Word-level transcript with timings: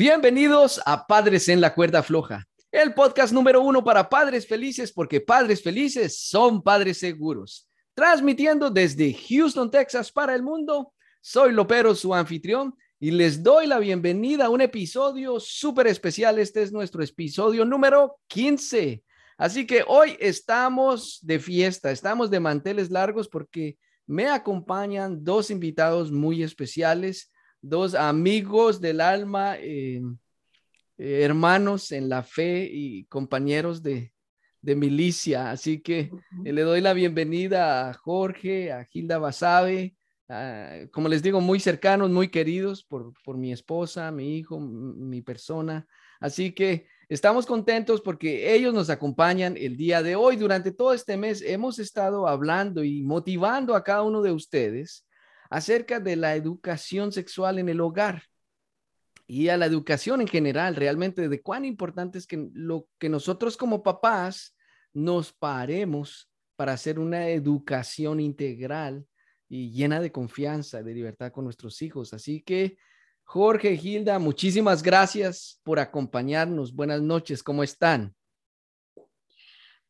Bienvenidos 0.00 0.80
a 0.86 1.08
Padres 1.08 1.48
en 1.48 1.60
la 1.60 1.74
Cuerda 1.74 2.04
Floja, 2.04 2.46
el 2.70 2.94
podcast 2.94 3.32
número 3.32 3.62
uno 3.62 3.82
para 3.82 4.08
padres 4.08 4.46
felices 4.46 4.92
porque 4.92 5.20
padres 5.20 5.60
felices 5.60 6.20
son 6.20 6.62
padres 6.62 6.98
seguros. 6.98 7.68
Transmitiendo 7.94 8.70
desde 8.70 9.12
Houston, 9.12 9.72
Texas 9.72 10.12
para 10.12 10.36
el 10.36 10.44
mundo, 10.44 10.92
soy 11.20 11.50
Lopero, 11.50 11.96
su 11.96 12.14
anfitrión, 12.14 12.76
y 13.00 13.10
les 13.10 13.42
doy 13.42 13.66
la 13.66 13.80
bienvenida 13.80 14.46
a 14.46 14.50
un 14.50 14.60
episodio 14.60 15.40
súper 15.40 15.88
especial. 15.88 16.38
Este 16.38 16.62
es 16.62 16.70
nuestro 16.70 17.02
episodio 17.02 17.64
número 17.64 18.20
15. 18.28 19.02
Así 19.36 19.66
que 19.66 19.82
hoy 19.84 20.16
estamos 20.20 21.18
de 21.22 21.40
fiesta, 21.40 21.90
estamos 21.90 22.30
de 22.30 22.38
manteles 22.38 22.92
largos 22.92 23.26
porque 23.26 23.76
me 24.06 24.28
acompañan 24.28 25.24
dos 25.24 25.50
invitados 25.50 26.12
muy 26.12 26.44
especiales 26.44 27.32
dos 27.60 27.94
amigos 27.94 28.80
del 28.80 29.00
alma, 29.00 29.56
eh, 29.58 30.00
eh, 30.98 31.22
hermanos 31.22 31.92
en 31.92 32.08
la 32.08 32.22
fe 32.22 32.68
y 32.70 33.04
compañeros 33.04 33.82
de, 33.82 34.12
milicia. 34.60 35.50
Así 35.50 35.80
que 35.80 36.10
eh, 36.44 36.52
le 36.52 36.60
doy 36.60 36.82
la 36.82 36.92
bienvenida 36.92 37.88
a 37.88 37.94
Jorge, 37.94 38.70
a 38.70 38.84
Gilda 38.84 39.18
Basabe, 39.18 39.94
como 40.92 41.08
les 41.08 41.22
digo, 41.22 41.40
muy 41.40 41.58
cercanos, 41.58 42.10
muy 42.10 42.28
queridos 42.28 42.84
por, 42.84 43.14
por 43.24 43.38
mi 43.38 43.50
esposa, 43.50 44.10
mi 44.10 44.36
hijo, 44.36 44.60
mi 44.60 45.22
persona. 45.22 45.86
Así 46.20 46.52
que 46.52 46.86
estamos 47.08 47.46
contentos 47.46 48.02
porque 48.02 48.54
ellos 48.54 48.74
nos 48.74 48.90
acompañan 48.90 49.56
el 49.56 49.78
día 49.78 50.02
de 50.02 50.16
hoy. 50.16 50.36
Durante 50.36 50.70
todo 50.70 50.92
este 50.92 51.16
mes 51.16 51.40
hemos 51.40 51.78
estado 51.78 52.28
hablando 52.28 52.84
y 52.84 53.02
motivando 53.02 53.74
a 53.74 53.82
cada 53.82 54.02
uno 54.02 54.20
de 54.20 54.32
ustedes 54.32 55.07
acerca 55.50 56.00
de 56.00 56.16
la 56.16 56.36
educación 56.36 57.12
sexual 57.12 57.58
en 57.58 57.68
el 57.68 57.80
hogar 57.80 58.24
y 59.26 59.48
a 59.48 59.56
la 59.56 59.66
educación 59.66 60.20
en 60.20 60.28
general, 60.28 60.74
realmente 60.74 61.28
de 61.28 61.42
cuán 61.42 61.64
importante 61.64 62.18
es 62.18 62.26
que 62.26 62.48
lo 62.52 62.88
que 62.98 63.08
nosotros 63.08 63.56
como 63.56 63.82
papás 63.82 64.56
nos 64.94 65.32
paremos 65.32 66.30
para 66.56 66.72
hacer 66.72 66.98
una 66.98 67.28
educación 67.28 68.20
integral 68.20 69.06
y 69.48 69.70
llena 69.70 70.00
de 70.00 70.12
confianza, 70.12 70.82
de 70.82 70.94
libertad 70.94 71.30
con 71.30 71.44
nuestros 71.44 71.80
hijos. 71.82 72.12
Así 72.12 72.42
que, 72.42 72.78
Jorge, 73.24 73.76
Gilda, 73.76 74.18
muchísimas 74.18 74.82
gracias 74.82 75.60
por 75.62 75.78
acompañarnos. 75.78 76.74
Buenas 76.74 77.02
noches, 77.02 77.42
¿cómo 77.42 77.62
están? 77.62 78.14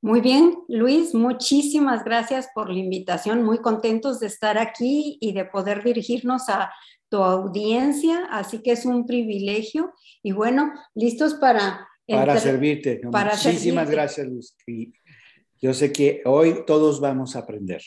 Muy 0.00 0.20
bien, 0.20 0.56
Luis, 0.68 1.12
muchísimas 1.12 2.04
gracias 2.04 2.48
por 2.54 2.70
la 2.70 2.78
invitación. 2.78 3.42
Muy 3.42 3.58
contentos 3.58 4.20
de 4.20 4.28
estar 4.28 4.56
aquí 4.56 5.18
y 5.20 5.32
de 5.32 5.44
poder 5.44 5.82
dirigirnos 5.82 6.48
a 6.48 6.72
tu 7.08 7.16
audiencia. 7.16 8.28
Así 8.30 8.62
que 8.62 8.72
es 8.72 8.84
un 8.84 9.06
privilegio. 9.06 9.92
Y 10.22 10.32
bueno, 10.32 10.72
listos 10.94 11.34
para... 11.34 11.88
Para 12.06 12.38
servirte. 12.38 13.00
muchísimas 13.04 13.90
gracias, 13.90 14.26
Luis. 14.26 14.54
yo 15.60 15.74
sé 15.74 15.92
que 15.92 16.22
hoy 16.24 16.64
todos 16.64 17.00
vamos 17.00 17.34
a 17.34 17.40
aprender. 17.40 17.82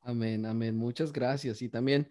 Amén, 0.00 0.46
amén. 0.46 0.74
Muchas 0.74 1.12
gracias. 1.12 1.60
Y 1.60 1.68
también 1.68 2.08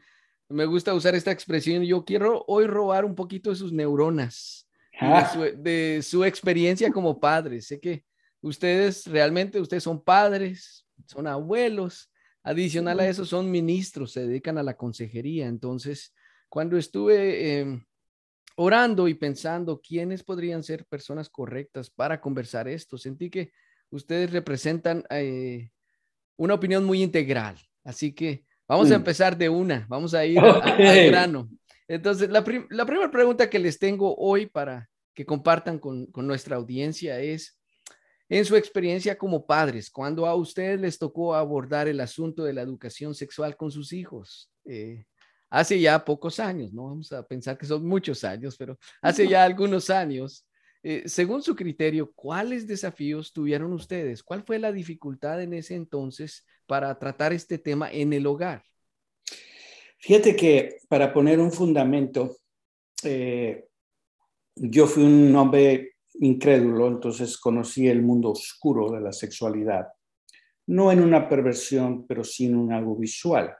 me 0.47 0.65
gusta 0.65 0.93
usar 0.93 1.15
esta 1.15 1.31
expresión. 1.31 1.83
Yo 1.83 2.05
quiero 2.05 2.45
hoy 2.47 2.67
robar 2.67 3.05
un 3.05 3.15
poquito 3.15 3.49
de 3.49 3.55
sus 3.55 3.73
neuronas, 3.73 4.69
de, 4.93 5.07
ah. 5.07 5.29
su, 5.33 5.39
de 5.41 6.01
su 6.03 6.23
experiencia 6.23 6.91
como 6.91 7.19
padre. 7.19 7.59
Sé 7.61 7.79
que 7.79 8.05
Ustedes 8.41 9.05
realmente, 9.07 9.59
ustedes 9.59 9.83
son 9.83 10.03
padres, 10.03 10.85
son 11.07 11.27
abuelos. 11.27 12.11
Adicional 12.41 12.99
a 13.01 13.07
eso, 13.07 13.25
son 13.25 13.51
ministros, 13.51 14.13
se 14.13 14.25
dedican 14.25 14.57
a 14.57 14.63
la 14.63 14.77
consejería. 14.77 15.47
Entonces, 15.47 16.13
cuando 16.47 16.77
estuve 16.77 17.59
em, 17.59 17.85
orando 18.55 19.07
y 19.07 19.13
pensando 19.13 19.81
quiénes 19.81 20.23
podrían 20.23 20.63
ser 20.63 20.85
personas 20.85 21.29
correctas 21.29 21.89
para 21.89 22.21
conversar 22.21 22.67
esto, 22.67 22.97
sentí 22.97 23.29
que 23.29 23.51
ustedes 23.89 24.31
representan 24.31 25.03
eh, 25.09 25.69
una 26.37 26.53
opinión 26.53 26.85
muy 26.85 27.03
integral. 27.03 27.57
Así 27.83 28.13
que 28.13 28.45
vamos 28.67 28.89
a 28.89 28.93
mm. 28.93 29.01
empezar 29.01 29.37
de 29.37 29.49
una, 29.49 29.85
vamos 29.89 30.13
a 30.13 30.25
ir 30.25 30.39
al 30.39 31.07
grano. 31.07 31.49
Entonces, 31.87 32.29
la, 32.29 32.43
primera 32.43 33.11
pregunta 33.11 33.49
que 33.49 33.59
les 33.59 33.79
tengo 33.79 34.15
hoy 34.15 34.45
para 34.45 34.89
que 35.13 35.25
compartan 35.25 35.79
con, 35.79 36.05
con 36.07 36.25
nuestra 36.25 36.55
audiencia 36.55 37.19
es, 37.19 37.58
en 38.29 38.45
su 38.45 38.55
experiencia 38.55 39.17
como 39.17 39.45
padres, 39.45 39.89
cuando 39.89 40.27
a 40.27 40.35
ustedes 40.35 40.79
les 40.79 40.99
tocó 40.99 41.33
abordar 41.33 41.87
el 41.87 41.99
asunto 41.99 42.43
de 42.43 42.53
la 42.53 42.61
educación 42.61 43.15
sexual 43.15 43.57
con 43.57 43.71
sus 43.71 43.91
hijos? 43.91 44.51
Eh, 44.65 45.05
hace 45.49 45.79
ya 45.79 46.05
pocos 46.05 46.39
años, 46.39 46.71
no 46.71 46.85
vamos 46.85 47.11
a 47.11 47.23
pensar 47.23 47.57
que 47.57 47.65
son 47.65 47.85
muchos 47.85 48.23
años, 48.23 48.55
pero 48.55 48.77
hace 49.01 49.27
ya 49.27 49.43
algunos 49.43 49.89
años. 49.89 50.45
Eh, 50.81 51.03
según 51.07 51.41
su 51.41 51.55
criterio, 51.55 52.13
¿cuáles 52.13 52.67
desafíos 52.67 53.33
tuvieron 53.33 53.73
ustedes? 53.73 54.23
¿Cuál 54.23 54.43
fue 54.43 54.59
la 54.59 54.71
dificultad 54.71 55.41
en 55.41 55.53
ese 55.53 55.75
entonces 55.75 56.45
para 56.67 56.97
tratar 56.97 57.33
este 57.33 57.57
tema 57.57 57.91
en 57.91 58.13
el 58.13 58.27
hogar? 58.27 58.63
Fíjate 59.97 60.35
que 60.35 60.77
para 60.87 61.11
poner 61.11 61.39
un 61.39 61.51
fundamento, 61.51 62.37
eh, 63.03 63.67
yo 64.55 64.87
fui 64.87 65.03
un 65.03 65.35
hombre 65.35 65.95
incrédulo, 66.19 66.87
entonces 66.87 67.37
conocí 67.37 67.87
el 67.87 68.01
mundo 68.01 68.31
oscuro 68.31 68.91
de 68.91 69.01
la 69.01 69.11
sexualidad, 69.11 69.87
no 70.67 70.91
en 70.91 71.01
una 71.01 71.27
perversión, 71.27 72.05
pero 72.05 72.23
sí 72.23 72.45
en 72.45 72.55
un 72.55 72.73
algo 72.73 72.95
visual. 72.95 73.55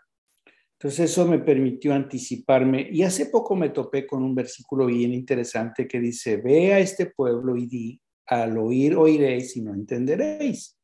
Entonces 0.74 1.12
eso 1.12 1.28
me 1.28 1.40
permitió 1.40 1.94
anticiparme 1.94 2.88
y 2.90 3.04
hace 3.04 3.26
poco 3.26 3.56
me 3.56 3.70
topé 3.70 4.08
con 4.08 4.24
un 4.24 4.34
versículo 4.34 4.86
bien 4.86 5.14
interesante 5.14 5.88
que 5.88 6.00
dice, 6.00 6.38
ve 6.38 6.74
a 6.74 6.80
este 6.80 7.08
pueblo 7.08 7.58
y 7.58 7.68
di, 7.68 8.02
al 8.28 8.58
oír 8.58 8.96
oiréis 8.96 9.58
y 9.58 9.62
no 9.62 9.74
entenderéis. 9.74 10.78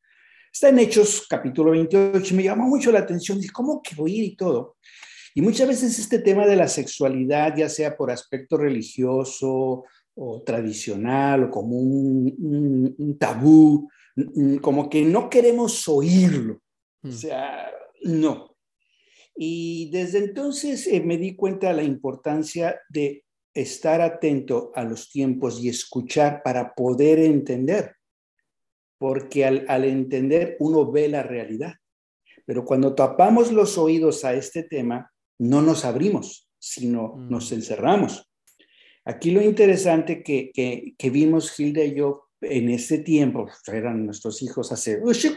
Está 0.51 0.69
en 0.69 0.79
Hechos 0.79 1.25
capítulo 1.29 1.71
28 1.71 2.33
y 2.33 2.37
me 2.37 2.43
llamó 2.43 2.67
mucho 2.67 2.91
la 2.91 2.99
atención, 2.99 3.37
dice, 3.37 3.53
¿cómo 3.53 3.81
que 3.81 3.95
oír 4.01 4.23
y 4.23 4.35
todo? 4.35 4.77
Y 5.33 5.41
muchas 5.41 5.67
veces 5.67 5.99
este 5.99 6.19
tema 6.19 6.45
de 6.45 6.55
la 6.55 6.67
sexualidad, 6.67 7.55
ya 7.55 7.67
sea 7.67 7.95
por 7.95 8.09
aspecto 8.09 8.57
religioso 8.57 9.83
o 10.15 10.41
tradicional 10.43 11.45
o 11.45 11.51
como 11.51 11.77
un, 11.77 13.17
tabú, 13.19 13.89
como 14.61 14.89
que 14.89 15.03
no 15.03 15.29
queremos 15.29 15.87
oírlo. 15.87 16.61
O 17.03 17.07
mm. 17.07 17.11
sea, 17.11 17.71
no. 18.03 18.55
Y 19.35 19.89
desde 19.91 20.19
entonces 20.19 20.87
eh, 20.87 21.01
me 21.01 21.17
di 21.17 21.35
cuenta 21.35 21.67
de 21.67 21.73
la 21.73 21.83
importancia 21.83 22.79
de 22.89 23.25
estar 23.53 24.01
atento 24.01 24.71
a 24.75 24.83
los 24.83 25.09
tiempos 25.11 25.61
y 25.61 25.69
escuchar 25.69 26.41
para 26.43 26.73
poder 26.73 27.19
entender, 27.19 27.95
porque 28.97 29.45
al, 29.45 29.65
al 29.67 29.83
entender 29.83 30.55
uno 30.59 30.89
ve 30.91 31.09
la 31.09 31.23
realidad. 31.23 31.73
Pero 32.45 32.63
cuando 32.63 32.95
tapamos 32.95 33.51
los 33.51 33.77
oídos 33.77 34.23
a 34.23 34.33
este 34.33 34.63
tema, 34.63 35.11
no 35.39 35.61
nos 35.61 35.83
abrimos, 35.83 36.49
sino 36.57 37.15
nos 37.17 37.51
mm. 37.51 37.55
encerramos. 37.55 38.29
Aquí 39.05 39.29
lo 39.29 39.41
interesante 39.41 40.23
que, 40.23 40.51
que, 40.97 41.09
vimos 41.11 41.51
Gilda 41.51 41.83
y 41.83 41.93
yo 41.93 42.29
en 42.41 42.69
ese 42.69 42.99
tiempo, 42.99 43.45
pues, 43.45 43.61
eran 43.67 44.03
nuestros 44.03 44.41
hijos 44.41 44.71
hace, 44.71 44.99
40 44.99 45.35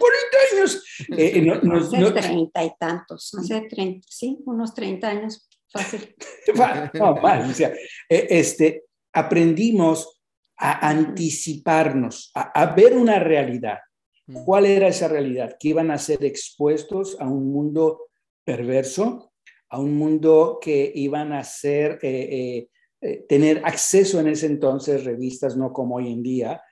años. 0.53 0.84
Eh, 1.17 1.33
eh 1.37 1.61
hace 1.73 2.12
30 2.12 2.65
y 2.65 2.73
tantos, 2.81 3.34
hace 3.34 3.61
30, 3.69 4.06
sí, 4.09 4.39
unos 4.47 4.73
30 4.75 5.09
años, 5.09 5.49
fácil. 5.71 6.17
no, 6.95 7.17
mal, 7.17 7.51
o 7.51 7.55
sea, 7.55 7.69
eh, 8.09 8.27
este, 8.31 8.84
aprendimos 9.12 10.19
a 10.56 10.89
anticiparnos, 10.89 12.31
a, 12.35 12.50
a, 12.62 12.75
ver 12.75 12.97
una 12.97 13.19
realidad. 13.19 13.79
Mm. 14.27 14.45
¿Cuál 14.45 14.65
era 14.65 14.89
esa 14.89 15.09
realidad? 15.09 15.56
Que 15.61 15.69
iban 15.69 15.91
a 15.91 15.99
ser 15.99 16.25
expuestos 16.25 17.19
a 17.21 17.27
un 17.29 17.53
mundo 17.53 18.09
perverso, 18.45 19.35
a 19.69 19.79
un 19.79 19.95
mundo 19.95 20.59
que 20.59 20.91
iban 20.94 21.35
a 21.35 21.44
ser... 21.44 21.99
Eh, 22.00 22.69
eh, 23.00 23.25
tener 23.29 23.62
acceso 23.65 24.19
en 24.21 24.29
ese 24.29 24.47
entonces 24.47 25.05
revistas, 25.05 25.56
no 25.56 25.73
como 25.73 25.97
hoy 25.97 26.12
en 26.12 26.23
día, 26.23 26.62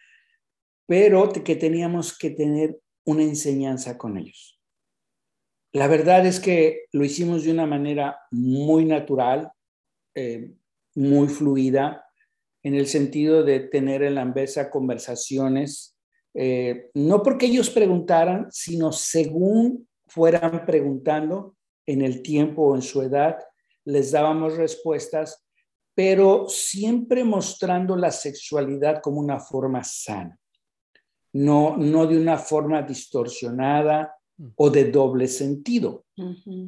pero 0.87 1.33
que 1.33 1.57
teníamos 1.57 2.17
que 2.17 2.31
tener 2.31 2.81
una 3.05 3.23
enseñanza 3.23 3.97
con 3.97 4.17
ellos. 4.17 4.61
La 5.73 5.89
verdad 5.89 6.27
es 6.27 6.41
que 6.41 6.87
lo 6.93 7.05
hicimos 7.05 7.45
de 7.45 7.53
una 7.53 7.67
manera 7.67 8.19
muy 8.31 8.85
natural, 8.85 9.53
eh, 10.15 10.53
muy 10.95 11.29
fluida, 11.29 12.05
en 12.63 12.75
el 12.75 12.89
sentido 12.89 13.45
de 13.45 13.61
tener 13.61 14.03
en 14.03 14.17
la 14.17 14.25
mesa 14.25 14.71
conversaciones, 14.71 15.97
eh, 16.35 16.91
no 16.95 17.23
porque 17.23 17.47
ellos 17.47 17.71
preguntaran, 17.71 18.49
sino 18.51 18.91
según 18.91 19.89
fueran 20.09 20.67
preguntando 20.67 21.57
en 21.87 22.03
el 22.03 22.23
tiempo 22.23 22.63
o 22.63 22.75
en 22.75 22.83
su 22.83 23.03
edad, 23.03 23.39
les 23.85 24.11
dábamos 24.11 24.57
respuestas 24.57 25.46
pero 25.97 26.47
siempre 26.47 27.25
mostrando 27.25 27.97
la 27.97 28.11
sexualidad 28.11 29.01
como 29.01 29.19
una 29.19 29.41
forma 29.41 29.83
sana, 29.83 30.39
no, 31.33 31.79
no 31.79 32.07
de 32.07 32.19
una 32.19 32.37
forma 32.37 32.83
distorsionada 32.83 34.15
o 34.57 34.69
de 34.69 34.91
doble 34.91 35.27
sentido. 35.27 36.05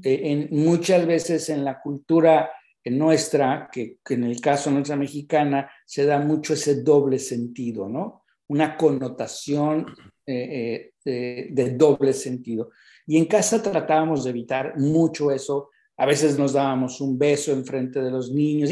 Eh, 0.02 0.20
en, 0.24 0.48
muchas 0.50 1.06
veces 1.06 1.50
en 1.50 1.62
la 1.62 1.78
cultura 1.78 2.50
nuestra, 2.86 3.68
que, 3.70 3.98
en 4.08 4.24
el 4.24 4.40
caso 4.40 4.70
nuestra 4.70 4.96
mexicana 4.96 5.70
se 5.84 6.06
da 6.06 6.18
mucho 6.20 6.54
ese 6.54 6.82
doble 6.82 7.18
sentido, 7.18 7.86
¿no? 7.86 8.24
Una 8.48 8.78
connotación 8.78 9.86
eh, 10.24 10.92
eh, 11.04 11.48
de, 11.50 11.70
doble 11.72 12.14
sentido. 12.14 12.70
Y 13.06 13.18
en 13.18 13.26
casa 13.26 13.62
tratábamos 13.62 14.24
de 14.24 14.30
evitar 14.30 14.78
mucho 14.78 15.30
eso. 15.30 15.68
A 15.98 16.06
veces 16.06 16.38
nos 16.38 16.52
dábamos 16.52 17.00
un 17.00 17.18
beso 17.18 17.52
en 17.52 17.64
frente 17.64 18.00
de 18.00 18.10
los 18.10 18.30
niños. 18.30 18.70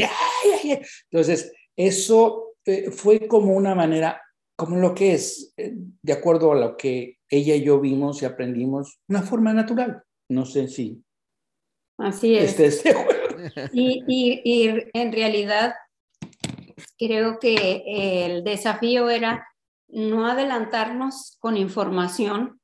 Entonces, 1.10 1.52
eso 1.76 2.54
eh, 2.64 2.90
fue 2.90 3.26
como 3.26 3.52
una 3.52 3.74
manera, 3.74 4.22
como 4.56 4.76
lo 4.76 4.94
que 4.94 5.14
es, 5.14 5.52
de 5.56 6.12
acuerdo 6.12 6.52
a 6.52 6.56
lo 6.56 6.76
que 6.76 7.18
ella 7.28 7.54
y 7.54 7.64
yo 7.64 7.80
vimos 7.80 8.22
y 8.22 8.24
aprendimos, 8.24 9.00
una 9.08 9.22
forma 9.22 9.52
natural. 9.52 10.02
No 10.28 10.46
sé 10.46 10.68
si. 10.68 11.02
Así 11.98 12.36
es. 12.36 12.58
Este, 12.58 12.94
y, 13.72 14.02
y, 14.06 14.84
en 14.92 15.12
realidad 15.12 15.74
creo 16.98 17.38
que 17.38 17.82
el 17.86 18.44
desafío 18.44 19.10
era 19.10 19.46
no 19.88 20.26
adelantarnos 20.26 21.36
con 21.40 21.56
información 21.56 22.60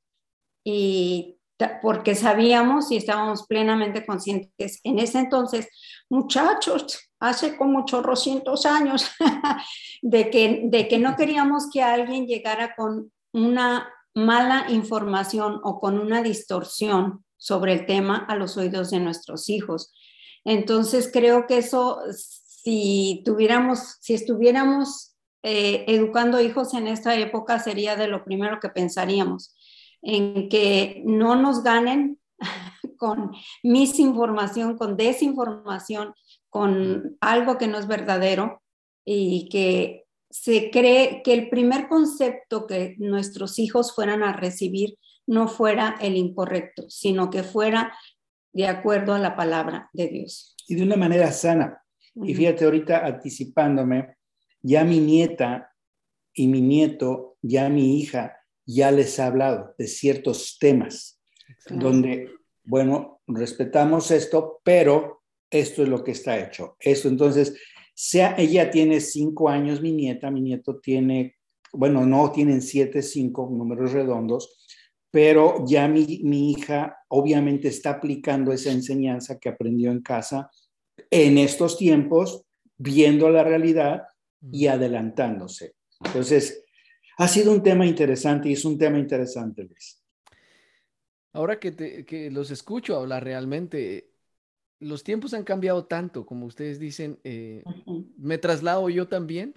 y 0.65 1.37
porque 1.81 2.15
sabíamos 2.15 2.91
y 2.91 2.97
estábamos 2.97 3.45
plenamente 3.47 4.05
conscientes 4.05 4.79
en 4.83 4.99
ese 4.99 5.19
entonces, 5.19 5.67
muchachos, 6.09 6.99
hace 7.19 7.55
como 7.55 7.85
chorrocientos 7.85 8.65
años, 8.65 9.09
de, 10.01 10.29
que, 10.29 10.63
de 10.65 10.87
que 10.87 10.99
no 10.99 11.15
queríamos 11.15 11.69
que 11.71 11.81
alguien 11.81 12.27
llegara 12.27 12.75
con 12.75 13.11
una 13.31 13.89
mala 14.13 14.65
información 14.69 15.59
o 15.63 15.79
con 15.79 15.99
una 15.99 16.21
distorsión 16.21 17.23
sobre 17.37 17.73
el 17.73 17.85
tema 17.85 18.25
a 18.29 18.35
los 18.35 18.57
oídos 18.57 18.91
de 18.91 18.99
nuestros 18.99 19.49
hijos. 19.49 19.93
Entonces, 20.45 21.09
creo 21.11 21.47
que 21.47 21.57
eso, 21.57 21.99
si 22.11 23.21
tuviéramos, 23.25 23.97
si 24.01 24.13
estuviéramos 24.13 25.15
eh, 25.43 25.83
educando 25.87 26.39
hijos 26.39 26.73
en 26.73 26.87
esta 26.87 27.15
época, 27.15 27.59
sería 27.59 27.95
de 27.95 28.07
lo 28.07 28.23
primero 28.23 28.59
que 28.61 28.69
pensaríamos, 28.69 29.55
en 30.03 30.49
que 30.49 31.01
no 31.05 31.35
nos 31.35 31.63
ganen 31.63 32.19
con 32.97 33.31
misinformación, 33.63 34.77
con 34.77 34.97
desinformación, 34.97 36.13
con 36.49 37.17
algo 37.21 37.57
que 37.57 37.67
no 37.67 37.79
es 37.79 37.87
verdadero 37.87 38.61
y 39.05 39.49
que 39.49 40.05
se 40.29 40.69
cree 40.71 41.21
que 41.23 41.33
el 41.33 41.49
primer 41.49 41.87
concepto 41.87 42.67
que 42.67 42.95
nuestros 42.97 43.59
hijos 43.59 43.95
fueran 43.95 44.23
a 44.23 44.33
recibir 44.33 44.97
no 45.25 45.47
fuera 45.47 45.95
el 46.01 46.17
incorrecto, 46.17 46.89
sino 46.89 47.29
que 47.29 47.43
fuera 47.43 47.93
de 48.51 48.67
acuerdo 48.67 49.13
a 49.13 49.19
la 49.19 49.35
palabra 49.35 49.89
de 49.93 50.07
Dios. 50.07 50.55
Y 50.67 50.75
de 50.75 50.83
una 50.83 50.95
manera 50.95 51.31
sana. 51.31 51.81
Y 52.15 52.33
fíjate, 52.35 52.65
ahorita 52.65 53.05
anticipándome, 53.05 54.17
ya 54.61 54.83
mi 54.83 54.99
nieta 54.99 55.71
y 56.33 56.47
mi 56.47 56.61
nieto, 56.61 57.37
ya 57.41 57.69
mi 57.69 57.99
hija, 57.99 58.42
ya 58.65 58.91
les 58.91 59.19
ha 59.19 59.27
hablado 59.27 59.73
de 59.77 59.87
ciertos 59.87 60.57
temas, 60.59 61.19
donde, 61.69 62.29
bueno, 62.63 63.21
respetamos 63.27 64.11
esto, 64.11 64.61
pero 64.63 65.23
esto 65.49 65.83
es 65.83 65.89
lo 65.89 66.03
que 66.03 66.11
está 66.11 66.39
hecho. 66.39 66.77
Esto, 66.79 67.07
entonces, 67.07 67.55
sea, 67.93 68.35
ella 68.37 68.71
tiene 68.71 68.99
cinco 68.99 69.49
años, 69.49 69.81
mi 69.81 69.91
nieta, 69.91 70.31
mi 70.31 70.41
nieto 70.41 70.79
tiene, 70.79 71.35
bueno, 71.71 72.05
no 72.05 72.31
tienen 72.31 72.61
siete, 72.61 73.01
cinco 73.01 73.49
números 73.51 73.93
redondos, 73.93 74.57
pero 75.11 75.63
ya 75.67 75.87
mi, 75.87 76.51
hija 76.51 76.97
obviamente 77.09 77.67
está 77.67 77.91
aplicando 77.91 78.51
esa 78.51 78.71
enseñanza 78.71 79.37
que 79.37 79.49
aprendió 79.49 79.91
en 79.91 80.01
casa 80.01 80.49
en 81.11 81.37
estos 81.37 81.77
tiempos, 81.77 82.43
viendo 82.77 83.29
la 83.29 83.43
realidad 83.43 84.03
y 84.51 84.67
adelantándose. 84.67 85.75
Entonces, 86.03 86.62
ha 87.17 87.27
sido 87.27 87.51
un 87.51 87.63
tema 87.63 87.85
interesante 87.85 88.49
y 88.49 88.53
es 88.53 88.65
un 88.65 88.77
tema 88.77 88.97
interesante, 88.99 89.63
Luis. 89.63 90.01
Ahora 91.31 91.59
que, 91.59 92.29
los 92.31 92.51
escucho 92.51 92.95
hablar 92.95 93.23
realmente, 93.23 94.11
los 94.79 95.03
tiempos 95.03 95.33
han 95.33 95.43
cambiado 95.43 95.85
tanto, 95.85 96.25
como 96.25 96.45
ustedes 96.45 96.79
dicen, 96.79 97.19
eh, 97.23 97.63
me 98.17 98.37
traslado 98.37 98.89
yo 98.89 99.07
también 99.07 99.55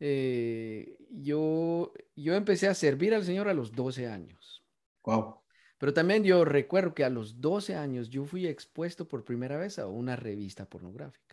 eh, 0.00 0.96
yo, 1.10 1.92
yo 2.14 2.34
empecé 2.34 2.68
a 2.68 2.74
servir 2.74 3.14
al 3.14 3.24
Señor 3.24 3.48
a 3.48 3.54
los 3.54 3.72
12 3.72 4.06
años. 4.06 4.64
Wow. 5.04 5.36
Pero 5.78 5.92
también 5.92 6.24
yo 6.24 6.44
recuerdo 6.44 6.94
que 6.94 7.04
a 7.04 7.10
los 7.10 7.40
12 7.40 7.74
años 7.74 8.08
yo 8.10 8.24
fui 8.24 8.46
expuesto 8.46 9.08
por 9.08 9.24
primera 9.24 9.56
vez 9.56 9.78
a 9.78 9.86
una 9.86 10.16
revista 10.16 10.66
pornográfica. 10.66 11.27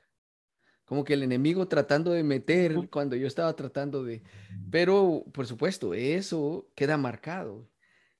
Como 0.85 1.03
que 1.03 1.13
el 1.13 1.23
enemigo 1.23 1.67
tratando 1.67 2.11
de 2.11 2.23
meter 2.23 2.89
cuando 2.89 3.15
yo 3.15 3.27
estaba 3.27 3.55
tratando 3.55 4.03
de... 4.03 4.21
Pero, 4.69 5.25
por 5.31 5.47
supuesto, 5.47 5.93
eso 5.93 6.69
queda 6.75 6.95
marcado. 6.95 7.67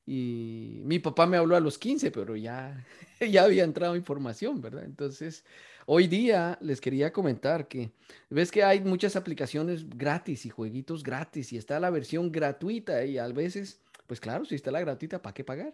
Y 0.06 0.82
mi 0.84 1.00
papá 1.00 1.26
me 1.28 1.38
habló 1.38 1.56
a 1.56 1.60
los 1.60 1.78
15, 1.78 2.12
pero 2.12 2.36
ya, 2.36 2.86
ya 3.20 3.44
había 3.44 3.64
entrado 3.64 3.96
información, 3.96 4.62
¿verdad? 4.62 4.86
Entonces, 4.86 5.44
Hoy 5.88 6.08
día 6.08 6.58
les 6.62 6.82
quería 6.82 7.14
comentar 7.14 7.68
que 7.68 7.92
ves 8.32 8.52
que 8.52 8.64
hay 8.64 8.82
muchas 8.82 9.16
aplicaciones 9.16 9.88
gratis 9.88 10.48
y 10.48 10.50
jueguitos 10.50 11.04
gratis 11.04 11.54
y 11.54 11.58
está 11.58 11.80
la 11.80 11.92
versión 11.92 12.32
gratuita 12.32 13.06
y 13.06 13.20
a 13.20 13.28
veces, 13.28 13.80
pues 14.08 14.20
claro, 14.20 14.46
si 14.46 14.56
está 14.56 14.72
la 14.72 14.80
gratuita, 14.82 15.22
¿para 15.22 15.36
qué 15.36 15.44
pagar? 15.44 15.74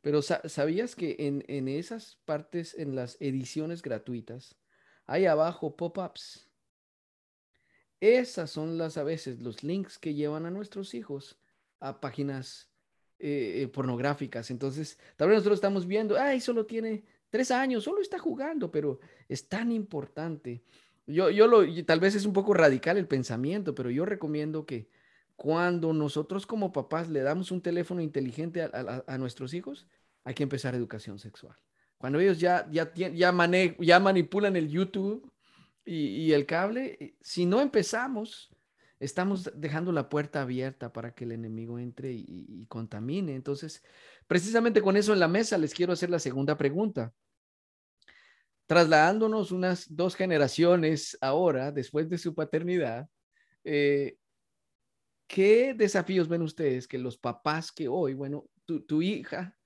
Pero 0.00 0.22
¿sabías 0.22 0.96
que 0.96 1.16
en, 1.18 1.44
en 1.48 1.68
esas 1.68 2.16
partes, 2.24 2.74
en 2.78 2.94
las 2.94 3.18
ediciones 3.20 3.82
gratuitas, 3.82 4.56
hay 5.10 5.26
abajo 5.26 5.76
pop-ups? 5.76 6.48
Esas 8.00 8.50
son 8.50 8.78
las 8.78 8.96
a 8.96 9.04
veces 9.04 9.40
los 9.40 9.62
links 9.62 9.98
que 9.98 10.14
llevan 10.14 10.46
a 10.46 10.50
nuestros 10.50 10.94
hijos 10.94 11.38
a 11.80 12.00
páginas 12.00 12.70
eh, 13.18 13.62
eh, 13.62 13.68
pornográficas. 13.68 14.50
Entonces, 14.50 14.98
tal 15.16 15.28
vez 15.28 15.36
nosotros 15.36 15.58
estamos 15.58 15.86
viendo, 15.86 16.18
ay, 16.18 16.40
solo 16.40 16.64
tiene 16.64 17.04
Tres 17.30 17.52
años, 17.52 17.84
solo 17.84 18.02
está 18.02 18.18
jugando, 18.18 18.70
pero 18.72 18.98
es 19.28 19.48
tan 19.48 19.70
importante. 19.70 20.64
Yo, 21.06 21.30
yo 21.30 21.46
lo, 21.46 21.62
tal 21.84 22.00
vez 22.00 22.16
es 22.16 22.26
un 22.26 22.32
poco 22.32 22.54
radical 22.54 22.98
el 22.98 23.06
pensamiento, 23.06 23.74
pero 23.74 23.88
yo 23.88 24.04
recomiendo 24.04 24.66
que 24.66 24.88
cuando 25.36 25.92
nosotros 25.92 26.44
como 26.44 26.72
papás 26.72 27.08
le 27.08 27.20
damos 27.20 27.52
un 27.52 27.62
teléfono 27.62 28.02
inteligente 28.02 28.62
a, 28.62 29.18
nuestros 29.18 29.54
hijos, 29.54 29.86
hay 30.24 30.34
que 30.34 30.42
empezar 30.42 30.74
educación 30.74 31.18
sexual. 31.20 31.56
Cuando 32.00 32.18
ellos 32.18 32.40
ya, 32.40 32.66
ya, 32.70 32.92
ya, 32.94 33.08
ya 33.10 34.00
manipulan 34.00 34.56
el 34.56 34.68
YouTube 34.68 35.30
y, 35.84 36.32
el 36.32 36.46
cable, 36.46 36.96
eh, 36.98 37.14
si 37.20 37.46
no 37.46 37.60
empezamos, 37.60 38.50
estamos 38.98 39.50
dejando 39.54 39.92
la 39.92 40.08
puerta 40.08 40.42
abierta 40.42 40.92
para 40.92 41.14
que 41.14 41.24
el 41.24 41.32
enemigo 41.32 41.78
entre 41.78 42.12
y, 42.12 42.24
y, 42.26 42.66
contamine. 42.66 43.34
Entonces, 43.34 43.82
Precisamente 44.30 44.80
con 44.80 44.96
eso 44.96 45.12
en 45.12 45.18
la 45.18 45.26
mesa 45.26 45.58
les 45.58 45.74
quiero 45.74 45.92
hacer 45.92 46.08
la 46.08 46.20
segunda 46.20 46.56
pregunta. 46.56 47.12
Trasladándonos 48.66 49.50
unas 49.50 49.92
dos 49.92 50.14
generaciones 50.14 51.18
ahora, 51.20 51.72
después 51.72 52.08
de 52.08 52.16
su 52.16 52.32
paternidad, 52.32 53.08
eh, 53.64 54.18
¿qué 55.26 55.74
desafíos 55.74 56.28
ven 56.28 56.42
ustedes 56.42 56.86
que 56.86 56.96
los 56.96 57.18
papás 57.18 57.72
que 57.72 57.88
hoy, 57.88 58.14
bueno, 58.14 58.46
tu, 58.66 58.82
tu 58.82 59.02
hija, 59.02 59.58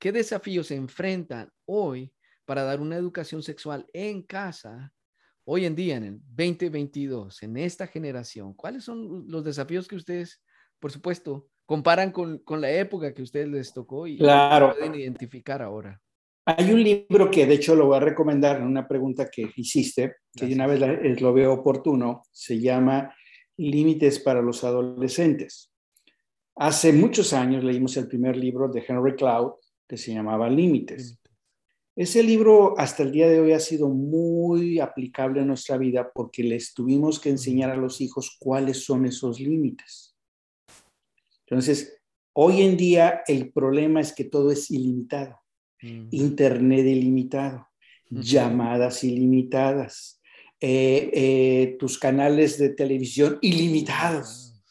qué 0.00 0.10
desafíos 0.10 0.66
se 0.68 0.74
enfrentan 0.74 1.52
hoy 1.66 2.12
para 2.44 2.64
dar 2.64 2.80
una 2.80 2.96
educación 2.96 3.44
sexual 3.44 3.86
en 3.92 4.22
casa 4.22 4.92
hoy 5.44 5.66
en 5.66 5.76
día, 5.76 5.96
en 5.96 6.04
el 6.04 6.20
2022, 6.30 7.42
en 7.44 7.56
esta 7.58 7.86
generación? 7.86 8.54
¿Cuáles 8.54 8.82
son 8.82 9.26
los 9.28 9.44
desafíos 9.44 9.86
que 9.86 9.96
ustedes, 9.96 10.42
por 10.80 10.90
supuesto, 10.90 11.48
comparan 11.70 12.10
con, 12.10 12.38
con, 12.38 12.60
la 12.60 12.72
época 12.72 13.14
que 13.14 13.22
a 13.22 13.24
ustedes 13.24 13.48
les 13.48 13.72
tocó 13.72 14.04
y 14.08 14.18
claro. 14.18 14.74
pueden 14.76 14.96
identificar 14.96 15.62
ahora. 15.62 16.02
Hay 16.44 16.72
un 16.72 16.82
libro 16.82 17.30
que 17.30 17.46
de 17.46 17.54
hecho 17.54 17.76
lo 17.76 17.86
voy 17.86 17.96
a 17.96 18.00
recomendar 18.00 18.56
en 18.56 18.64
una 18.64 18.88
pregunta 18.88 19.30
que 19.30 19.52
hiciste, 19.54 20.16
que 20.34 20.46
una 20.46 20.66
vez 20.66 20.80
lo 21.20 21.32
veo 21.32 21.52
oportuno, 21.52 22.22
se 22.32 22.58
llama 22.58 23.14
Límites 23.56 24.18
para 24.18 24.42
los 24.42 24.64
Adolescentes. 24.64 25.72
Hace 26.56 26.92
muchos 26.92 27.32
años 27.32 27.62
leímos 27.62 27.96
el 27.96 28.08
primer 28.08 28.36
libro 28.36 28.66
de 28.66 28.84
Henry 28.88 29.14
Cloud 29.14 29.52
que 29.90 29.96
se 29.96 30.14
llamaba 30.14 30.48
Límites. 30.48 31.18
Ese 31.96 32.22
libro 32.22 32.78
hasta 32.78 33.02
el 33.02 33.10
día 33.10 33.28
de 33.28 33.40
hoy 33.40 33.50
ha 33.50 33.58
sido 33.58 33.88
muy 33.88 34.78
aplicable 34.78 35.40
en 35.40 35.48
nuestra 35.48 35.76
vida 35.78 36.12
porque 36.14 36.44
les 36.44 36.72
tuvimos 36.72 37.18
que 37.18 37.28
enseñar 37.28 37.70
a 37.70 37.76
los 37.76 38.00
hijos 38.00 38.36
cuáles 38.38 38.84
son 38.84 39.04
esos 39.04 39.40
límites. 39.40 40.16
Entonces, 41.44 42.00
hoy 42.34 42.62
en 42.62 42.76
día 42.76 43.22
el 43.26 43.50
problema 43.52 44.00
es 44.00 44.12
que 44.12 44.22
todo 44.22 44.52
es 44.52 44.70
ilimitado. 44.70 45.40
Internet 45.82 46.86
ilimitado, 46.86 47.66
llamadas 48.10 49.02
ilimitadas, 49.02 50.20
eh, 50.60 51.10
eh, 51.12 51.76
tus 51.80 51.98
canales 51.98 52.58
de 52.58 52.68
televisión 52.68 53.38
ilimitados. 53.40 54.62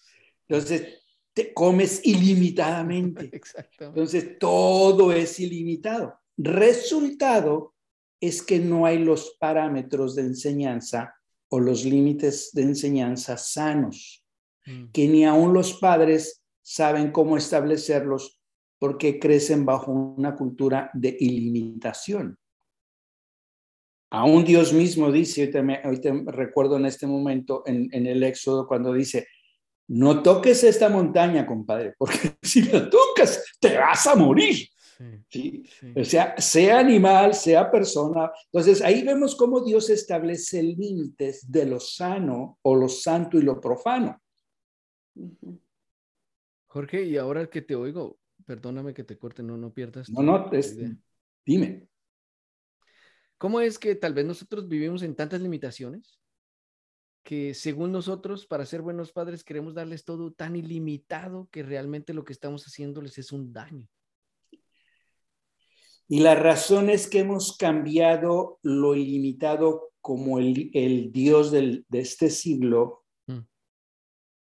Entonces, 0.48 0.99
te 1.40 1.54
comes 1.54 2.02
ilimitadamente. 2.04 3.32
Entonces, 3.80 4.38
todo 4.38 5.14
es 5.14 5.40
ilimitado. 5.40 6.20
Resultado 6.38 7.76
es 8.20 8.42
que 8.42 8.60
no 8.60 8.86
hay 8.86 8.98
los 9.00 9.38
parámetros 9.40 10.16
de 10.16 10.24
enseñanza 10.24 11.16
o 11.48 11.62
los 11.62 11.86
límites 11.86 12.50
de 12.52 12.64
enseñanza 12.64 13.38
sanos, 13.38 14.26
mm. 14.66 14.92
que 14.92 15.08
ni 15.08 15.24
aún 15.24 15.54
los 15.54 15.76
padres 15.76 16.44
saben 16.62 17.14
cómo 17.14 17.38
establecerlos 17.38 18.42
porque 18.78 19.18
crecen 19.18 19.66
bajo 19.66 19.94
una 19.94 20.36
cultura 20.36 20.92
de 20.94 21.16
ilimitación. 21.22 22.38
Aún 24.12 24.44
Dios 24.44 24.74
mismo 24.74 25.10
dice, 25.10 25.44
ahorita, 25.84 26.12
me, 26.12 26.32
recuerdo 26.32 26.76
en 26.76 26.86
este 26.86 27.08
momento 27.08 27.64
en, 27.66 27.88
en, 27.94 28.08
el 28.08 28.24
Éxodo 28.24 28.68
cuando 28.68 28.92
dice, 28.92 29.28
no 29.90 30.22
toques 30.22 30.64
esta 30.64 30.88
montaña, 30.88 31.46
compadre, 31.46 31.96
porque 31.98 32.38
si 32.42 32.62
la 32.64 32.90
tocas 32.90 33.44
te 33.60 33.78
vas 33.78 34.06
a 34.08 34.16
morir. 34.16 34.68
Sí, 35.30 35.64
O 35.96 36.04
sea, 36.04 36.36
sea 36.40 36.80
animal, 36.80 37.34
sea 37.34 37.72
persona. 37.72 38.32
Entonces 38.52 38.82
ahí 38.82 39.02
vemos 39.02 39.34
cómo 39.34 39.62
Dios 39.62 39.90
establece 39.90 40.62
límites 40.62 41.50
de 41.50 41.66
lo 41.66 41.80
sano 41.80 42.60
o 42.62 42.76
lo 42.76 42.90
santo 42.90 43.40
y 43.40 43.44
lo 43.44 43.62
profano. 43.62 44.22
Jorge, 46.68 47.04
y 47.04 47.18
ahora 47.18 47.50
que 47.50 47.62
te 47.62 47.76
oigo, 47.76 48.20
perdóname 48.46 48.94
que 48.94 49.06
te 49.06 49.18
corte, 49.18 49.42
no, 49.42 49.56
no 49.56 49.74
pierdas. 49.74 50.10
No, 50.10 50.22
no, 50.22 50.52
dime. 51.46 51.88
¿Cómo 53.38 53.62
es 53.62 53.80
que 53.80 53.96
tal 53.96 54.14
vez 54.14 54.26
nosotros 54.26 54.68
vivimos 54.68 55.02
en 55.02 55.16
tantas 55.16 55.40
limitaciones 55.40 56.20
que 57.24 57.54
según 57.54 57.92
nosotros, 57.92 58.46
para 58.46 58.66
ser 58.66 58.82
buenos 58.82 59.12
padres, 59.12 59.44
queremos 59.44 59.74
darles 59.74 60.04
todo 60.04 60.32
tan 60.32 60.56
ilimitado 60.56 61.48
que 61.52 61.64
realmente 61.64 62.14
lo 62.14 62.24
que 62.24 62.34
estamos 62.34 62.66
haciéndoles 62.66 63.18
es 63.18 63.32
un 63.32 63.54
daño? 63.54 63.88
Y 66.08 66.22
la 66.22 66.34
razón 66.34 66.90
es 66.90 67.08
que 67.08 67.20
hemos 67.20 67.56
cambiado 67.56 68.60
lo 68.64 68.96
ilimitado 68.96 69.92
como 70.02 70.40
el, 70.40 70.72
el 70.74 71.12
Dios 71.12 71.52
del, 71.52 71.86
de 71.88 72.00
este 72.00 72.30
siglo, 72.30 73.04
mm. 73.28 73.40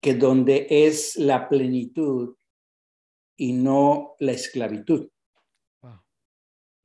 que 0.00 0.14
donde 0.14 0.66
es 0.70 1.16
la 1.16 1.48
plenitud 1.48 2.36
y 3.36 3.52
no 3.52 4.14
la 4.20 4.32
esclavitud. 4.32 5.08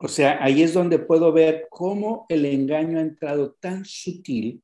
O 0.04 0.08
sea, 0.08 0.44
ahí 0.44 0.64
es 0.64 0.74
donde 0.74 0.98
puedo 0.98 1.32
ver 1.32 1.68
cómo 1.70 2.26
el 2.28 2.46
engaño 2.46 2.98
ha 2.98 3.02
entrado 3.02 3.54
tan 3.60 3.86
sutil 3.86 4.64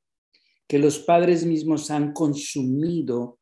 que 0.67 0.79
los 0.79 0.99
padres 0.99 1.45
mismos 1.45 1.89
han 1.91 2.13
consumido 2.13 3.39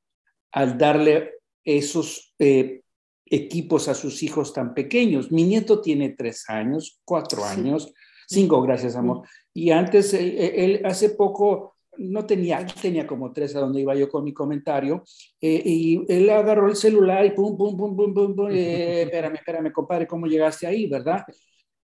al 0.51 0.77
darle 0.77 1.31
esos 1.63 2.33
eh, 2.39 2.81
equipos 3.25 3.87
a 3.87 3.95
sus 3.95 4.21
hijos 4.23 4.53
tan 4.53 4.73
pequeños. 4.73 5.31
Mi 5.31 5.43
nieto 5.43 5.81
tiene 5.81 6.09
tres 6.09 6.49
años, 6.49 7.01
cuatro 7.03 7.43
años, 7.43 7.91
cinco, 8.27 8.61
gracias, 8.61 8.95
amor. 8.95 9.27
Y 9.53 9.71
antes, 9.71 10.13
él, 10.13 10.81
hace 10.85 11.09
poco 11.09 11.75
no 11.97 12.25
tenía, 12.25 12.65
tenía 12.65 13.07
como 13.07 13.31
tres 13.31 13.55
a 13.55 13.61
donde 13.61 13.81
iba 13.81 13.95
yo 13.95 14.09
con 14.09 14.23
mi 14.23 14.33
comentario, 14.33 15.03
eh, 15.41 15.61
y 15.65 16.05
él 16.07 16.29
agarró 16.29 16.67
el 16.69 16.75
celular 16.75 17.25
y 17.25 17.31
pum, 17.31 17.57
pum, 17.57 17.75
pum, 17.75 17.95
pum, 17.95 18.13
pum, 18.13 18.35
pum, 18.35 18.51
eh, 18.51 19.01
espérame, 19.05 19.35
espérame, 19.35 19.71
compadre, 19.71 20.07
¿cómo 20.07 20.27
llegaste 20.27 20.67
ahí, 20.67 20.87
verdad? 20.87 21.23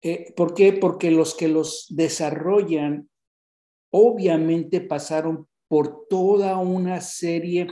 Eh, 0.02 0.32
¿Por 0.34 0.54
qué? 0.54 0.72
Porque 0.72 1.10
los 1.10 1.34
que 1.34 1.48
los 1.48 1.86
desarrollan 1.90 3.08
obviamente 3.90 4.80
pasaron 4.80 5.46
por 5.68 6.06
toda 6.08 6.58
una 6.58 7.00
serie 7.00 7.68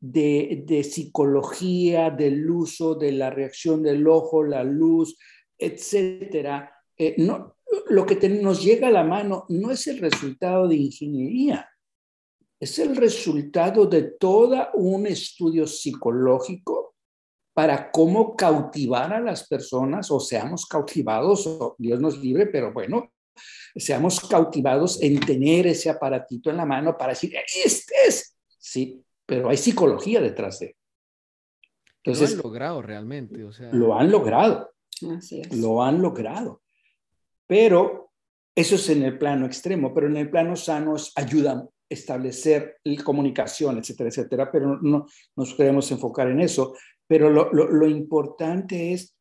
de, 0.00 0.64
de, 0.66 0.84
psicología, 0.84 2.10
del 2.10 2.48
uso 2.50 2.94
de 2.94 3.12
la 3.12 3.30
reacción 3.30 3.82
del 3.82 4.06
ojo, 4.06 4.44
la 4.44 4.62
luz, 4.64 5.16
etcétera. 5.56 6.72
Eh, 6.96 7.14
no, 7.18 7.56
lo 7.88 8.06
que 8.06 8.28
nos 8.28 8.62
llega 8.62 8.88
a 8.88 8.92
la 8.92 9.04
mano 9.04 9.44
no 9.48 9.70
es 9.70 9.86
el 9.86 9.98
resultado 9.98 10.68
de 10.68 10.76
ingeniería, 10.76 11.68
es 12.60 12.78
el 12.78 12.96
resultado 12.96 13.86
de 13.86 14.02
todo 14.02 14.68
un 14.74 15.06
estudio 15.06 15.66
psicológico 15.66 16.94
para 17.54 17.90
cómo 17.90 18.36
cautivar 18.36 19.12
a 19.12 19.20
las 19.20 19.48
personas 19.48 20.10
o 20.10 20.20
seamos 20.20 20.66
cautivados, 20.66 21.46
o 21.46 21.74
Dios 21.78 22.00
nos 22.00 22.18
libre, 22.18 22.46
pero 22.46 22.72
bueno, 22.72 23.10
seamos 23.76 24.20
cautivados 24.20 25.02
en 25.02 25.20
tener 25.20 25.66
ese 25.66 25.90
aparatito 25.90 26.50
en 26.50 26.56
la 26.56 26.66
mano 26.66 26.96
para 26.96 27.12
decir, 27.12 27.34
este 27.64 27.94
es, 28.06 28.36
sí, 28.58 29.02
pero 29.26 29.48
hay 29.48 29.56
psicología 29.56 30.20
detrás 30.20 30.60
de. 30.60 30.76
Entonces, 32.02 32.36
lo 32.36 32.38
han 32.38 32.42
logrado 32.42 32.82
realmente, 32.82 33.44
o 33.44 33.52
sea. 33.52 33.72
Lo 33.72 33.98
han 33.98 34.10
logrado. 34.10 34.70
Así 35.16 35.40
es. 35.40 35.56
Lo 35.56 35.82
han 35.82 36.00
logrado. 36.00 36.62
Pero 37.46 38.08
eso 38.54 38.74
es 38.74 38.88
en 38.88 39.02
el 39.02 39.18
plano 39.18 39.46
extremo, 39.46 39.94
pero 39.94 40.06
en 40.06 40.16
el 40.16 40.30
plano 40.30 40.56
sano 40.56 40.96
ayuda 41.14 41.52
a 41.52 41.68
establecer 41.88 42.78
comunicación, 43.04 43.78
etcétera, 43.78 44.08
etcétera, 44.08 44.50
pero 44.50 44.78
no 44.82 45.06
nos 45.36 45.54
queremos 45.54 45.90
enfocar 45.92 46.28
en 46.28 46.40
eso. 46.40 46.74
Pero 47.06 47.30
lo, 47.30 47.86
importante 47.86 48.92
es 48.92 49.16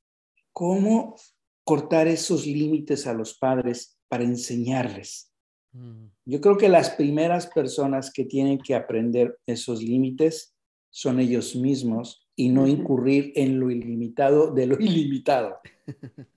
cómo 0.52 1.16
cortar 1.64 2.08
esos 2.08 2.46
límites 2.46 3.08
a 3.08 3.14
los 3.14 3.38
padres 3.38 3.97
para 4.08 4.24
enseñarles. 4.24 5.32
Mm. 5.74 6.08
Yo 6.26 6.42
creo 6.42 6.58
que 6.58 6.70
las 6.70 6.92
primeras 6.92 7.48
personas 7.48 8.12
que 8.12 8.26
tienen 8.26 8.58
que 8.58 8.76
aprender 8.76 9.38
esos 9.46 9.82
límites 9.82 10.56
son 10.90 11.20
ellos 11.20 11.56
mismos 11.56 12.28
y 12.36 12.50
no 12.50 12.68
incurrir 12.68 13.32
en 13.36 13.60
lo 13.60 13.70
ilimitado 13.72 14.54
de 14.54 14.68
lo 14.68 14.76
ilimitado. 14.80 15.60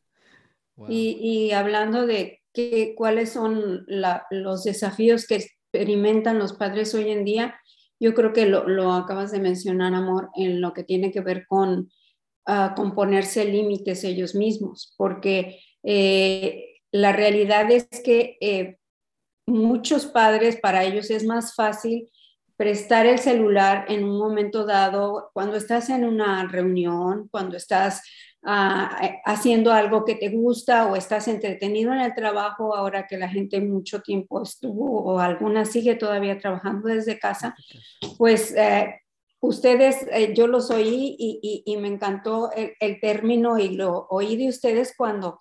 y, 0.89 1.51
hablando 1.53 2.07
de 2.07 2.41
que, 2.53 2.95
cuáles 2.97 3.31
son 3.31 3.87
los 3.87 4.65
desafíos 4.65 5.27
que 5.27 5.37
experimentan 5.37 6.39
los 6.39 6.55
padres 6.55 6.95
hoy 6.95 7.11
en 7.11 7.25
día, 7.25 7.55
yo 8.01 8.15
creo 8.15 8.33
que 8.33 8.47
lo, 8.47 8.93
acabas 8.93 9.31
de 9.31 9.41
mencionar, 9.41 9.95
amor, 9.95 10.31
en 10.35 10.61
lo 10.61 10.73
que 10.73 10.85
tiene 10.85 11.13
que 11.13 11.21
ver 11.21 11.47
con, 11.47 11.91
uh, 12.49 12.95
ponerse 12.95 13.45
límites 13.45 14.05
ellos 14.05 14.35
mismos, 14.35 14.95
porque 14.97 15.61
eh, 15.83 16.70
la 16.93 17.13
realidad 17.13 17.71
es 17.71 17.89
que 18.05 18.37
eh, 18.41 18.79
muchos 19.47 20.07
padres, 20.07 20.57
para 20.57 20.85
ellos 20.85 21.11
es 21.11 21.25
más 21.25 21.55
fácil 21.55 22.11
prestar 22.57 23.07
el 23.07 23.19
celular 23.19 23.87
en 23.89 24.05
un 24.05 24.19
momento 24.19 24.67
dado, 24.67 25.31
cuando 25.33 25.57
estás 25.57 25.89
en 25.89 26.05
una 26.05 26.47
reunión, 26.47 27.29
cuando 27.31 27.57
estás 27.57 28.03
Ah, 28.43 28.99
eh, 29.03 29.21
haciendo 29.27 29.71
algo 29.71 30.07
que 30.07 30.15
te 30.15 30.31
gusta 30.31 30.87
o 30.87 30.97
estás 30.97 31.29
entretenido 31.29 31.93
en 31.93 32.01
el 32.01 32.15
trabajo 32.15 32.75
ahora 32.75 33.07
que 33.07 33.19
la 33.19 33.29
gente 33.29 33.61
mucho 33.61 34.01
tiempo 34.01 34.43
estuvo 34.43 35.03
o 35.03 35.19
alguna 35.19 35.67
sigue 35.67 35.95
todavía 35.95 36.39
trabajando 36.39 36.89
desde 36.89 37.19
casa, 37.19 37.55
pues 38.17 38.55
eh, 38.57 38.95
ustedes, 39.41 40.07
yo 40.35 40.47
los 40.47 40.71
oí 40.71 41.17
y, 41.19 41.77
me 41.77 41.89
encantó 41.89 42.51
el, 42.55 42.99
término 43.01 43.59
y 43.59 43.77
lo 43.77 44.07
oí 44.09 44.39
de 44.39 44.49
ustedes 44.49 44.95
cuando 44.97 45.39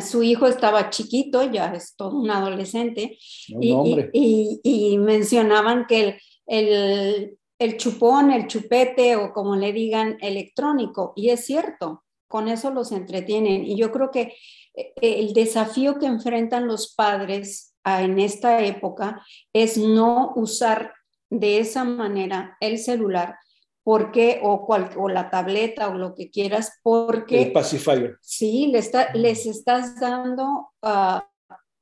su 0.00 0.22
hijo 0.22 0.46
estaba 0.46 0.90
chiquito, 0.90 1.42
ya 1.50 1.72
es 1.74 1.96
todo 1.96 2.18
un 2.18 2.30
adolescente, 2.30 3.18
y, 3.48 4.60
y, 4.62 4.98
mencionaban 4.98 5.86
que 5.86 6.18
el, 6.46 7.38
el 7.58 7.76
chupón, 7.76 8.30
el 8.30 8.46
chupete 8.46 9.16
o 9.16 9.32
como 9.32 9.56
le 9.56 9.72
digan, 9.72 10.18
electrónico. 10.20 11.12
Y 11.16 11.30
es 11.30 11.44
cierto, 11.46 12.04
con 12.28 12.48
eso 12.48 12.70
los 12.70 12.92
entretienen. 12.92 13.64
Y 13.64 13.76
yo 13.76 13.92
creo 13.92 14.10
que 14.10 14.34
eh, 14.74 14.92
el 15.00 15.32
desafío 15.32 15.98
que 15.98 16.06
enfrentan 16.06 16.66
los 16.66 16.94
padres 16.94 17.74
en 17.84 18.18
esta 18.18 18.64
época 18.64 19.24
es 19.52 19.76
no 19.76 20.32
usar 20.36 20.92
de 21.30 21.58
esa 21.58 21.84
manera 21.84 22.56
el 22.60 22.78
celular 22.78 23.36
porque 23.84 24.40
o, 24.42 24.66
o 24.96 25.08
la 25.08 25.30
tableta 25.30 25.88
o 25.88 25.94
lo 25.94 26.14
que 26.14 26.30
quieras 26.30 26.80
porque 26.82 27.42
el 27.42 27.52
pacifier. 27.52 28.18
Sí 28.22 28.72
les 28.72 29.46
estás 29.46 30.00
dando 30.00 30.70
ah, 30.82 31.28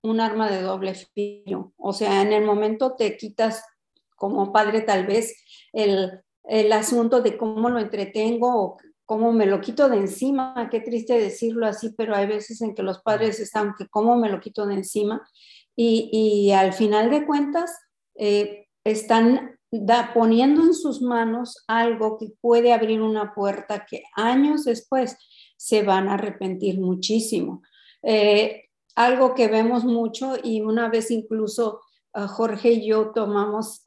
un 0.02 0.20
arma 0.20 0.50
de 0.50 0.60
doble 0.60 0.94
filo. 0.94 1.72
O 1.78 1.92
sea 1.92 2.20
en 2.20 2.32
el 2.32 2.44
momento 2.44 2.96
te 2.96 3.16
quitas 3.16 3.64
como 4.16 4.52
padre 4.52 4.82
tal 4.82 5.06
vez 5.06 5.34
el, 5.72 6.20
el 6.44 6.72
asunto 6.72 7.22
de 7.22 7.36
cómo 7.36 7.70
lo 7.70 7.78
entretengo 7.78 8.62
o 8.62 8.76
cómo 9.04 9.32
me 9.32 9.46
lo 9.46 9.60
quito 9.60 9.88
de 9.88 9.98
encima, 9.98 10.68
qué 10.70 10.80
triste 10.80 11.18
decirlo 11.18 11.66
así, 11.66 11.92
pero 11.96 12.14
hay 12.14 12.26
veces 12.26 12.62
en 12.62 12.74
que 12.74 12.82
los 12.82 13.00
padres 13.00 13.40
están 13.40 13.74
que 13.76 13.86
cómo 13.88 14.16
me 14.16 14.28
lo 14.28 14.40
quito 14.40 14.66
de 14.66 14.74
encima 14.74 15.22
y, 15.76 16.08
y 16.12 16.52
al 16.52 16.72
final 16.72 17.10
de 17.10 17.26
cuentas 17.26 17.78
eh, 18.14 18.68
están 18.84 19.58
da, 19.72 20.12
poniendo 20.14 20.62
en 20.62 20.74
sus 20.74 21.02
manos 21.02 21.64
algo 21.66 22.18
que 22.18 22.28
puede 22.40 22.72
abrir 22.72 23.00
una 23.00 23.34
puerta 23.34 23.86
que 23.88 24.04
años 24.14 24.64
después 24.64 25.16
se 25.56 25.82
van 25.82 26.08
a 26.08 26.14
arrepentir 26.14 26.78
muchísimo. 26.78 27.62
Eh, 28.02 28.64
algo 28.94 29.34
que 29.34 29.48
vemos 29.48 29.84
mucho 29.84 30.34
y 30.42 30.60
una 30.60 30.88
vez 30.88 31.10
incluso 31.10 31.80
Jorge 32.14 32.72
y 32.72 32.86
yo 32.88 33.12
tomamos 33.12 33.82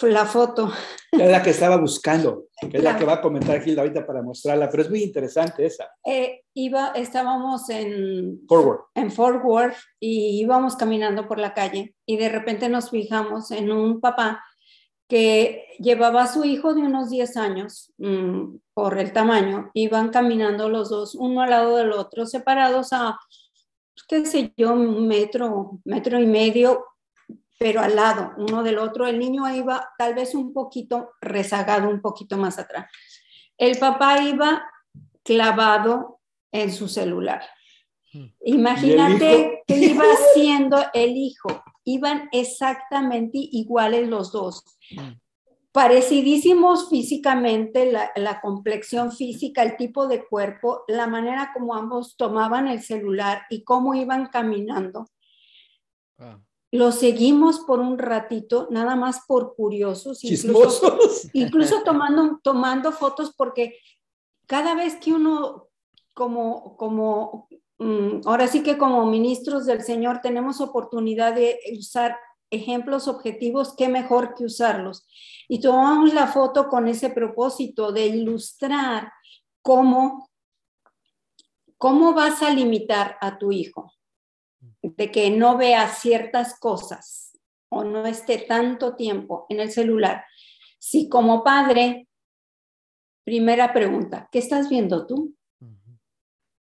La 0.00 0.24
foto. 0.24 0.72
Es 1.12 1.30
la 1.30 1.42
que 1.42 1.50
estaba 1.50 1.76
buscando, 1.76 2.46
que 2.58 2.78
es 2.78 2.82
la 2.82 2.96
que 2.96 3.04
va 3.04 3.14
a 3.14 3.20
comentar 3.20 3.60
Gilda 3.60 3.82
ahorita 3.82 4.06
para 4.06 4.22
mostrarla, 4.22 4.70
pero 4.70 4.84
es 4.84 4.88
muy 4.88 5.02
interesante 5.02 5.66
esa. 5.66 5.90
Eh, 6.06 6.44
iba, 6.54 6.92
estábamos 6.92 7.68
en 7.68 8.40
Forward. 8.48 8.80
en 8.94 9.10
Fort 9.10 9.44
Worth 9.44 9.76
y 10.00 10.40
íbamos 10.40 10.76
caminando 10.76 11.28
por 11.28 11.38
la 11.38 11.52
calle 11.52 11.94
y 12.06 12.16
de 12.16 12.30
repente 12.30 12.70
nos 12.70 12.88
fijamos 12.88 13.50
en 13.50 13.70
un 13.70 14.00
papá 14.00 14.42
que 15.12 15.66
llevaba 15.78 16.22
a 16.22 16.26
su 16.26 16.42
hijo 16.42 16.72
de 16.72 16.80
unos 16.80 17.10
10 17.10 17.36
años 17.36 17.92
mm, 17.98 18.56
por 18.72 18.98
el 18.98 19.12
tamaño. 19.12 19.70
Iban 19.74 20.08
caminando 20.08 20.70
los 20.70 20.88
dos, 20.88 21.14
uno 21.14 21.42
al 21.42 21.50
lado 21.50 21.76
del 21.76 21.92
otro, 21.92 22.24
separados 22.24 22.94
a, 22.94 23.18
qué 24.08 24.24
sé 24.24 24.54
yo, 24.56 24.72
un 24.72 25.06
metro, 25.06 25.80
metro 25.84 26.18
y 26.18 26.24
medio, 26.24 26.86
pero 27.58 27.82
al 27.82 27.94
lado, 27.94 28.32
uno 28.38 28.62
del 28.62 28.78
otro. 28.78 29.06
El 29.06 29.18
niño 29.18 29.54
iba 29.54 29.86
tal 29.98 30.14
vez 30.14 30.34
un 30.34 30.54
poquito 30.54 31.10
rezagado, 31.20 31.90
un 31.90 32.00
poquito 32.00 32.38
más 32.38 32.58
atrás. 32.58 32.90
El 33.58 33.76
papá 33.76 34.22
iba 34.22 34.64
clavado 35.22 36.20
en 36.50 36.72
su 36.72 36.88
celular. 36.88 37.42
Hmm. 38.14 38.28
Imagínate 38.46 39.62
que 39.66 39.76
iba 39.76 40.06
siendo 40.32 40.82
el 40.94 41.18
hijo. 41.18 41.62
Iban 41.84 42.28
exactamente 42.32 43.38
iguales 43.38 44.08
los 44.08 44.32
dos. 44.32 44.64
Hmm. 44.90 45.18
Parecidísimos 45.72 46.90
físicamente, 46.90 47.90
la, 47.90 48.12
la, 48.16 48.40
complexión 48.42 49.10
física, 49.10 49.62
el 49.62 49.76
tipo 49.76 50.06
de 50.06 50.26
cuerpo, 50.26 50.84
la 50.86 51.06
manera 51.06 51.50
como 51.54 51.74
ambos 51.74 52.16
tomaban 52.16 52.68
el 52.68 52.82
celular 52.82 53.42
y 53.48 53.64
cómo 53.64 53.94
iban 53.94 54.26
caminando. 54.26 55.06
Ah 56.18 56.38
lo 56.72 56.90
seguimos 56.90 57.60
por 57.60 57.80
un 57.80 57.98
ratito, 57.98 58.66
nada 58.70 58.96
más 58.96 59.26
por 59.26 59.54
curiosos, 59.54 60.24
incluso, 60.24 60.98
incluso 61.34 61.82
tomando, 61.84 62.40
tomando 62.42 62.92
fotos, 62.92 63.34
porque 63.36 63.78
cada 64.46 64.74
vez 64.74 64.96
que 64.96 65.12
uno, 65.12 65.68
como, 66.14 66.76
como, 66.78 67.46
mm, 67.50 67.56
ahora 68.24 68.46
sí 68.48 68.62
que 68.62 68.78
como 68.78 69.06
ministros 69.06 69.66
del 69.66 69.82
Señor, 69.82 70.20
tenemos 70.20 70.60
oportunidad 70.60 71.34
de 71.34 71.58
usar 71.78 72.16
ejemplos 72.50 73.08
objetivos, 73.08 73.74
qué 73.76 73.88
mejor 73.88 74.34
que 74.34 74.44
usarlos. 74.44 75.06
Y 75.48 75.60
tomamos 75.60 76.12
la 76.12 76.26
foto 76.26 76.68
con 76.68 76.86
ese 76.86 77.10
propósito 77.10 77.92
de 77.92 78.06
ilustrar 78.06 79.10
cómo, 79.62 80.30
cómo 81.78 82.12
vas 82.12 82.42
a 82.42 82.50
limitar 82.50 83.16
a 83.20 83.38
tu 83.38 83.52
hijo 83.52 83.92
de 84.82 85.10
que 85.10 85.30
no 85.30 85.56
vea 85.56 85.88
ciertas 85.88 86.58
cosas 86.58 87.38
o 87.68 87.84
no 87.84 88.06
esté 88.06 88.38
tanto 88.38 88.96
tiempo 88.96 89.46
en 89.48 89.60
el 89.60 89.70
celular, 89.70 90.24
si 90.78 91.08
como 91.08 91.42
padre, 91.42 92.08
primera 93.24 93.72
pregunta, 93.72 94.28
¿qué 94.30 94.40
estás 94.40 94.68
viendo 94.68 95.06
tú? 95.06 95.34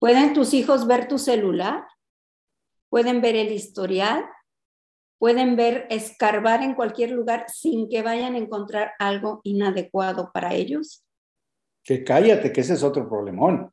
¿Pueden 0.05 0.35
tus 0.35 0.53
hijos 0.53 0.87
ver 0.87 1.09
tu 1.09 1.17
celular? 1.17 1.87
¿Pueden 2.91 3.23
ver 3.23 3.37
el 3.37 3.51
historial? 3.51 4.27
¿Pueden 5.17 5.57
ver 5.57 5.87
escarbar 5.89 6.63
en 6.63 6.75
cualquier 6.75 7.13
lugar 7.13 7.47
sin 7.49 7.89
que 7.89 8.03
vayan 8.03 8.35
a 8.35 8.37
encontrar 8.39 8.91
algo 8.99 9.41
inadecuado 9.45 10.31
para 10.31 10.53
ellos? 10.53 11.07
Que 11.83 12.05
cállate, 12.05 12.53
que 12.53 12.61
ese 12.61 12.75
es 12.75 12.83
otro 12.83 13.09
problemón. 13.09 13.73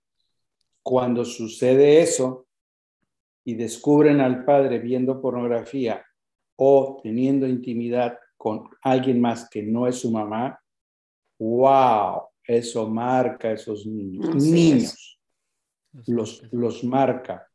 Cuando 0.82 1.26
sucede 1.26 2.00
eso, 2.00 2.48
y 3.44 3.56
descubren 3.56 4.22
al 4.22 4.46
padre 4.46 4.80
viendo 4.80 5.22
pornografía 5.22 6.02
o 6.56 7.02
teniendo 7.04 7.46
intimidad 7.46 8.18
con 8.38 8.70
alguien 8.84 9.20
más 9.20 9.50
que 9.50 9.64
no 9.64 9.86
es 9.86 9.98
su 9.98 10.10
mamá, 10.10 10.58
wow, 11.38 12.22
eso 12.42 12.90
marca 12.90 13.50
a 13.50 13.52
esos 13.52 13.86
niños. 13.86 14.34
niños. 14.46 15.21
Los, 16.08 16.44
los 16.52 16.84
marca. 16.84 17.48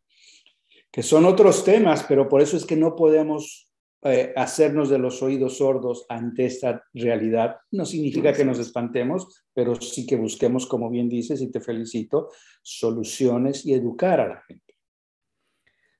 Que 0.90 1.02
son 1.02 1.24
otros 1.24 1.64
temas, 1.64 2.04
pero 2.08 2.28
por 2.28 2.40
eso 2.40 2.56
es 2.56 2.64
que 2.64 2.76
no 2.76 2.94
podemos 2.96 3.66
eh, 4.02 4.32
hacernos 4.36 4.88
de 4.88 4.98
los 4.98 5.22
oídos 5.22 5.58
sordos 5.58 6.06
ante 6.08 6.46
esta 6.46 6.84
realidad. 6.94 7.56
No 7.72 7.84
significa 7.84 8.32
que 8.32 8.44
nos 8.44 8.58
espantemos, 8.58 9.44
pero 9.52 9.74
sí 9.74 10.06
que 10.06 10.16
busquemos, 10.16 10.66
como 10.66 10.90
bien 10.90 11.08
dices, 11.08 11.40
y 11.40 11.50
te 11.50 11.60
felicito, 11.60 12.30
soluciones 12.62 13.66
y 13.66 13.74
educar 13.74 14.20
a 14.20 14.28
la 14.28 14.42
gente. 14.42 14.78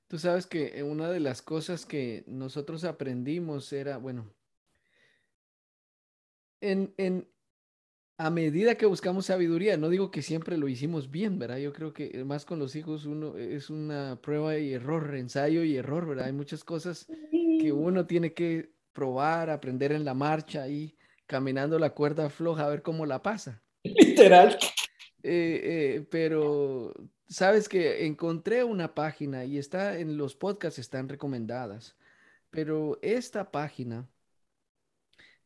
Tú 0.07 0.17
sabes 0.17 0.47
que 0.47 0.79
eh, 0.79 0.83
una 0.83 1.09
de 1.11 1.19
las 1.19 1.41
cosas 1.41 1.85
que 1.85 2.23
nosotros 2.27 2.85
aprendimos 2.85 3.73
era, 3.73 3.97
bueno, 3.97 4.33
en, 6.61 6.93
en, 6.97 7.27
a 8.17 8.31
medida 8.31 8.75
que 8.75 8.87
buscamos 8.87 9.27
sabiduría, 9.27 9.77
no 9.77 9.89
digo 9.89 10.09
que 10.09 10.23
siempre 10.23 10.57
lo 10.57 10.67
hicimos 10.67 11.11
bien, 11.11 11.37
¿verdad? 11.37 11.57
Yo 11.57 11.71
creo 11.71 11.93
que 11.93 12.23
más 12.23 12.45
con 12.45 12.57
los 12.57 12.75
hijos 12.75 13.05
uno 13.05 13.37
es 13.37 13.69
una 13.69 14.19
prueba 14.21 14.57
y 14.57 14.73
error, 14.73 15.15
ensayo 15.15 15.63
y 15.63 15.77
error, 15.77 16.07
¿verdad? 16.07 16.25
Hay 16.25 16.33
muchas 16.33 16.63
cosas 16.63 17.05
que 17.31 17.71
uno 17.71 18.07
tiene 18.07 18.33
que 18.33 18.71
probar, 18.91 19.51
aprender 19.51 19.91
en 19.91 20.03
la 20.03 20.15
marcha 20.15 20.67
y 20.67 20.95
caminando 21.27 21.77
la 21.77 21.91
cuerda 21.91 22.29
floja 22.31 22.65
a 22.65 22.69
ver 22.69 22.81
cómo 22.81 23.05
la 23.05 23.21
pasa. 23.21 23.61
Literal. 23.83 24.57
Eh, 25.21 25.61
eh, 25.63 26.07
pero 26.09 26.93
sabes 27.27 27.69
que 27.69 28.07
encontré 28.07 28.63
una 28.63 28.95
página 28.95 29.45
y 29.45 29.59
está 29.59 29.99
en 29.99 30.17
los 30.17 30.35
podcasts, 30.35 30.79
están 30.79 31.07
recomendadas, 31.07 31.95
pero 32.49 32.97
esta 33.03 33.51
página 33.51 34.09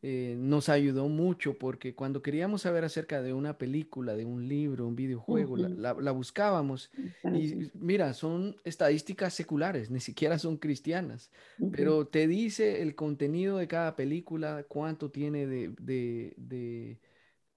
eh, 0.03 0.35
nos 0.37 0.69
ayudó 0.69 1.07
mucho 1.07 1.57
porque 1.57 1.93
cuando 1.93 2.21
queríamos 2.21 2.63
saber 2.63 2.83
acerca 2.83 3.21
de 3.21 3.33
una 3.33 3.57
película, 3.57 4.15
de 4.15 4.25
un 4.25 4.47
libro, 4.47 4.87
un 4.87 4.95
videojuego, 4.95 5.57
la, 5.57 6.11
buscábamos 6.11 6.89
y 7.23 7.69
mira, 7.75 8.13
son 8.13 8.55
estadísticas 8.63 9.33
seculares, 9.33 9.91
ni 9.91 9.99
siquiera 9.99 10.39
son 10.39 10.57
cristianas, 10.57 11.29
pero 11.71 12.07
te 12.07 12.27
dice 12.27 12.81
el 12.81 12.95
contenido 12.95 13.57
de 13.57 13.67
cada 13.67 13.95
película, 13.95 14.65
cuánto 14.67 15.11
tiene 15.11 15.45
de 15.45 16.99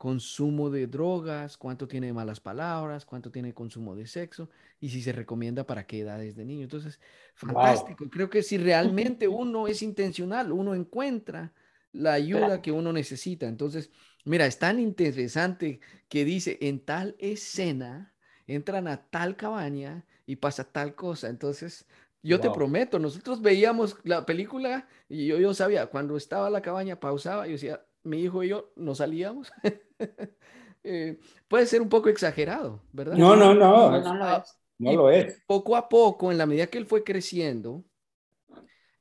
consumo 0.04 0.68
de 0.68 0.86
drogas, 0.86 1.56
cuánto 1.56 1.88
tiene 1.88 2.08
de 2.08 2.12
malas 2.12 2.38
palabras, 2.38 3.06
cuánto 3.06 3.30
tiene 3.30 3.48
de 3.48 3.54
consumo 3.54 3.96
de 3.96 4.06
sexo 4.06 4.50
y 4.78 4.90
si 4.90 5.00
se 5.00 5.12
recomienda 5.12 5.66
para 5.66 5.86
qué 5.86 6.00
edades 6.00 6.36
de 6.36 6.44
niño. 6.44 6.64
Entonces, 6.64 7.00
fantástico. 7.34 8.10
Creo 8.10 8.28
que 8.28 8.42
si 8.42 8.58
realmente 8.58 9.28
uno 9.28 9.66
es 9.66 9.80
intencional, 9.82 10.52
uno 10.52 10.74
encuentra 10.74 11.54
la 11.94 12.12
ayuda 12.14 12.60
que 12.60 12.72
uno 12.72 12.92
necesita. 12.92 13.46
Entonces, 13.46 13.90
mira, 14.24 14.46
es 14.46 14.58
tan 14.58 14.78
interesante 14.78 15.80
que 16.08 16.24
dice, 16.24 16.58
en 16.60 16.80
tal 16.80 17.16
escena 17.18 18.12
entran 18.46 18.88
a 18.88 19.08
tal 19.08 19.36
cabaña 19.36 20.04
y 20.26 20.36
pasa 20.36 20.64
tal 20.64 20.94
cosa. 20.94 21.28
Entonces, 21.28 21.86
yo 22.22 22.40
te 22.40 22.50
prometo, 22.50 22.98
nosotros 22.98 23.40
veíamos 23.40 23.96
la 24.02 24.26
película 24.26 24.88
y 25.08 25.26
yo, 25.26 25.38
yo 25.38 25.54
sabía, 25.54 25.86
cuando 25.86 26.16
estaba 26.16 26.50
la 26.50 26.62
cabaña, 26.62 26.98
pausaba 26.98 27.46
y 27.46 27.52
decía, 27.52 27.84
mi 28.02 28.22
hijo 28.22 28.42
y 28.42 28.48
yo 28.48 28.72
no 28.76 28.94
salíamos. 28.94 29.52
Eh, 30.86 31.18
puede 31.48 31.64
ser 31.64 31.80
un 31.80 31.88
poco 31.88 32.10
exagerado, 32.10 32.82
¿verdad? 32.92 33.16
No, 33.16 33.34
no, 33.34 33.54
no. 33.54 33.90
No, 33.98 34.14
lo 34.14 34.36
es. 34.36 34.54
No 34.78 34.92
lo 34.92 35.10
es. 35.10 35.42
Poco 35.46 35.76
a 35.76 35.88
poco, 35.88 36.30
en 36.30 36.36
la 36.36 36.44
medida 36.44 36.66
que 36.66 36.76
él 36.76 36.84
fue 36.84 37.02
creciendo, 37.02 37.82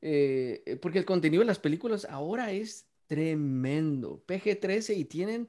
eh, 0.05 0.61
eh, 0.65 0.75
porque 0.75 0.99
el 0.99 1.05
contenido 1.05 1.39
de 1.39 1.47
las 1.47 1.59
películas 1.59 2.05
ahora 2.09 2.51
es 2.51 2.87
tremendo. 3.07 4.21
PG-13 4.27 4.97
y 4.97 5.05
tienen 5.05 5.47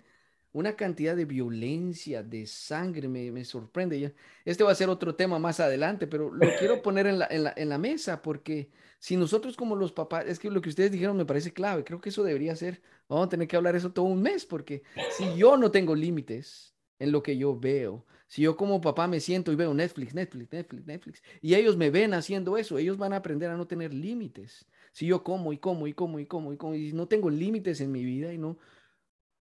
una 0.52 0.76
cantidad 0.76 1.16
de 1.16 1.24
violencia, 1.24 2.22
de 2.22 2.46
sangre, 2.46 3.08
me, 3.08 3.32
me, 3.32 3.44
sorprende. 3.44 4.14
Este 4.44 4.62
va 4.62 4.70
a 4.70 4.76
ser 4.76 4.88
otro 4.88 5.16
tema 5.16 5.40
más 5.40 5.58
adelante, 5.58 6.06
pero 6.06 6.32
lo 6.32 6.48
quiero 6.60 6.82
poner 6.82 7.08
en 7.08 7.18
la, 7.18 7.26
en 7.28 7.42
la, 7.42 7.54
en 7.56 7.68
la 7.68 7.78
mesa 7.78 8.22
porque 8.22 8.70
si 9.00 9.16
nosotros 9.16 9.56
como 9.56 9.74
los 9.74 9.90
papás, 9.90 10.24
es 10.28 10.38
que 10.38 10.52
lo 10.52 10.60
que 10.60 10.68
ustedes 10.68 10.92
dijeron 10.92 11.16
me 11.16 11.26
parece 11.26 11.52
clave, 11.52 11.82
creo 11.82 12.00
que 12.00 12.10
eso 12.10 12.22
debería 12.22 12.54
ser, 12.54 12.80
vamos 13.08 13.26
a 13.26 13.30
tener 13.30 13.48
que 13.48 13.56
hablar 13.56 13.74
eso 13.74 13.90
todo 13.90 14.04
un 14.04 14.22
mes, 14.22 14.46
porque 14.46 14.84
si 15.18 15.36
yo 15.36 15.56
no 15.56 15.72
tengo 15.72 15.96
límites 15.96 16.76
en 17.00 17.10
lo 17.10 17.24
que 17.24 17.36
yo 17.36 17.58
veo, 17.58 18.06
si 18.26 18.42
yo 18.42 18.56
como 18.56 18.80
papá 18.80 19.06
me 19.06 19.20
siento 19.20 19.52
y 19.52 19.56
veo 19.56 19.74
Netflix, 19.74 20.14
Netflix, 20.14 20.52
Netflix, 20.52 20.86
Netflix, 20.86 21.22
y 21.40 21.54
ellos 21.54 21.76
me 21.76 21.90
ven 21.90 22.14
haciendo 22.14 22.56
eso, 22.56 22.78
ellos 22.78 22.96
van 22.96 23.12
a 23.12 23.16
aprender 23.16 23.50
a 23.50 23.56
no 23.56 23.66
tener 23.66 23.92
límites. 23.92 24.66
Si 24.92 25.06
yo 25.06 25.22
como 25.22 25.52
y 25.52 25.58
como 25.58 25.86
y 25.86 25.94
como 25.94 26.18
y 26.18 26.26
como 26.26 26.52
y 26.52 26.56
como 26.56 26.74
y 26.74 26.92
no 26.92 27.06
tengo 27.08 27.30
límites 27.30 27.80
en 27.80 27.92
mi 27.92 28.04
vida 28.04 28.32
y 28.32 28.38
no, 28.38 28.58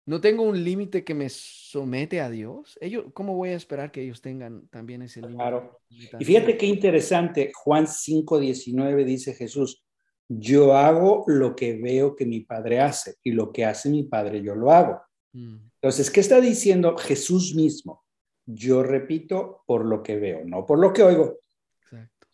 no 0.06 0.20
tengo 0.20 0.42
un 0.42 0.62
límite 0.62 1.04
que 1.04 1.14
me 1.14 1.28
somete 1.30 2.20
a 2.20 2.28
Dios. 2.28 2.78
Ellos, 2.80 3.06
¿Cómo 3.14 3.36
voy 3.36 3.50
a 3.50 3.56
esperar 3.56 3.90
que 3.90 4.02
ellos 4.02 4.20
tengan 4.20 4.68
también 4.68 5.02
ese 5.02 5.20
límite? 5.20 5.38
Claro. 5.38 5.80
Y 5.88 6.24
fíjate 6.24 6.56
qué 6.56 6.66
interesante, 6.66 7.52
Juan 7.54 7.86
5:19 7.86 9.04
dice 9.04 9.34
Jesús, 9.34 9.84
yo 10.28 10.76
hago 10.76 11.24
lo 11.26 11.54
que 11.54 11.76
veo 11.78 12.16
que 12.16 12.26
mi 12.26 12.40
padre 12.40 12.80
hace 12.80 13.16
y 13.22 13.32
lo 13.32 13.52
que 13.52 13.64
hace 13.64 13.88
mi 13.88 14.04
padre 14.04 14.42
yo 14.42 14.54
lo 14.54 14.70
hago. 14.70 15.00
Mm. 15.32 15.56
Entonces, 15.80 16.10
¿qué 16.10 16.20
está 16.20 16.40
diciendo 16.40 16.96
Jesús 16.96 17.54
mismo? 17.54 18.03
Yo 18.46 18.82
repito 18.82 19.62
por 19.66 19.84
lo 19.84 20.02
que 20.02 20.16
veo, 20.16 20.44
no 20.44 20.66
por 20.66 20.78
lo 20.78 20.92
que 20.92 21.02
oigo. 21.02 21.38
Exacto. 21.82 22.26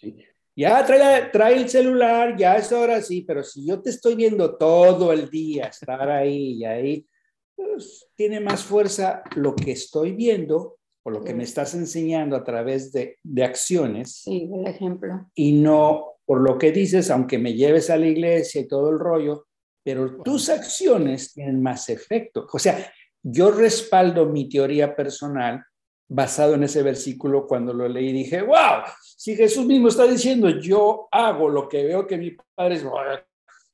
Ya 0.57 0.85
trae, 0.85 1.31
trae 1.31 1.57
el 1.57 1.69
celular, 1.69 2.37
ya 2.37 2.57
es 2.57 2.73
hora, 2.73 3.01
sí, 3.01 3.23
pero 3.23 3.43
si 3.43 3.67
yo 3.67 3.81
te 3.81 3.91
estoy 3.91 4.15
viendo 4.15 4.57
todo 4.57 5.13
el 5.13 5.31
día, 5.31 5.67
estar 5.67 6.11
ahí 6.11 6.55
y 6.55 6.65
ahí, 6.65 7.07
pues, 7.55 8.09
tiene 8.15 8.41
más 8.41 8.65
fuerza 8.65 9.23
lo 9.37 9.55
que 9.55 9.73
estoy 9.73 10.13
viendo 10.13 10.79
o 11.03 11.11
lo 11.11 11.23
que 11.23 11.33
me 11.33 11.45
estás 11.45 11.75
enseñando 11.75 12.37
a 12.37 12.45
través 12.45 12.93
de, 12.93 13.17
de 13.23 13.45
acciones. 13.45 14.17
Sí, 14.17 14.51
el 14.53 14.67
ejemplo. 14.67 15.31
Y 15.35 15.53
no 15.53 16.17
por 16.27 16.43
lo 16.43 16.59
que 16.59 16.71
dices, 16.73 17.11
aunque 17.11 17.39
me 17.39 17.55
lleves 17.55 17.91
a 17.91 17.97
la 17.97 18.07
iglesia 18.07 18.61
y 18.61 18.69
todo 18.69 18.91
el 18.91 18.99
rollo, 18.99 19.47
pero 19.83 20.23
tus 20.23 20.49
acciones 20.49 21.33
tienen 21.33 21.61
más 21.61 21.89
efecto. 21.89 22.47
O 22.53 22.59
sea, 22.59 22.93
yo 23.23 23.51
respaldo 23.51 24.27
mi 24.27 24.49
teoría 24.49 24.95
personal 24.95 25.65
basado 26.13 26.55
en 26.55 26.65
ese 26.65 26.83
versículo 26.83 27.47
cuando 27.47 27.73
lo 27.73 27.89
leí 27.89 28.13
dije, 28.13 28.43
wow, 28.43 28.83
si 29.01 29.37
Jesús 29.37 29.65
mismo 29.65 29.89
está 29.89 30.09
diciendo, 30.09 30.51
yo 30.51 31.09
hago 31.13 31.49
lo 31.49 31.69
que 31.69 31.85
veo 31.85 32.05
que 32.05 32.19
mi 32.19 32.33
padre 32.33 32.75
es, 32.75 32.85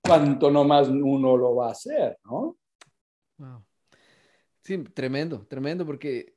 cuánto 0.03 0.51
nomás 0.51 0.88
uno 0.88 1.35
lo 1.35 1.57
va 1.57 1.68
a 1.68 1.72
hacer, 1.72 2.18
¿no? 2.25 2.59
Wow. 3.38 3.64
Sí, 4.62 4.79
tremendo, 4.85 5.46
tremendo, 5.46 5.87
porque 5.87 6.37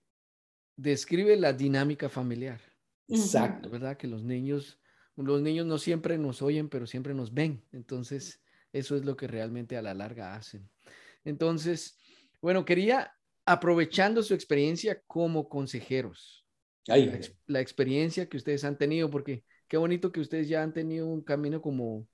describe 0.77 1.35
la 1.35 1.51
dinámica 1.51 2.07
familiar. 2.07 2.61
Exacto. 3.09 3.69
¿Verdad? 3.69 3.97
Que 3.97 4.07
los 4.07 4.23
niños, 4.23 4.79
los 5.17 5.41
niños 5.41 5.65
no 5.65 5.77
siempre 5.77 6.17
nos 6.17 6.41
oyen, 6.41 6.69
pero 6.69 6.87
siempre 6.87 7.13
nos 7.13 7.33
ven. 7.33 7.61
Entonces, 7.73 8.41
eso 8.71 8.95
es 8.95 9.03
lo 9.03 9.17
que 9.17 9.27
realmente 9.27 9.75
a 9.75 9.81
la 9.81 9.93
larga 9.93 10.35
hacen. 10.35 10.69
Entonces, 11.25 11.99
bueno, 12.41 12.63
quería, 12.63 13.11
aprovechando 13.49 14.21
su 14.21 14.35
experiencia 14.35 15.01
como 15.07 15.49
consejeros, 15.49 16.45
la, 16.85 17.59
experiencia 17.59 18.29
que 18.29 18.37
ustedes 18.37 18.63
han 18.63 18.77
tenido, 18.77 19.09
porque 19.09 19.43
qué 19.67 19.75
bonito 19.75 20.11
que 20.11 20.19
ustedes 20.19 20.47
ya 20.47 20.61
han 20.61 20.71
tenido 20.71 21.07
un 21.07 21.23
camino 21.23 21.59
como, 21.59 22.07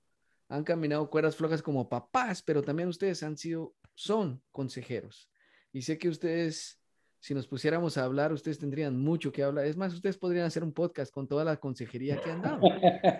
han 0.48 0.64
caminado 0.64 1.10
cuerdas 1.10 1.36
flojas 1.36 1.60
como 1.60 1.90
papás, 1.90 2.40
pero 2.40 2.62
también 2.62 2.88
ustedes 2.88 3.22
han 3.22 3.36
sido, 3.36 3.74
son 3.94 4.40
consejeros. 4.50 5.30
Y 5.74 5.82
sé 5.82 5.98
que 5.98 6.08
ustedes, 6.08 6.80
si 7.20 7.34
nos 7.34 7.46
pusiéramos 7.46 7.98
a 7.98 8.04
hablar, 8.04 8.32
ustedes 8.32 8.58
tendrían 8.58 8.98
mucho 8.98 9.30
que 9.30 9.42
hablar. 9.42 9.66
Es 9.66 9.76
más, 9.76 9.92
ustedes 9.92 10.16
podrían 10.16 10.46
hacer 10.46 10.64
un 10.64 10.72
podcast 10.72 11.12
con 11.12 11.28
toda 11.28 11.44
la 11.44 11.58
consejería 11.58 12.18
que 12.18 12.30
han 12.30 12.40
dado. 12.40 12.62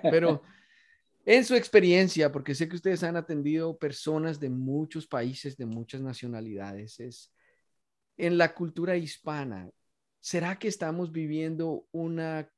Pero 0.04 0.40
en 1.26 1.44
su 1.44 1.54
experiencia, 1.54 2.32
porque 2.32 2.54
sé 2.54 2.66
que 2.66 2.76
ustedes 2.76 3.02
han 3.02 3.16
atendido 3.16 3.76
personas 3.76 4.40
de 4.40 4.48
muchos 4.48 5.06
países, 5.06 5.58
de 5.58 5.66
muchas 5.66 6.00
nacionalidades, 6.00 6.98
es 6.98 7.30
en 8.16 8.38
la 8.38 8.54
cultura 8.54 8.96
hispana, 8.96 9.70
¿será 10.20 10.58
que 10.58 10.68
estamos 10.68 11.12
viviendo 11.12 11.86
una 11.92 12.50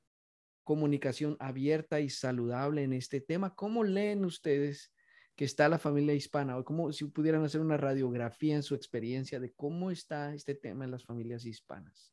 comunicación 0.65 1.37
abierta 1.41 2.01
y 2.01 2.11
saludable 2.11 2.83
en 2.83 2.93
este 2.93 3.21
tema? 3.21 3.55
¿Cómo 3.55 3.85
leen 3.85 4.25
ustedes 4.25 4.93
que 5.35 5.45
está 5.45 5.69
la 5.69 5.79
familia 5.79 6.15
hispana? 6.15 6.59
O 6.59 6.65
como 6.65 6.93
si 6.93 7.05
pudieran 7.07 7.45
hacer 7.45 7.61
una 7.61 7.77
radiografía 7.77 8.55
en 8.55 8.63
su 8.63 8.75
experiencia 8.75 9.41
de 9.41 9.53
cómo 9.53 9.91
está 9.91 10.35
este 10.35 10.55
tema 10.55 10.85
en 10.85 10.91
las 10.91 11.05
familias 11.05 11.45
hispanas. 11.45 12.13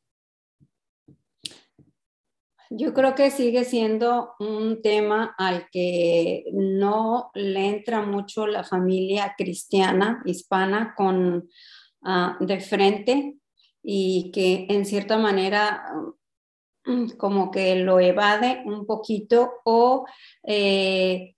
Yo 2.70 2.92
creo 2.94 3.14
que 3.14 3.30
sigue 3.30 3.64
siendo 3.64 4.34
un 4.40 4.82
tema 4.82 5.34
al 5.38 5.68
que 5.70 6.46
no 6.52 7.30
le 7.34 7.68
entra 7.68 8.02
mucho 8.02 8.46
la 8.48 8.64
familia 8.64 9.34
cristiana 9.38 10.20
hispana 10.24 10.94
con 10.96 11.48
Ah, 12.08 12.36
de 12.38 12.60
frente 12.60 13.34
y 13.82 14.30
que 14.30 14.66
en 14.68 14.86
cierta 14.86 15.18
manera 15.18 15.90
mm, 16.84 17.16
como 17.16 17.50
que 17.50 17.74
lo 17.74 17.98
evade 17.98 18.62
un 18.64 18.86
poquito 18.86 19.54
o 19.64 20.06
eh, 20.44 21.34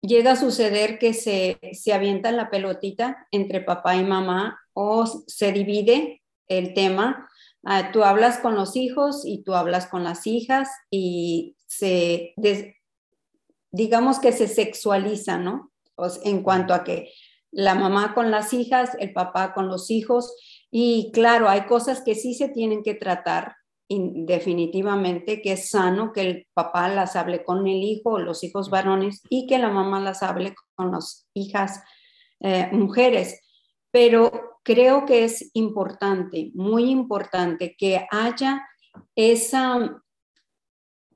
llega 0.00 0.32
a 0.32 0.36
suceder 0.36 0.98
que 0.98 1.12
se, 1.12 1.58
se 1.74 1.92
avienta 1.92 2.32
la 2.32 2.48
pelotita 2.48 3.28
entre 3.30 3.60
papá 3.60 3.94
y 3.96 4.04
mamá 4.04 4.58
o 4.72 5.04
se 5.04 5.52
divide 5.52 6.22
el 6.46 6.72
tema. 6.72 7.28
Ah, 7.62 7.92
tú 7.92 8.04
hablas 8.04 8.38
con 8.38 8.54
los 8.54 8.74
hijos 8.74 9.26
y 9.26 9.42
tú 9.42 9.54
hablas 9.54 9.86
con 9.86 10.02
las 10.02 10.26
hijas 10.26 10.70
y 10.90 11.56
se, 11.66 12.34
digamos 13.70 14.18
que 14.18 14.32
se 14.32 14.48
sexualiza, 14.48 15.36
¿no? 15.36 15.72
en 16.24 16.42
cuanto 16.42 16.74
a 16.74 16.84
que 16.84 17.12
la 17.50 17.74
mamá 17.74 18.14
con 18.14 18.30
las 18.30 18.52
hijas, 18.52 18.96
el 18.98 19.12
papá 19.12 19.54
con 19.54 19.68
los 19.68 19.90
hijos. 19.90 20.34
Y 20.70 21.10
claro, 21.12 21.48
hay 21.48 21.66
cosas 21.66 22.02
que 22.02 22.14
sí 22.14 22.34
se 22.34 22.48
tienen 22.48 22.82
que 22.82 22.94
tratar 22.94 23.56
definitivamente, 23.88 25.40
que 25.40 25.52
es 25.52 25.70
sano 25.70 26.12
que 26.12 26.20
el 26.20 26.46
papá 26.52 26.88
las 26.88 27.16
hable 27.16 27.42
con 27.44 27.66
el 27.66 27.82
hijo, 27.82 28.18
los 28.18 28.44
hijos 28.44 28.68
varones, 28.68 29.22
y 29.30 29.46
que 29.46 29.58
la 29.58 29.70
mamá 29.70 29.98
las 30.00 30.22
hable 30.22 30.54
con 30.74 30.92
las 30.92 31.26
hijas 31.32 31.82
eh, 32.40 32.68
mujeres. 32.72 33.40
Pero 33.90 34.58
creo 34.62 35.06
que 35.06 35.24
es 35.24 35.50
importante, 35.54 36.50
muy 36.54 36.90
importante, 36.90 37.74
que 37.78 38.06
haya 38.10 38.60
esa 39.14 40.02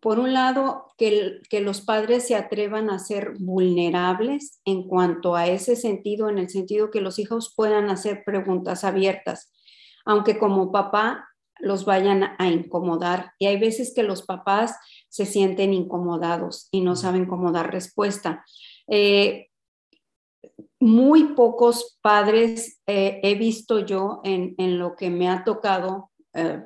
por 0.02 0.18
un 0.18 0.32
lado, 0.32 0.92
que, 0.98 1.40
los 1.60 1.80
padres 1.80 2.26
se 2.26 2.34
atrevan 2.34 2.90
a 2.90 2.98
ser 2.98 3.34
vulnerables 3.38 4.60
en 4.64 4.88
cuanto 4.88 5.36
a 5.36 5.46
ese 5.46 5.76
sentido, 5.76 6.28
en 6.28 6.38
el 6.38 6.50
sentido 6.50 6.90
que 6.90 7.00
los 7.00 7.20
hijos 7.20 7.54
puedan 7.56 7.88
hacer 7.88 8.24
preguntas 8.26 8.82
abiertas, 8.82 9.52
aunque 10.04 10.40
como 10.40 10.72
papá 10.72 11.28
los 11.60 11.84
vayan 11.84 12.24
a 12.36 12.48
incomodar. 12.48 13.30
Y 13.38 13.46
hay 13.46 13.60
veces 13.60 13.92
que 13.94 14.02
los 14.02 14.22
papás 14.22 14.76
se 15.08 15.24
sienten 15.24 15.72
incomodados 15.72 16.66
y 16.72 16.80
no 16.80 16.96
saben 16.96 17.26
cómo 17.26 17.52
dar 17.52 17.70
respuesta. 17.70 18.44
Eh, 18.88 19.50
muy 20.80 21.34
pocos 21.34 21.96
padres 22.02 22.80
eh, 22.88 23.20
he 23.22 23.36
visto 23.36 23.78
yo 23.78 24.20
en, 24.24 24.56
lo 24.80 24.96
que 24.96 25.10
me 25.10 25.28
ha 25.28 25.44
tocado 25.44 26.10
eh, 26.34 26.60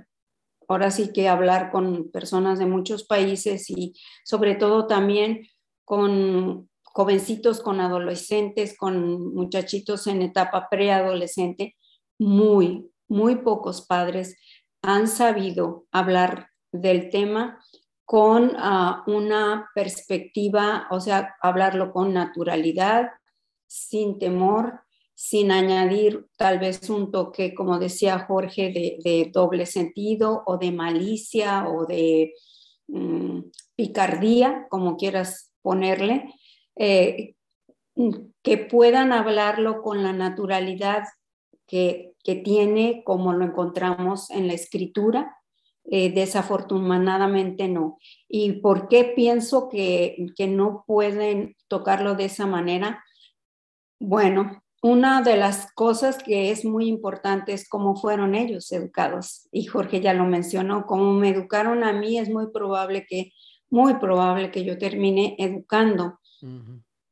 ahora 0.68 0.90
sí 0.90 1.12
que 1.12 1.28
hablar 1.28 1.70
con 1.70 2.10
personas 2.10 2.58
de 2.58 2.66
muchos 2.66 3.04
países 3.04 3.70
y 3.70 3.94
sobre 4.24 4.54
todo 4.54 4.86
también 4.86 5.46
con 5.84 6.68
jovencitos, 6.82 7.60
con 7.60 7.80
adolescentes, 7.80 8.76
con 8.76 9.34
muchachitos 9.34 10.06
en 10.06 10.22
etapa 10.22 10.68
preadolescente, 10.70 11.76
muy, 12.18 12.90
muy 13.08 13.36
pocos 13.36 13.86
padres 13.86 14.36
han 14.82 15.08
sabido 15.08 15.86
hablar 15.90 16.50
del 16.72 17.10
tema 17.10 17.60
con 18.04 18.52
ah, 18.56 19.02
una 19.06 19.68
perspectiva, 19.74 20.86
o 20.90 21.00
sea, 21.00 21.34
hablarlo 21.42 21.92
con 21.92 22.14
naturalidad, 22.14 23.10
sin 23.66 24.18
temor, 24.18 24.85
sin 25.16 25.50
añadir 25.50 26.26
tal 26.36 26.58
vez 26.58 26.90
un 26.90 27.10
toque, 27.10 27.54
como 27.54 27.78
decía 27.78 28.18
Jorge, 28.18 29.00
de, 29.02 29.30
doble 29.32 29.64
sentido 29.64 30.42
o 30.44 30.58
de 30.58 30.70
malicia 30.72 31.66
o 31.70 31.86
de 31.86 32.34
mm, 32.86 33.40
picardía, 33.74 34.66
como 34.68 34.98
quieras 34.98 35.54
ponerle, 35.62 36.34
eh, 36.76 37.34
que 38.42 38.58
puedan 38.58 39.14
hablarlo 39.14 39.80
con 39.80 40.02
la 40.02 40.12
naturalidad 40.12 41.04
que, 41.66 42.12
tiene, 42.44 43.02
como 43.04 43.32
lo 43.32 43.44
encontramos 43.46 44.30
en 44.30 44.48
la 44.48 44.52
escritura. 44.52 45.34
Eh, 45.88 46.12
desafortunadamente 46.12 47.68
no. 47.68 47.96
¿Y 48.28 48.54
por 48.60 48.88
qué 48.88 49.12
pienso 49.16 49.68
que, 49.68 50.26
que 50.36 50.48
no 50.48 50.84
pueden 50.86 51.56
tocarlo 51.68 52.16
de 52.16 52.24
esa 52.24 52.46
manera? 52.46 53.04
Bueno, 54.00 54.64
una 54.86 55.20
de 55.20 55.36
las 55.36 55.72
cosas 55.72 56.18
que 56.22 56.52
es 56.52 56.64
muy 56.64 56.86
importante 56.86 57.52
es 57.52 57.68
cómo 57.68 57.96
fueron 57.96 58.36
ellos 58.36 58.70
educados. 58.70 59.48
Y 59.50 59.64
Jorge 59.64 60.00
ya 60.00 60.14
lo 60.14 60.24
mencionó, 60.24 60.86
como 60.86 61.12
me 61.12 61.30
educaron 61.30 61.82
a 61.82 61.92
mí, 61.92 62.18
es 62.18 62.28
muy 62.28 62.52
probable 62.52 63.04
que, 63.08 63.32
muy 63.68 63.94
probable 63.94 64.52
que 64.52 64.64
yo 64.64 64.78
termine 64.78 65.34
educando. 65.38 66.20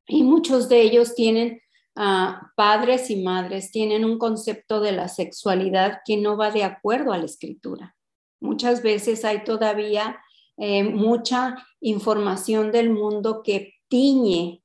Y 0.07 0.23
muchos 0.23 0.69
de 0.69 0.83
ellos 0.83 1.17
tienen, 1.17 1.61
ah, 1.97 2.53
padres 2.55 3.11
y 3.11 3.23
madres, 3.23 3.73
tienen 3.73 4.05
un 4.05 4.19
concepto 4.19 4.81
de 4.81 4.93
la 4.93 5.09
sexualidad 5.09 5.99
que 6.05 6.17
no 6.17 6.37
va 6.37 6.53
de 6.53 6.63
acuerdo 6.63 7.13
a 7.13 7.19
la 7.19 7.25
escritura. 7.25 7.97
Muchas 8.41 8.83
veces 8.83 9.25
hay 9.25 9.43
todavía 9.43 10.21
eh, 10.59 10.85
mucha 10.85 11.57
información 11.81 12.71
del 12.71 12.91
mundo 12.91 13.43
que 13.43 13.75
tiñe 13.89 14.64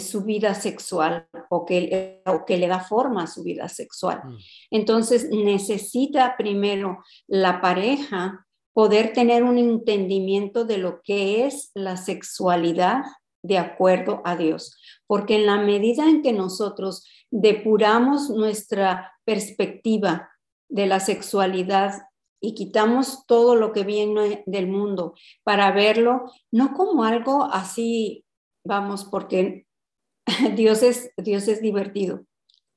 su 0.00 0.24
vida 0.24 0.54
sexual 0.54 1.28
o 1.48 1.64
que, 1.64 2.22
o 2.26 2.44
que 2.44 2.56
le 2.56 2.68
da 2.68 2.80
forma 2.80 3.24
a 3.24 3.26
su 3.26 3.42
vida 3.42 3.68
sexual. 3.68 4.22
Mm. 4.24 4.36
Entonces 4.70 5.28
necesita 5.30 6.36
primero 6.36 6.98
la 7.26 7.60
pareja 7.60 8.46
poder 8.72 9.12
tener 9.12 9.42
un 9.42 9.58
entendimiento 9.58 10.64
de 10.64 10.78
lo 10.78 11.00
que 11.02 11.46
es 11.46 11.70
la 11.74 11.96
sexualidad 11.96 13.04
de 13.42 13.58
acuerdo 13.58 14.20
a 14.24 14.36
Dios, 14.36 14.76
porque 15.06 15.36
en 15.36 15.46
la 15.46 15.56
medida 15.56 16.08
en 16.08 16.20
que 16.20 16.32
nosotros 16.32 17.08
depuramos 17.30 18.28
nuestra 18.30 19.12
perspectiva 19.24 20.30
de 20.68 20.86
la 20.86 21.00
sexualidad 21.00 22.02
y 22.40 22.54
quitamos 22.54 23.24
todo 23.26 23.56
lo 23.56 23.72
que 23.72 23.84
viene 23.84 24.42
del 24.46 24.66
mundo 24.66 25.14
para 25.42 25.72
verlo 25.72 26.30
no 26.50 26.74
como 26.74 27.04
algo 27.04 27.44
así, 27.44 28.24
vamos, 28.64 29.04
porque 29.04 29.65
Dios 30.54 30.82
es, 30.82 31.10
Dios 31.16 31.48
es 31.48 31.60
divertido 31.62 32.24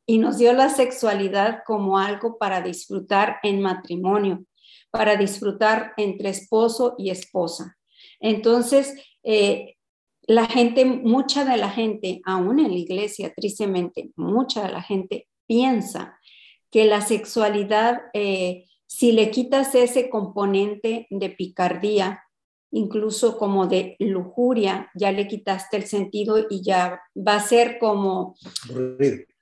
y 0.06 0.18
nos 0.18 0.38
dio 0.38 0.54
la 0.54 0.70
sexualidad 0.70 1.62
como 1.66 2.00
algo 2.00 2.38
para 2.38 2.62
disfrutar 2.62 3.38
en 3.44 3.62
matrimonio, 3.62 4.44
para 4.90 5.16
disfrutar 5.16 5.94
entre 5.98 6.30
esposo 6.30 6.96
y 6.98 7.12
esposa. 7.12 7.78
Entonces, 8.20 8.96
eh, 9.24 9.76
la 10.24 10.46
gente, 10.46 10.86
mucha 10.86 11.46
de 11.46 11.58
la 11.58 11.70
gente, 11.70 12.22
aún 12.26 12.60
en 12.60 12.72
la 12.72 12.78
iglesia, 12.78 13.34
tristemente, 13.36 14.12
mucha 14.16 14.64
de 14.64 14.72
la 14.72 14.82
gente 14.82 15.28
piensa 15.48 16.20
que 16.72 16.86
la 16.86 17.02
sexualidad, 17.02 18.02
eh, 18.14 18.66
si 18.88 19.12
le 19.12 19.32
quitas 19.32 19.74
ese 19.76 20.10
componente 20.10 21.08
de 21.10 21.30
picardía, 21.30 22.24
incluso 22.72 23.38
como 23.38 23.68
de 23.68 23.96
lujuria, 24.00 24.90
ya 24.96 25.12
le 25.12 25.28
quitaste 25.28 25.78
el 25.78 25.86
sentido 25.86 26.46
y 26.50 26.62
ya 26.62 27.02
va 27.16 27.36
a 27.36 27.40
ser 27.42 27.80
como, 27.80 28.36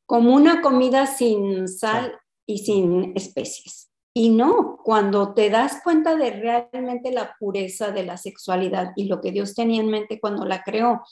como 0.06 0.34
una 0.34 0.62
comida 0.62 1.06
sin 1.06 1.68
sal 1.68 2.18
y 2.46 2.60
sin 2.60 3.14
especies. 3.16 3.90
Y 4.14 4.30
no, 4.30 4.80
cuando 4.84 5.34
te 5.36 5.50
das 5.50 5.82
cuenta 5.84 6.16
de 6.16 6.32
realmente 6.32 7.12
la 7.12 7.36
pureza 7.40 7.92
de 7.92 8.04
la 8.04 8.18
sexualidad 8.18 8.94
y 8.96 9.06
lo 9.06 9.22
que 9.22 9.32
Dios 9.32 9.54
tenía 9.54 9.82
en 9.82 9.92
mente 9.92 10.20
cuando 10.20 10.44
la 10.46 10.64
creó, 10.64 11.04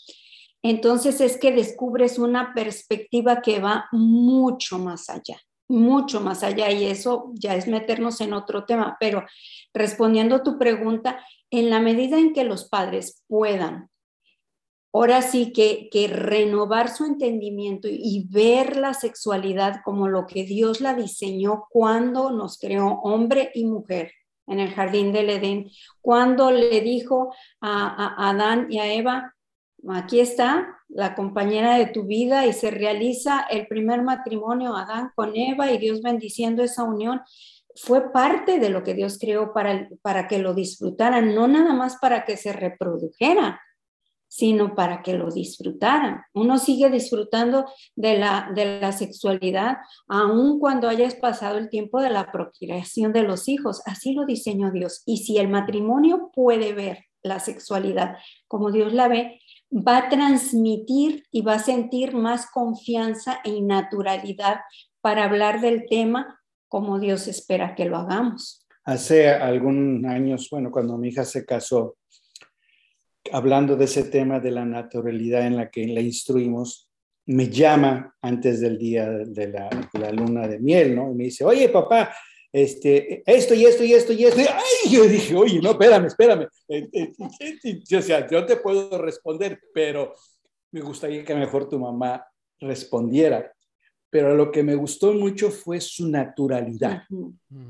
entonces 0.63 1.21
es 1.21 1.37
que 1.37 1.51
descubres 1.51 2.17
una 2.17 2.53
perspectiva 2.55 3.41
que 3.41 3.59
va 3.59 3.85
mucho 3.91 4.79
más 4.79 5.11
allá, 5.11 5.39
mucho 5.67 6.21
más 6.21 6.43
allá. 6.43 6.71
Y 6.71 6.85
eso 6.85 7.31
ya 7.33 7.55
es 7.55 7.67
meternos 7.67 8.21
en 8.21 8.33
otro 8.33 8.65
tema. 8.65 8.97
Pero 8.99 9.23
respondiendo 9.73 10.35
a 10.35 10.43
tu 10.43 10.57
pregunta, 10.57 11.23
en 11.49 11.69
la 11.69 11.79
medida 11.79 12.17
en 12.17 12.33
que 12.33 12.43
los 12.43 12.69
padres 12.69 13.23
puedan 13.27 13.89
ahora 14.95 15.21
sí 15.21 15.51
que, 15.51 15.89
que 15.91 16.07
renovar 16.07 16.89
su 16.89 17.03
entendimiento 17.03 17.89
y 17.91 18.27
ver 18.29 18.77
la 18.77 18.93
sexualidad 18.93 19.81
como 19.83 20.07
lo 20.07 20.25
que 20.25 20.45
Dios 20.45 20.79
la 20.79 20.93
diseñó 20.93 21.65
cuando 21.69 22.31
nos 22.31 22.57
creó 22.57 23.01
hombre 23.03 23.51
y 23.53 23.65
mujer 23.65 24.13
en 24.47 24.61
el 24.61 24.71
jardín 24.71 25.11
del 25.11 25.29
Edén, 25.31 25.69
cuando 25.99 26.49
le 26.49 26.79
dijo 26.79 27.33
a, 27.59 28.29
Adán 28.29 28.67
y 28.69 28.79
a 28.79 28.93
Eva, 28.93 29.34
aquí 29.89 30.19
está 30.19 30.79
la 30.87 31.15
compañera 31.15 31.77
de 31.77 31.87
tu 31.87 32.03
vida 32.03 32.45
y 32.45 32.53
se 32.53 32.71
realiza 32.71 33.45
el 33.49 33.67
primer 33.67 34.01
matrimonio 34.03 34.75
Adán 34.75 35.11
con 35.15 35.35
Eva 35.35 35.71
y 35.71 35.77
Dios 35.77 36.01
bendiciendo 36.01 36.63
esa 36.63 36.83
unión 36.83 37.21
fue 37.75 38.11
parte 38.11 38.59
de 38.59 38.69
lo 38.69 38.83
que 38.83 38.93
Dios 38.93 39.17
creó 39.19 39.53
para, 39.53 39.89
para 40.01 40.27
que 40.27 40.39
lo 40.39 40.53
disfrutaran, 40.53 41.35
no 41.35 41.47
nada 41.47 41.73
más 41.73 41.97
para 41.97 42.23
que 42.23 42.37
se 42.37 42.53
reprodujera, 42.53 43.59
sino 44.27 44.75
para 44.75 45.01
que 45.01 45.13
lo 45.13 45.29
disfrutaran. 45.29 46.21
Uno 46.33 46.57
sigue 46.57 46.89
disfrutando 46.89 47.65
de 47.95 48.17
la, 48.17 48.51
de 48.53 48.79
la 48.79 48.91
sexualidad 48.91 49.77
aun 50.07 50.59
cuando 50.59 50.89
hayas 50.89 51.15
pasado 51.15 51.57
el 51.57 51.69
tiempo 51.69 52.01
de 52.01 52.09
la 52.09 52.31
procreación 52.31 53.13
de 53.13 53.23
los 53.23 53.47
hijos. 53.47 53.81
Así 53.85 54.13
lo 54.13 54.25
diseñó 54.25 54.71
Dios. 54.71 55.03
Y 55.05 55.17
si 55.17 55.37
el 55.37 55.47
matrimonio 55.47 56.31
puede 56.33 56.73
ver 56.73 57.05
la 57.23 57.39
sexualidad 57.39 58.17
como 58.47 58.71
Dios 58.71 58.93
la 58.93 59.07
ve, 59.07 59.39
va 59.71 59.97
a 59.97 60.09
transmitir 60.09 61.23
y 61.31 61.41
va 61.41 61.55
a 61.55 61.59
sentir 61.59 62.13
más 62.13 62.49
confianza 62.51 63.39
y 63.43 63.61
naturalidad 63.61 64.61
para 65.01 65.25
hablar 65.25 65.61
del 65.61 65.85
tema 65.89 66.39
como 66.67 66.99
Dios 66.99 67.27
espera 67.27 67.75
que 67.75 67.85
lo 67.85 67.97
hagamos. 67.97 68.65
Hace 68.83 69.29
algunos 69.29 70.03
años, 70.11 70.47
bueno, 70.51 70.71
cuando 70.71 70.97
mi 70.97 71.09
hija 71.09 71.25
se 71.25 71.45
casó, 71.45 71.97
hablando 73.31 73.75
de 73.75 73.85
ese 73.85 74.03
tema 74.03 74.39
de 74.39 74.51
la 74.51 74.65
naturalidad 74.65 75.45
en 75.47 75.57
la 75.57 75.69
que 75.69 75.87
la 75.87 76.01
instruimos, 76.01 76.89
me 77.27 77.49
llama 77.49 78.15
antes 78.21 78.61
del 78.61 78.77
día 78.77 79.09
de 79.09 79.47
la, 79.47 80.11
luna 80.11 80.47
de 80.47 80.59
miel, 80.59 80.95
¿no? 80.95 81.11
Y 81.11 81.15
me 81.15 81.23
dice, 81.25 81.43
oye, 81.43 81.69
papá, 81.69 82.13
este, 82.55 83.21
esto 83.25 83.53
y 83.53 83.65
esto 83.65 83.83
y 83.83 83.93
esto 83.93 84.13
y 84.13 84.23
esto. 84.23 84.39
Ay, 84.39 84.89
yo 84.89 85.03
dije, 85.03 85.35
oye, 85.35 85.59
no, 85.61 85.71
espérame, 85.71 86.05
espérame. 86.05 86.47
Eh, 86.69 86.87
eh, 86.93 87.11
eh, 87.41 87.97
o 87.97 88.01
sea, 88.01 88.25
yo 88.29 88.45
te 88.45 88.55
puedo 88.55 88.97
responder, 88.97 89.59
pero 89.73 90.13
me 90.71 90.79
gustaría 90.79 91.25
que 91.25 91.35
mejor 91.35 91.67
tu 91.67 91.77
mamá 91.77 92.25
respondiera 92.61 93.51
pero 94.07 94.33
lo 94.33 94.49
que 94.49 94.63
me 94.63 94.75
gustó 94.75 95.13
mucho 95.13 95.51
fue 95.51 95.81
su 95.81 96.07
naturalidad. 96.07 97.03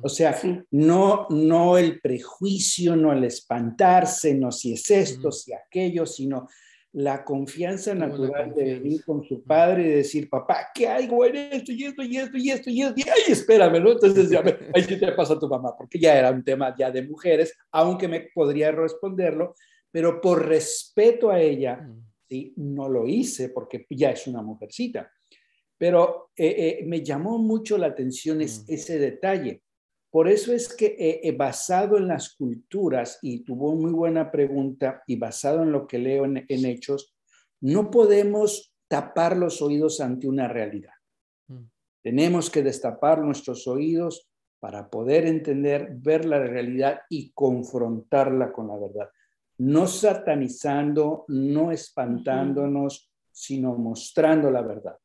O 0.03 0.07
sea, 0.07 0.39
no, 0.69 1.25
no 1.31 1.75
el 1.75 1.99
prejuicio, 1.99 2.95
no 2.95 3.11
el 3.13 3.23
espantarse, 3.23 4.35
no 4.35 4.51
si 4.51 4.73
es 4.73 4.91
esto, 4.91 5.31
si 5.31 5.53
aquello, 5.53 6.05
sino 6.05 6.47
la 6.95 7.25
confianza 7.25 7.93
natural 7.93 8.53
de 8.53 8.79
venir 8.79 9.03
con 9.03 9.21
su 9.21 9.43
padre 9.43 9.83
y 9.83 9.89
decir, 9.95 10.29
papá, 10.29 10.67
¿qué 10.73 10.87
hay, 10.87 11.07
güey? 11.07 11.49
Esto 11.51 11.73
y 11.73 11.83
esto 11.83 12.01
y 12.01 12.17
esto 12.17 12.37
y 12.37 12.49
esto 12.49 12.69
y 12.69 12.81
esto. 12.83 12.93
Y 12.95 13.03
ay, 13.03 13.33
espérame, 13.33 13.83
¿no? 13.83 13.91
Entonces, 13.91 14.29
ya, 14.29 14.41
ahí 14.73 14.81
sí 14.81 14.97
te 14.97 15.11
pasa 15.11 15.33
a 15.33 15.39
tu 15.39 15.49
mamá, 15.49 15.75
porque 15.77 15.99
ya 15.99 16.17
era 16.17 16.31
un 16.31 16.41
tema 16.41 16.73
ya 16.77 16.89
de 16.91 17.05
mujeres, 17.05 17.53
aunque 17.71 18.07
me 18.07 18.29
podría 18.33 18.71
responderlo, 18.71 19.55
pero 19.91 20.21
por 20.21 20.47
respeto 20.47 21.29
a 21.29 21.41
ella, 21.41 21.85
¿sí? 22.29 22.53
no 22.55 22.87
lo 22.87 23.05
hice 23.05 23.49
porque 23.49 23.85
ya 23.89 24.11
es 24.11 24.25
una 24.27 24.41
mujercita. 24.41 25.11
Pero 25.77 26.29
eh, 26.37 26.79
eh, 26.79 26.85
me 26.85 27.03
llamó 27.03 27.37
mucho 27.37 27.77
la 27.77 27.87
atención 27.87 28.37
mm. 28.37 28.41
ese 28.41 28.99
detalle. 28.99 29.63
Por 30.15 30.29
eso 30.29 30.53
es 30.53 30.73
que 30.73 30.95
eh, 30.97 31.35
basado 31.37 31.97
en 31.97 32.07
las 32.07 32.35
culturas, 32.35 33.19
y 33.21 33.43
tuvo 33.43 33.75
muy 33.75 33.91
buena 33.91 34.31
pregunta, 34.31 35.03
y 35.07 35.17
basado 35.17 35.61
en 35.63 35.73
lo 35.73 35.87
que 35.87 35.99
leo 35.99 36.23
en, 36.23 36.45
hechos, 36.47 37.13
no 37.59 37.91
podemos 37.91 38.73
tapar 38.87 39.35
los 39.35 39.61
oídos 39.61 39.99
ante 39.99 40.29
una 40.29 40.47
realidad. 40.47 40.93
Mm. 41.47 41.63
Tenemos 42.01 42.49
que 42.49 42.63
destapar 42.63 43.19
nuestros 43.19 43.67
oídos 43.67 44.31
para 44.61 44.89
poder 44.89 45.25
entender, 45.25 45.89
ver 45.97 46.23
la 46.23 46.39
realidad 46.39 47.01
y 47.09 47.33
confrontarla 47.33 48.53
con 48.53 48.69
la 48.69 48.77
verdad. 48.77 49.09
No 49.57 49.85
satanizando, 49.85 51.25
no 51.27 51.73
espantándonos, 51.73 53.11
sino 53.33 53.75
mostrando 53.75 54.49
la 54.49 54.61
verdad 54.61 54.95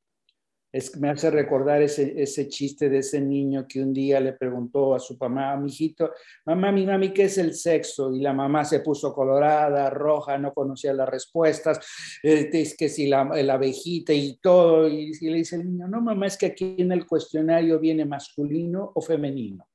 es, 0.73 0.97
me 0.99 1.11
hace 1.11 1.31
recordar 1.31 1.83
ese, 1.83 2.21
ese 2.21 2.49
chiste 2.49 2.89
de 2.89 2.99
ese 2.99 3.21
niño 3.21 3.67
que 3.69 3.83
un 3.83 3.93
día 3.93 4.21
le 4.21 4.33
preguntó 4.33 4.95
a 4.95 5.01
su 5.01 5.17
mamá, 5.19 5.57
mi 5.57 5.71
hijito, 5.71 6.13
mamá, 6.45 6.71
mi 6.71 6.87
mami, 6.87 7.13
¿qué 7.13 7.25
es 7.25 7.39
el 7.39 7.55
sexo? 7.55 8.13
Y 8.13 8.21
la 8.21 8.33
mamá 8.33 8.65
se 8.65 8.81
puso 8.81 9.13
colorada, 9.13 9.91
roja, 9.91 10.39
no 10.39 10.53
conocía 10.53 10.93
las 10.93 11.09
respuestas, 11.09 11.81
este, 12.23 12.61
es 12.63 12.77
que 12.77 12.89
si 12.89 13.09
la, 13.09 13.21
abejita 13.21 14.13
y 14.13 14.37
todo, 14.37 14.89
y 14.89 15.13
le 15.21 15.37
dice 15.37 15.57
el 15.57 15.65
niño, 15.65 15.89
no, 15.89 16.01
mamá, 16.01 16.27
es 16.27 16.37
que 16.37 16.47
aquí 16.47 16.77
en 16.79 16.93
el 16.93 17.07
cuestionario 17.07 17.79
viene 17.79 18.05
masculino 18.05 18.93
o 18.95 19.01
femenino. 19.01 19.70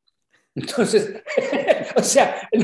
Entonces, 0.56 1.22
o 1.98 2.02
sea, 2.02 2.48
el 2.50 2.64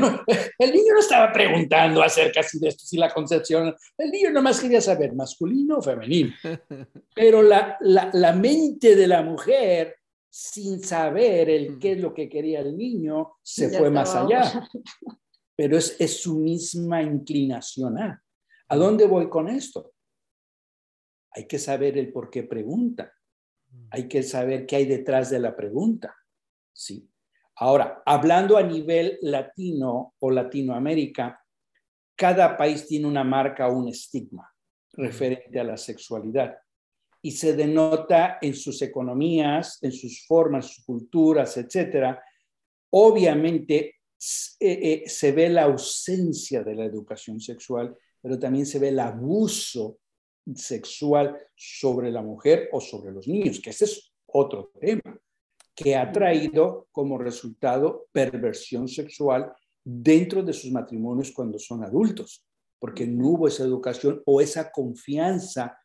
niño 0.72 0.94
no 0.94 1.00
estaba 1.00 1.32
preguntando 1.34 2.02
acerca 2.02 2.40
de 2.54 2.70
esto, 2.70 2.86
si 2.86 2.98
la 2.98 3.14
concepción, 3.14 3.76
el 3.98 4.10
niño 4.10 4.32
nomás 4.32 4.62
quería 4.62 4.80
saber 4.80 5.14
masculino 5.14 5.78
o 5.78 5.82
femenino. 5.82 6.34
Pero 7.16 7.42
la, 7.42 7.78
la, 7.82 8.34
mente 8.34 8.96
de 8.96 9.08
la 9.08 9.22
mujer, 9.22 9.98
sin 10.30 10.82
saber 10.82 11.50
el 11.50 11.78
qué 11.80 11.94
es 11.94 12.00
lo 12.00 12.14
que 12.14 12.30
quería 12.30 12.62
el 12.62 12.78
niño, 12.78 13.34
se 13.42 13.70
fue 13.70 13.90
más 13.90 14.16
allá. 14.16 14.68
Pero 15.58 15.78
es, 15.78 15.98
es 16.00 16.22
su 16.22 16.40
misma 16.40 17.04
inclinación. 17.04 18.00
¿A 18.00 18.24
¿A 18.70 18.78
dónde 18.78 19.06
voy 19.06 19.30
con 19.30 19.50
esto? 19.50 19.94
Hay 21.32 21.46
que 21.46 21.60
saber 21.60 21.98
el 21.98 22.14
por 22.14 22.30
qué 22.30 22.44
pregunta. 22.44 23.14
Hay 23.90 24.08
que 24.08 24.24
saber 24.24 24.66
qué 24.66 24.78
hay 24.78 24.86
detrás 24.86 25.30
de 25.30 25.40
la 25.40 25.54
pregunta. 25.54 26.16
Sí. 26.72 27.11
Ahora, 27.62 28.02
hablando 28.08 28.58
a 28.58 28.64
nivel 28.64 29.20
latino 29.22 30.16
o 30.18 30.32
Latinoamérica, 30.32 31.40
cada 32.16 32.58
país 32.58 32.88
tiene 32.88 33.06
una 33.06 33.24
marca 33.24 33.68
o 33.68 33.78
un 33.78 33.88
estigma 33.88 34.52
referente 34.94 35.60
a 35.60 35.64
la 35.64 35.78
sexualidad 35.78 36.58
y 37.22 37.30
se 37.30 37.56
denota 37.56 38.40
en 38.42 38.56
sus 38.56 38.82
economías, 38.82 39.78
en 39.84 39.92
sus 39.92 40.26
formas, 40.26 40.74
sus 40.74 40.84
culturas, 40.84 41.56
etcétera. 41.56 42.20
Obviamente 42.90 43.78
eh, 43.80 43.94
eh, 44.60 45.04
se 45.06 45.32
ve 45.32 45.48
la 45.50 45.66
ausencia 45.66 46.64
de 46.64 46.74
la 46.74 46.86
educación 46.86 47.40
sexual, 47.40 47.96
pero 48.20 48.40
también 48.40 48.66
se 48.66 48.80
ve 48.80 48.90
el 48.90 49.00
abuso 49.00 50.00
sexual 50.56 51.38
sobre 51.56 52.10
la 52.10 52.24
mujer 52.24 52.70
o 52.72 52.82
sobre 52.82 53.12
los 53.12 53.28
niños, 53.28 53.60
que 53.60 53.70
ese 53.70 53.86
es 53.86 54.12
otro 54.26 54.72
tema 54.80 55.22
que 55.76 55.96
ha 55.96 56.12
traído 56.12 56.88
como 56.92 57.18
resultado 57.18 58.08
perversión 58.12 58.88
sexual 58.88 59.54
dentro 59.84 60.44
de 60.44 60.54
sus 60.54 60.72
matrimonios 60.72 61.32
cuando 61.32 61.58
son 61.58 61.84
adultos, 61.84 62.46
porque 62.80 63.08
no 63.08 63.30
hubo 63.30 63.48
esa 63.48 63.64
educación 63.64 64.22
o 64.26 64.42
esa 64.42 64.72
confianza 64.72 65.78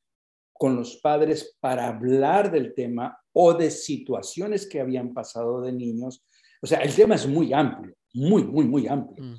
con 0.53 0.77
los 0.77 0.96
padres 0.96 1.57
para 1.61 1.88
hablar 1.88 2.51
del 2.51 2.75
tema 2.75 3.18
o 3.33 3.55
de 3.55 3.70
situaciones 3.70 4.66
que 4.66 4.81
habían 4.81 5.12
pasado 5.12 5.61
de 5.61 5.72
niños. 5.72 6.25
O 6.62 6.66
sea, 6.66 6.79
el 6.79 6.94
tema 6.94 7.14
es 7.14 7.27
muy 7.27 7.53
amplio, 7.53 7.94
muy, 8.14 8.44
muy, 8.44 8.64
muy 8.64 8.87
amplio, 8.87 9.22
mm. 9.22 9.37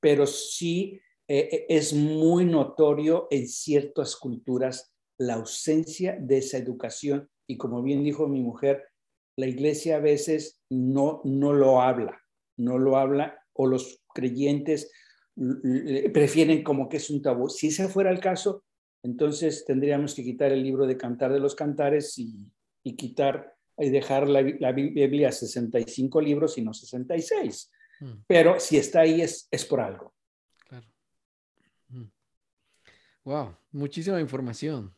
pero 0.00 0.26
sí 0.26 1.00
eh, 1.28 1.48
eh, 1.50 1.66
es 1.68 1.92
muy 1.92 2.44
notorio 2.44 3.26
en 3.30 3.48
ciertas 3.48 4.16
culturas 4.16 4.94
la 5.18 5.34
ausencia 5.34 6.16
de 6.20 6.38
esa 6.38 6.58
educación. 6.58 7.28
Y 7.46 7.56
como 7.56 7.82
bien 7.82 8.04
dijo 8.04 8.28
mi 8.28 8.40
mujer, 8.40 8.84
la 9.36 9.46
iglesia 9.46 9.96
a 9.96 10.00
veces 10.00 10.60
no, 10.70 11.20
no 11.24 11.52
lo 11.52 11.80
habla, 11.80 12.20
no 12.56 12.78
lo 12.78 12.96
habla 12.96 13.38
o 13.54 13.66
los 13.66 14.00
creyentes 14.14 14.90
prefieren 16.12 16.62
como 16.62 16.88
que 16.88 16.98
es 16.98 17.10
un 17.10 17.22
tabú. 17.22 17.48
Si 17.48 17.68
ese 17.68 17.88
fuera 17.88 18.10
el 18.10 18.20
caso, 18.20 18.64
entonces 19.02 19.64
tendríamos 19.64 20.14
que 20.14 20.22
quitar 20.22 20.52
el 20.52 20.62
libro 20.62 20.86
de 20.86 20.96
Cantar 20.96 21.32
de 21.32 21.40
los 21.40 21.54
Cantares 21.54 22.18
y, 22.18 22.52
quitar 22.96 23.56
y 23.78 23.90
dejar 23.90 24.28
la, 24.28 24.42
la, 24.42 24.72
Biblia 24.72 25.32
65 25.32 26.20
libros 26.20 26.58
y 26.58 26.62
no 26.62 26.72
66. 26.74 27.70
Mm. 28.00 28.12
Pero 28.26 28.60
si 28.60 28.76
está 28.76 29.00
ahí 29.00 29.22
es, 29.22 29.48
es 29.50 29.64
por 29.64 29.80
algo. 29.80 30.14
Claro. 30.68 30.86
Wow, 33.24 33.46
mm. 33.46 33.56
muchísima 33.78 34.20
información. 34.20 34.94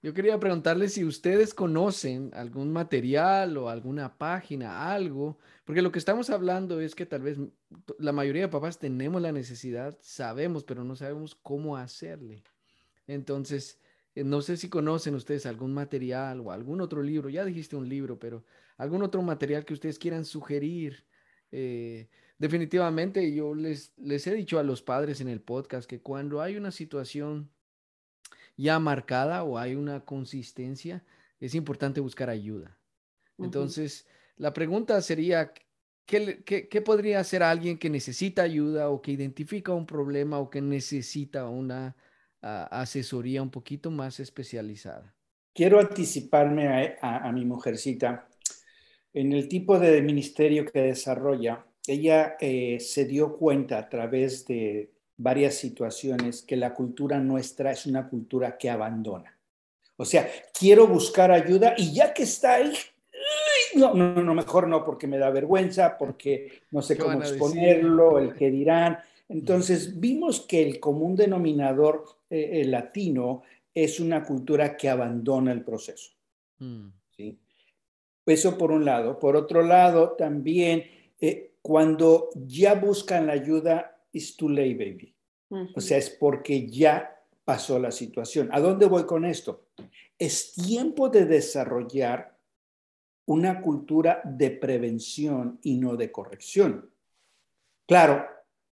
Yo 0.00 0.14
quería 0.14 0.38
preguntarles 0.38 0.94
si 0.94 1.04
ustedes 1.04 1.52
conocen 1.54 2.30
algún 2.32 2.72
material 2.72 3.56
o 3.56 3.68
alguna 3.68 4.16
página, 4.16 4.92
algo, 4.92 5.38
porque 5.64 5.82
lo 5.82 5.90
que 5.90 5.98
estamos 5.98 6.30
hablando 6.30 6.80
es 6.80 6.94
que 6.94 7.04
tal 7.04 7.22
vez 7.22 7.38
la 7.98 8.12
mayoría 8.12 8.42
de 8.42 8.48
papás 8.48 8.78
tenemos 8.78 9.20
la 9.20 9.32
necesidad, 9.32 9.98
sabemos, 10.00 10.62
pero 10.62 10.84
no 10.84 10.94
sabemos 10.94 11.34
cómo 11.34 11.76
hacerle. 11.76 12.44
Entonces, 13.08 13.80
eh, 14.14 14.22
no 14.22 14.40
sé 14.40 14.56
si 14.56 14.68
conocen 14.68 15.16
ustedes 15.16 15.46
algún 15.46 15.74
material 15.74 16.40
o 16.40 16.52
algún 16.52 16.80
otro 16.80 17.02
libro, 17.02 17.28
ya 17.28 17.44
dijiste 17.44 17.74
un 17.74 17.88
libro, 17.88 18.20
pero 18.20 18.44
algún 18.76 19.02
otro 19.02 19.20
material 19.22 19.64
que 19.64 19.74
ustedes 19.74 19.98
quieran 19.98 20.24
sugerir. 20.24 21.04
Eh, 21.50 22.08
definitivamente 22.38 23.34
yo 23.34 23.52
les, 23.52 23.92
les 23.96 24.26
he 24.28 24.34
dicho 24.34 24.60
a 24.60 24.62
los 24.62 24.80
padres 24.80 25.20
en 25.20 25.28
el 25.28 25.40
podcast 25.40 25.90
que 25.90 26.00
cuando 26.00 26.40
hay 26.40 26.56
una 26.56 26.70
situación 26.70 27.50
ya 28.58 28.78
marcada 28.78 29.44
o 29.44 29.56
hay 29.56 29.76
una 29.76 30.04
consistencia, 30.04 31.04
es 31.40 31.54
importante 31.54 32.00
buscar 32.00 32.28
ayuda. 32.28 32.76
Entonces, 33.38 34.06
la 34.36 34.52
pregunta 34.52 35.00
sería, 35.00 35.52
¿qué, 36.04 36.42
¿qué, 36.44 36.82
podría 36.82 37.20
hacer 37.20 37.44
alguien 37.44 37.78
que 37.78 37.88
necesita 37.88 38.42
ayuda 38.42 38.90
o 38.90 39.00
que 39.00 39.12
identifica 39.12 39.72
un 39.72 39.86
problema 39.86 40.40
o 40.40 40.50
que 40.50 40.60
necesita 40.60 41.48
una 41.48 41.96
asesoría 42.40 43.42
un 43.42 43.50
poquito 43.50 43.92
más 43.92 44.18
especializada? 44.18 45.14
Quiero 45.54 45.78
anticiparme 45.78 46.96
a, 47.00 47.30
mi 47.32 47.44
mujercita. 47.44 48.28
En 49.12 49.32
el 49.32 49.48
tipo 49.48 49.78
de 49.78 50.02
ministerio 50.02 50.64
que 50.64 50.80
desarrolla, 50.80 51.64
ella 51.86 52.36
eh, 52.40 52.78
se 52.80 53.04
dio 53.04 53.36
cuenta 53.36 53.78
a 53.78 53.88
través 53.88 54.46
de 54.46 54.97
varias 55.18 55.54
situaciones 55.54 56.42
que 56.42 56.56
la 56.56 56.72
cultura 56.72 57.18
nuestra 57.18 57.72
es 57.72 57.84
una 57.84 58.08
cultura 58.08 58.56
que 58.56 58.70
abandona. 58.70 59.36
O 59.96 60.04
sea, 60.04 60.28
quiero 60.58 60.86
buscar 60.86 61.30
ayuda 61.30 61.74
y 61.76 61.92
ya 61.92 62.14
que 62.14 62.22
está 62.22 62.54
ahí, 62.54 62.72
no, 63.74 63.92
no, 63.94 64.22
no, 64.22 64.34
mejor 64.34 64.68
no, 64.68 64.84
porque 64.84 65.08
me 65.08 65.18
da 65.18 65.28
vergüenza, 65.30 65.98
porque 65.98 66.62
no 66.70 66.80
sé 66.80 66.96
cómo 66.96 67.20
exponerlo, 67.20 68.18
el 68.18 68.32
que 68.34 68.50
dirán. 68.50 68.98
Entonces, 69.28 69.98
vimos 69.98 70.40
que 70.40 70.62
el 70.62 70.80
común 70.80 71.16
denominador 71.16 72.04
eh, 72.30 72.64
latino 72.64 73.42
es 73.74 74.00
una 74.00 74.22
cultura 74.22 74.76
que 74.76 74.88
abandona 74.88 75.52
el 75.52 75.64
proceso. 75.64 76.12
Mm. 76.58 76.88
¿sí? 77.16 77.38
Eso 78.24 78.56
por 78.56 78.70
un 78.70 78.84
lado. 78.84 79.18
Por 79.18 79.36
otro 79.36 79.62
lado, 79.62 80.12
también 80.12 80.84
eh, 81.20 81.52
cuando 81.60 82.30
ya 82.34 82.74
buscan 82.74 83.26
la 83.26 83.32
ayuda, 83.32 83.97
it's 84.18 84.36
too 84.36 84.48
late, 84.48 84.74
baby. 84.74 85.14
O 85.74 85.80
sea, 85.80 85.96
es 85.96 86.10
porque 86.10 86.68
ya 86.68 87.16
pasó 87.44 87.78
la 87.78 87.90
situación. 87.90 88.50
¿A 88.52 88.60
dónde 88.60 88.84
voy 88.84 89.06
con 89.06 89.24
esto? 89.24 89.68
Es 90.18 90.52
tiempo 90.52 91.08
de 91.08 91.24
desarrollar 91.24 92.36
una 93.26 93.60
cultura 93.60 94.20
de 94.24 94.50
prevención 94.50 95.58
y 95.62 95.76
no 95.78 95.96
de 95.96 96.12
corrección. 96.12 96.90
Claro, 97.86 98.26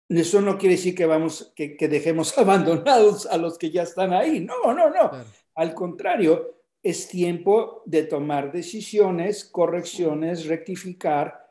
eso 0.10 0.42
no 0.42 0.58
quiere 0.58 0.76
decir 0.76 0.94
que 0.96 1.06
vamos, 1.06 1.54
que, 1.56 1.78
dejemos 1.88 2.38
abandonados 2.38 3.26
a 3.26 3.38
los 3.38 3.58
que 3.58 3.72
ya 3.72 3.84
están 3.84 4.14
ahí. 4.14 4.42
No, 4.42 4.74
no, 4.74 4.90
no. 4.90 5.12
Al 5.56 5.74
contrario, 5.74 6.56
es 6.84 7.08
tiempo 7.08 7.82
de 7.86 8.04
tomar 8.04 8.52
decisiones, 8.52 9.46
correcciones, 9.46 10.46
rectificar. 10.46 11.45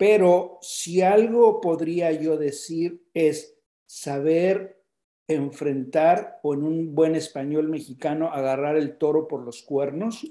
Pero 0.00 0.56
si 0.62 1.02
algo 1.02 1.60
podría 1.60 2.10
yo 2.10 2.38
decir 2.38 3.02
es, 3.12 3.54
saber 3.84 4.82
enfrentar 5.28 6.40
o 6.42 6.54
en 6.54 6.62
un 6.62 6.94
buen 6.94 7.14
español 7.14 7.68
mexicano 7.68 8.32
agarrar 8.32 8.78
el 8.78 8.96
toro 8.96 9.28
por 9.28 9.42
los 9.44 9.60
cuernos 9.60 10.26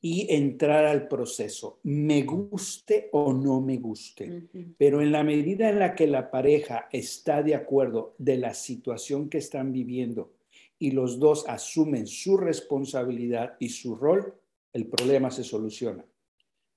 y 0.00 0.34
entrar 0.34 0.86
al 0.86 1.08
proceso, 1.08 1.78
me 1.82 2.22
guste 2.22 3.10
o 3.12 3.34
no 3.34 3.60
me 3.60 3.76
guste. 3.76 4.48
Pero 4.78 5.02
en 5.02 5.12
la 5.12 5.22
medida 5.22 5.68
en 5.68 5.78
la 5.78 5.94
que 5.94 6.06
la 6.06 6.30
pareja 6.30 6.88
está 6.90 7.42
de 7.42 7.54
acuerdo 7.54 8.14
de 8.16 8.38
la 8.38 8.54
situación 8.54 9.28
que 9.28 9.36
están 9.36 9.74
viviendo 9.74 10.32
y 10.78 10.92
los 10.92 11.18
dos 11.18 11.44
asumen 11.48 12.06
su 12.06 12.38
responsabilidad 12.38 13.56
y 13.60 13.68
su 13.68 13.94
rol, 13.94 14.32
el 14.72 14.86
problema 14.86 15.30
se 15.30 15.44
soluciona. 15.44 16.02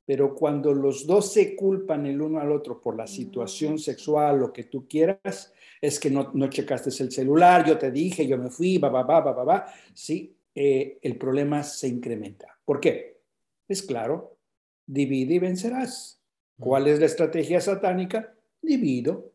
Pero 0.10 0.34
cuando 0.34 0.74
los 0.74 1.06
dos 1.06 1.34
se 1.34 1.56
culpan 1.56 2.08
el 2.08 2.20
uno 2.20 2.40
al 2.40 2.52
otro 2.52 2.82
por 2.82 2.98
la 2.98 3.06
situación 3.06 3.78
sexual, 3.78 4.40
lo 4.40 4.52
que 4.52 4.64
tú 4.64 4.88
quieras, 4.88 5.54
es 5.80 6.00
que 6.00 6.10
no, 6.10 6.32
no 6.34 6.50
checaste 6.50 6.90
el 7.04 7.12
celular, 7.12 7.64
yo 7.64 7.78
te 7.78 7.92
dije, 7.92 8.26
yo 8.26 8.36
me 8.36 8.50
fui, 8.50 8.80
va, 8.80 8.90
va, 8.90 9.04
va, 9.04 9.22
va, 9.22 9.44
va, 9.44 9.66
sí, 9.94 10.36
eh, 10.56 10.98
el 11.04 11.16
problema 11.16 11.62
se 11.62 11.90
incrementa. 11.90 12.58
¿Por 12.66 12.80
qué? 12.80 13.22
Es 13.68 13.84
claro, 13.84 14.36
divide 14.84 15.36
y 15.36 15.40
vencerás. 15.40 16.20
¿Cuál 16.60 16.88
es 16.88 17.00
la 17.00 17.06
estrategia 17.06 17.62
satánica? 17.62 18.34
Divido. 18.64 19.32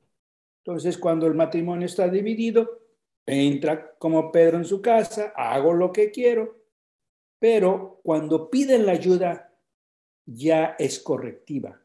Entonces, 0.64 0.98
cuando 0.98 1.28
el 1.28 1.34
matrimonio 1.34 1.86
está 1.86 2.08
dividido, 2.08 2.80
entra 3.24 3.94
como 3.96 4.32
Pedro 4.32 4.56
en 4.56 4.64
su 4.64 4.82
casa, 4.82 5.32
hago 5.36 5.72
lo 5.72 5.92
que 5.92 6.10
quiero, 6.10 6.64
pero 7.38 8.00
cuando 8.02 8.50
piden 8.50 8.86
la 8.86 8.92
ayuda, 8.92 9.53
ya 10.26 10.76
es 10.78 10.98
correctiva. 10.98 11.80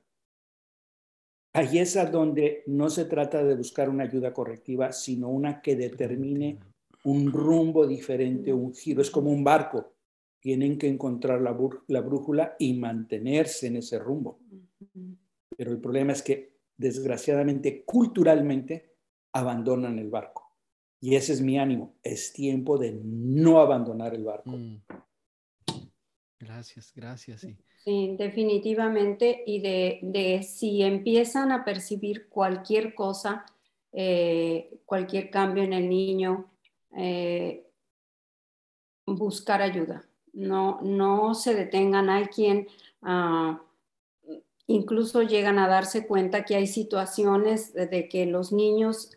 Ahí 1.54 1.80
es 1.80 1.98
a 1.98 2.06
donde 2.06 2.64
no 2.68 2.90
se 2.90 3.06
trata 3.06 3.44
de 3.44 3.56
buscar 3.56 3.90
una 3.90 4.04
ayuda 4.04 4.34
correctiva, 4.34 4.92
sino 4.92 5.30
una 5.30 5.62
que 5.62 5.76
determine 5.76 6.60
un 7.04 7.32
rumbo 7.32 7.88
diferente, 7.88 8.54
un 8.54 8.74
giro. 8.74 9.02
Es 9.02 9.10
como 9.10 9.32
un 9.32 9.44
barco. 9.44 9.94
Tienen 10.40 10.78
que 10.78 10.88
encontrar 10.88 11.42
la, 11.42 11.58
la 11.88 12.02
brújula 12.02 12.56
y 12.60 12.74
mantenerse 12.74 13.68
en 13.68 13.78
ese 13.78 14.00
rumbo. 14.00 14.40
Pero 15.58 15.72
el 15.72 15.80
problema 15.80 16.14
es 16.14 16.22
que, 16.22 16.54
desgraciadamente, 16.78 17.84
culturalmente, 17.84 18.94
abandonan 19.34 20.00
el 20.00 20.10
barco. 20.10 20.56
Y 21.02 21.16
ese 21.16 21.34
es 21.34 21.42
mi 21.42 21.58
ánimo. 21.58 21.96
Es 22.04 22.32
tiempo 22.32 22.78
de 22.78 23.00
no 23.04 23.60
abandonar 23.60 24.14
el 24.14 24.24
barco. 24.24 24.52
Mm. 24.52 24.82
Gracias, 26.40 26.94
gracias. 26.96 27.42
Sí. 27.42 27.58
Sí, 27.84 28.16
definitivamente. 28.18 29.44
Y 29.46 29.62
de, 29.62 30.44
si 30.44 30.84
empiezan 30.84 31.52
a 31.52 31.64
percibir 31.64 32.28
cualquier 32.28 32.94
cosa, 32.94 33.46
eh, 33.94 34.80
cualquier 34.86 35.30
cambio 35.30 35.64
en 35.64 35.74
el 35.74 35.90
niño, 35.90 36.52
eh, 36.96 37.66
buscar 39.06 39.62
ayuda. 39.62 40.06
No, 40.34 40.80
no 40.82 41.34
se 41.36 41.56
detengan. 41.56 42.10
Hay 42.10 42.26
quien 42.26 42.68
ah, 43.02 43.62
incluso 44.68 45.24
llegan 45.24 45.58
a 45.58 45.68
darse 45.68 46.06
cuenta 46.06 46.46
que 46.46 46.56
hay 46.56 46.68
situaciones 46.68 47.74
de, 47.74 48.10
que 48.10 48.26
los 48.26 48.52
niños 48.52 49.12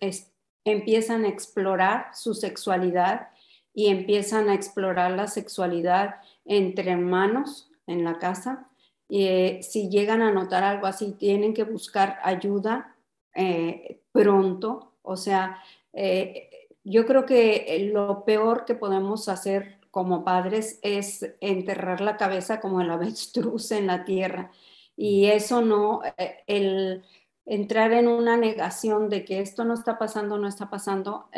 empiezan 0.65 1.25
a 1.25 1.29
explorar 1.29 2.07
su 2.15 2.35
sexualidad 2.35 3.29
y 3.75 3.89
empiezan 3.89 4.49
a 4.49 4.55
explorar 4.55 5.11
la 5.11 5.27
sexualidad 5.27 6.17
entre 6.45 6.93
hermanos 6.93 7.72
en 7.87 8.05
la 8.05 8.19
casa. 8.19 8.69
eh, 9.09 9.61
si 9.63 9.91
llegan 9.91 10.23
a 10.23 10.33
notar 10.33 10.65
algo 10.65 10.87
así, 10.87 11.13
tienen 11.13 11.55
que 11.55 11.65
buscar 11.65 12.19
ayuda 12.23 12.97
eh, 13.35 14.03
pronto. 14.13 14.95
O 15.03 15.17
sea, 15.17 15.59
eh, 15.93 16.51
yo 16.85 17.07
creo 17.07 17.27
que 17.27 17.91
lo 17.93 18.25
peor 18.25 18.65
que 18.65 18.75
podemos 18.75 19.29
hacer 19.29 19.81
como 19.91 20.25
padres 20.25 20.79
es 20.83 21.35
enterrar 21.41 22.01
la 22.01 22.17
cabeza 22.17 22.61
como 22.61 22.81
el 22.81 22.91
avestruz 22.97 23.73
en 23.73 23.87
la 23.87 24.05
tierra. 24.05 24.51
Y 24.97 25.27
eso 25.27 25.63
no, 25.63 26.03
el 26.47 27.05
entrar 27.47 27.93
en 27.93 28.09
una 28.09 28.37
negación 28.37 29.09
de 29.09 29.25
que 29.25 29.41
esto 29.41 29.65
no 29.65 29.75
está 29.75 29.99
pasando, 29.99 30.39
no 30.39 30.49
está 30.49 30.71
pasando, 30.71 31.29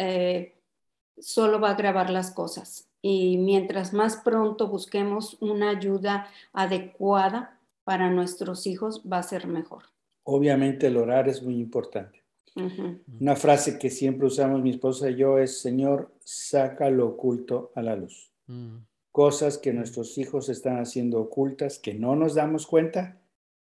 solo 1.18 1.61
va 1.61 1.71
a 1.71 1.73
agravar 1.73 2.11
las 2.11 2.31
cosas 2.33 2.93
y 3.07 3.37
mientras 3.37 3.93
más 3.93 4.17
pronto 4.17 4.69
busquemos 4.69 5.37
una 5.43 5.69
ayuda 5.69 6.27
adecuada 6.55 7.61
para 7.85 8.09
nuestros 8.09 8.67
hijos, 8.67 9.03
va 9.03 9.19
a 9.19 9.23
ser 9.23 9.47
mejor. 9.47 9.83
obviamente 10.23 10.87
el 10.87 10.97
orar 10.97 11.29
es 11.29 11.43
muy 11.43 11.61
importante. 11.61 12.23
Una 13.21 13.37
frase 13.37 13.79
que 13.79 13.91
siempre 13.91 14.27
usamos 14.27 14.63
mi 14.63 14.71
esposa 14.71 15.11
y 15.11 15.17
yo 15.17 15.39
es, 15.39 15.61
Señor, 15.61 16.15
saca 16.21 16.89
lo 16.89 17.09
oculto 17.09 17.73
a 17.75 17.83
la 17.83 17.95
luz. 17.95 18.33
Mm. 18.47 18.77
Cosas 19.13 19.59
que 19.59 19.75
nuestros 19.75 20.17
hijos 20.17 20.49
están 20.49 20.79
haciendo 20.79 21.21
ocultas, 21.21 21.79
que 21.79 21.93
no 21.93 22.17
nos 22.17 22.35
damos 22.35 22.67
cuenta, 22.67 23.21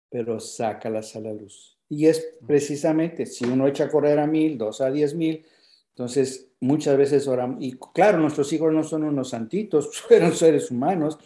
pero 0.09 0.41
sácalas 0.41 1.17
a 1.17 1.21
la 1.21 1.35
luz. 1.35 1.77
Y 1.91 2.07
es 2.07 2.19
mm. 2.41 2.47
precisamente, 2.47 3.27
si 3.27 3.45
uno 3.45 3.67
echa 3.67 3.85
a 3.85 3.91
correr 3.91 4.19
a 4.21 4.27
mil, 4.27 4.57
dos 4.57 4.81
a 4.81 4.91
diez 4.91 5.15
mil, 5.15 5.45
entonces 5.91 6.48
muchas 6.61 6.97
veces 6.97 7.27
oramos, 7.29 7.59
y 7.61 7.79
claro, 7.95 8.19
nuestros 8.19 8.53
hijos 8.53 8.73
no 8.73 8.85
son 8.85 9.05
unos 9.05 9.31
santitos, 9.31 9.99
fueron 10.09 10.35
seres 10.35 10.71
humanos, 10.71 11.19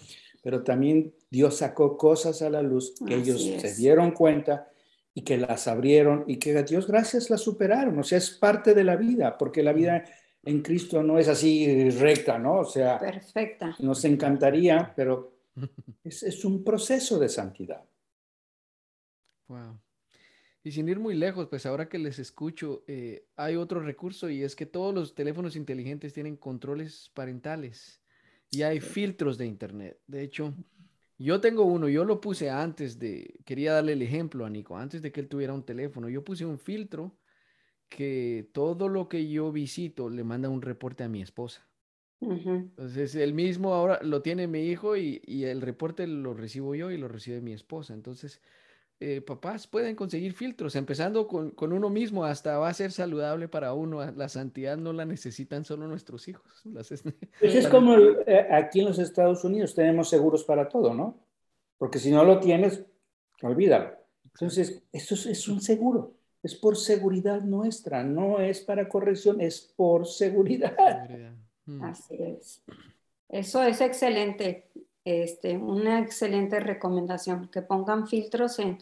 pero 0.42 0.62
también 0.62 1.14
Dios 1.30 1.58
sacó 1.58 1.96
cosas 1.96 2.42
a 2.42 2.50
la 2.50 2.62
luz 2.62 2.94
que 3.06 3.14
ellos 3.14 3.42
se 3.42 3.74
dieron 3.74 4.10
cuenta 4.10 4.68
y 5.14 5.22
que 5.22 5.36
las 5.36 5.68
abrieron 5.68 6.24
y 6.26 6.36
que 6.36 6.56
a 6.56 6.62
Dios 6.62 6.86
gracias 6.86 7.30
las 7.30 7.42
superaron. 7.42 7.98
O 7.98 8.02
sea, 8.02 8.18
es 8.18 8.30
parte 8.30 8.74
de 8.74 8.84
la 8.84 8.96
vida, 8.96 9.38
porque 9.38 9.62
la 9.62 9.72
vida 9.72 10.04
en 10.44 10.62
Cristo 10.62 11.02
no 11.02 11.18
es 11.18 11.28
así 11.28 11.90
recta, 11.90 12.38
¿no? 12.38 12.60
O 12.60 12.64
sea, 12.64 12.98
perfecta. 12.98 13.76
Nos 13.78 14.04
encantaría, 14.04 14.92
pero 14.96 15.32
es, 16.04 16.44
un 16.44 16.64
proceso 16.64 17.18
de 17.18 17.28
santidad. 17.28 17.84
Wow. 19.48 19.78
Y 20.64 20.70
sin 20.70 20.88
ir 20.88 21.00
muy 21.00 21.14
lejos, 21.14 21.48
pues 21.48 21.66
ahora 21.66 21.88
que 21.88 21.98
les 21.98 22.18
escucho, 22.18 22.84
eh, 22.86 23.26
hay 23.36 23.56
otro 23.56 23.80
recurso 23.80 24.30
y 24.30 24.42
es 24.42 24.54
que 24.54 24.66
todos 24.66 24.94
los 24.94 25.14
teléfonos 25.14 25.56
inteligentes 25.56 26.12
tienen 26.12 26.36
controles 26.36 27.10
parentales 27.14 28.00
y 28.48 28.62
hay 28.62 28.80
filtros 28.80 29.38
de 29.38 29.46
Internet. 29.46 29.98
De 30.06 30.22
hecho, 30.22 30.54
yo 31.18 31.40
tengo 31.40 31.64
uno, 31.64 31.88
yo 31.88 32.04
lo 32.04 32.20
puse 32.20 32.48
antes 32.48 32.98
de, 32.98 33.40
quería 33.44 33.72
darle 33.72 33.94
el 33.94 34.02
ejemplo 34.02 34.46
a 34.46 34.50
Nico, 34.50 34.76
antes 34.76 35.02
de 35.02 35.10
que 35.10 35.20
él 35.20 35.28
tuviera 35.28 35.52
un 35.52 35.64
teléfono, 35.64 36.08
yo 36.08 36.22
puse 36.22 36.44
un 36.44 36.58
filtro 36.58 37.16
que 37.88 38.48
todo 38.52 38.88
lo 38.88 39.08
que 39.08 39.28
yo 39.28 39.50
visito 39.50 40.08
le 40.08 40.22
manda 40.22 40.48
un 40.48 40.62
reporte 40.62 41.02
a 41.02 41.08
mi 41.08 41.22
esposa. 41.22 41.66
Entonces, 42.20 43.16
el 43.16 43.34
mismo 43.34 43.74
ahora 43.74 44.00
lo 44.02 44.22
tiene 44.22 44.46
mi 44.46 44.68
hijo 44.68 44.96
y, 44.96 45.20
y, 45.26 45.44
el 45.44 45.60
reporte 45.60 46.06
lo 46.06 46.34
recibo 46.34 46.76
yo 46.76 46.92
y 46.92 46.96
lo 46.96 47.08
recibe 47.08 47.40
mi 47.40 47.52
esposa. 47.52 47.94
Entonces, 47.94 48.40
eh, 49.04 49.20
papás 49.20 49.66
pueden 49.66 49.96
conseguir 49.96 50.32
filtros, 50.32 50.76
empezando 50.76 51.26
con, 51.26 51.50
con, 51.50 51.72
uno 51.72 51.90
mismo, 51.90 52.24
hasta 52.24 52.58
va 52.58 52.68
a 52.68 52.74
ser 52.74 52.92
saludable 52.92 53.48
para 53.48 53.74
uno. 53.74 54.08
La 54.12 54.28
santidad 54.28 54.76
no 54.76 54.92
la 54.92 55.04
necesitan 55.04 55.64
solo 55.64 55.88
nuestros 55.88 56.28
hijos. 56.28 56.62
Pues 57.40 57.54
es 57.56 57.66
como 57.66 57.96
eh, 57.96 58.46
aquí 58.50 58.78
en 58.78 58.86
los 58.86 59.00
Estados 59.00 59.42
Unidos 59.42 59.74
tenemos 59.74 60.08
seguros 60.08 60.44
para 60.44 60.68
todo, 60.68 60.94
¿no? 60.94 61.18
Porque 61.78 61.98
si 61.98 62.12
no 62.12 62.22
lo 62.22 62.38
tienes, 62.38 62.84
olvídalo. 63.42 63.90
Entonces, 64.24 64.82
eso 64.92 65.14
es, 65.14 65.48
un 65.48 65.60
seguro. 65.60 66.14
Es 66.40 66.54
por 66.54 66.76
seguridad 66.76 67.42
nuestra, 67.42 68.04
no 68.04 68.38
es 68.38 68.60
para 68.60 68.88
corrección, 68.88 69.40
es 69.40 69.72
por 69.76 70.06
seguridad. 70.06 70.76
Mm. 71.66 71.82
Así 71.82 72.14
es. 72.18 72.62
Eso 73.28 73.62
es 73.64 73.80
excelente. 73.80 74.70
Este, 75.04 75.56
una 75.56 75.98
excelente 75.98 76.60
recomendación, 76.60 77.48
que 77.48 77.62
pongan 77.62 78.06
filtros 78.06 78.58
en, 78.60 78.78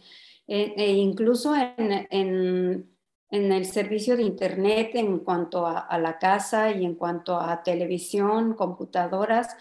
e 0.46 0.92
incluso 0.92 1.54
en, 1.56 2.86
el 3.30 3.64
servicio 3.64 4.16
de 4.16 4.24
Internet 4.24 4.90
en 4.94 5.20
cuanto 5.20 5.66
a, 5.66 5.96
la 5.98 6.18
casa 6.18 6.72
y 6.72 6.84
en 6.84 6.94
cuanto 6.94 7.40
a 7.40 7.62
televisión, 7.62 8.54
computadoras. 8.54 9.56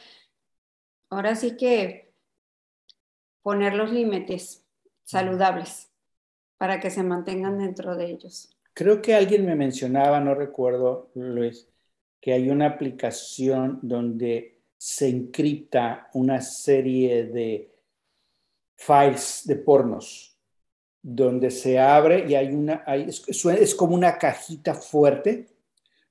Ahora 1.09 1.35
sí 1.35 1.55
que 1.55 2.13
poner 3.41 3.73
los 3.73 3.91
límites 3.91 4.65
saludables 5.03 5.91
para 6.57 6.79
que 6.79 6.89
se 6.89 7.03
mantengan 7.03 7.57
dentro 7.59 7.95
de 7.95 8.11
ellos. 8.11 8.49
Creo 8.73 9.01
que 9.01 9.15
alguien 9.15 9.45
me 9.45 9.55
mencionaba, 9.55 10.19
no 10.19 10.35
recuerdo, 10.35 11.11
Luis, 11.13 11.69
que 12.19 12.33
hay 12.33 12.49
una 12.49 12.65
aplicación 12.65 13.79
donde 13.81 14.58
se 14.79 15.09
encripta 15.09 16.09
una 16.13 16.39
serie 16.39 17.25
de 17.25 17.69
files 18.77 19.41
de 19.43 19.57
pornos 19.57 20.37
donde 21.01 21.51
se 21.51 21.77
abre 21.77 22.25
y 22.29 22.35
hay 22.35 22.53
una, 22.53 22.85
es, 22.87 23.75
como 23.75 23.93
una 23.93 24.17
cajita 24.17 24.73
fuerte, 24.73 25.47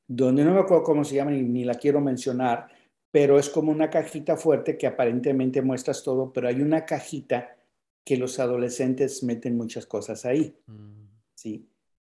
donde 0.07 0.45
no 0.45 0.53
me 0.53 0.61
acuerdo 0.61 0.83
cómo 0.83 1.03
se 1.03 1.15
llama 1.15 1.31
ni, 1.31 1.65
la 1.65 1.77
quiero 1.77 2.03
mencionar, 2.03 2.69
pero 3.11 3.39
es 3.39 3.49
como 3.49 3.73
una 3.73 3.89
cajita 3.89 4.37
fuerte 4.37 4.77
que 4.77 4.87
aparentemente 4.87 5.63
muestras 5.63 6.03
todo, 6.03 6.31
pero 6.31 6.49
hay 6.49 6.61
una 6.61 6.85
cajita 6.85 7.57
que 8.05 8.19
los 8.19 8.39
adolescentes 8.39 9.23
meten 9.23 9.57
muchas 9.57 9.87
cosas 9.87 10.27
ahí, 10.27 10.55
mm. 10.67 11.07
¿sí? 11.35 11.67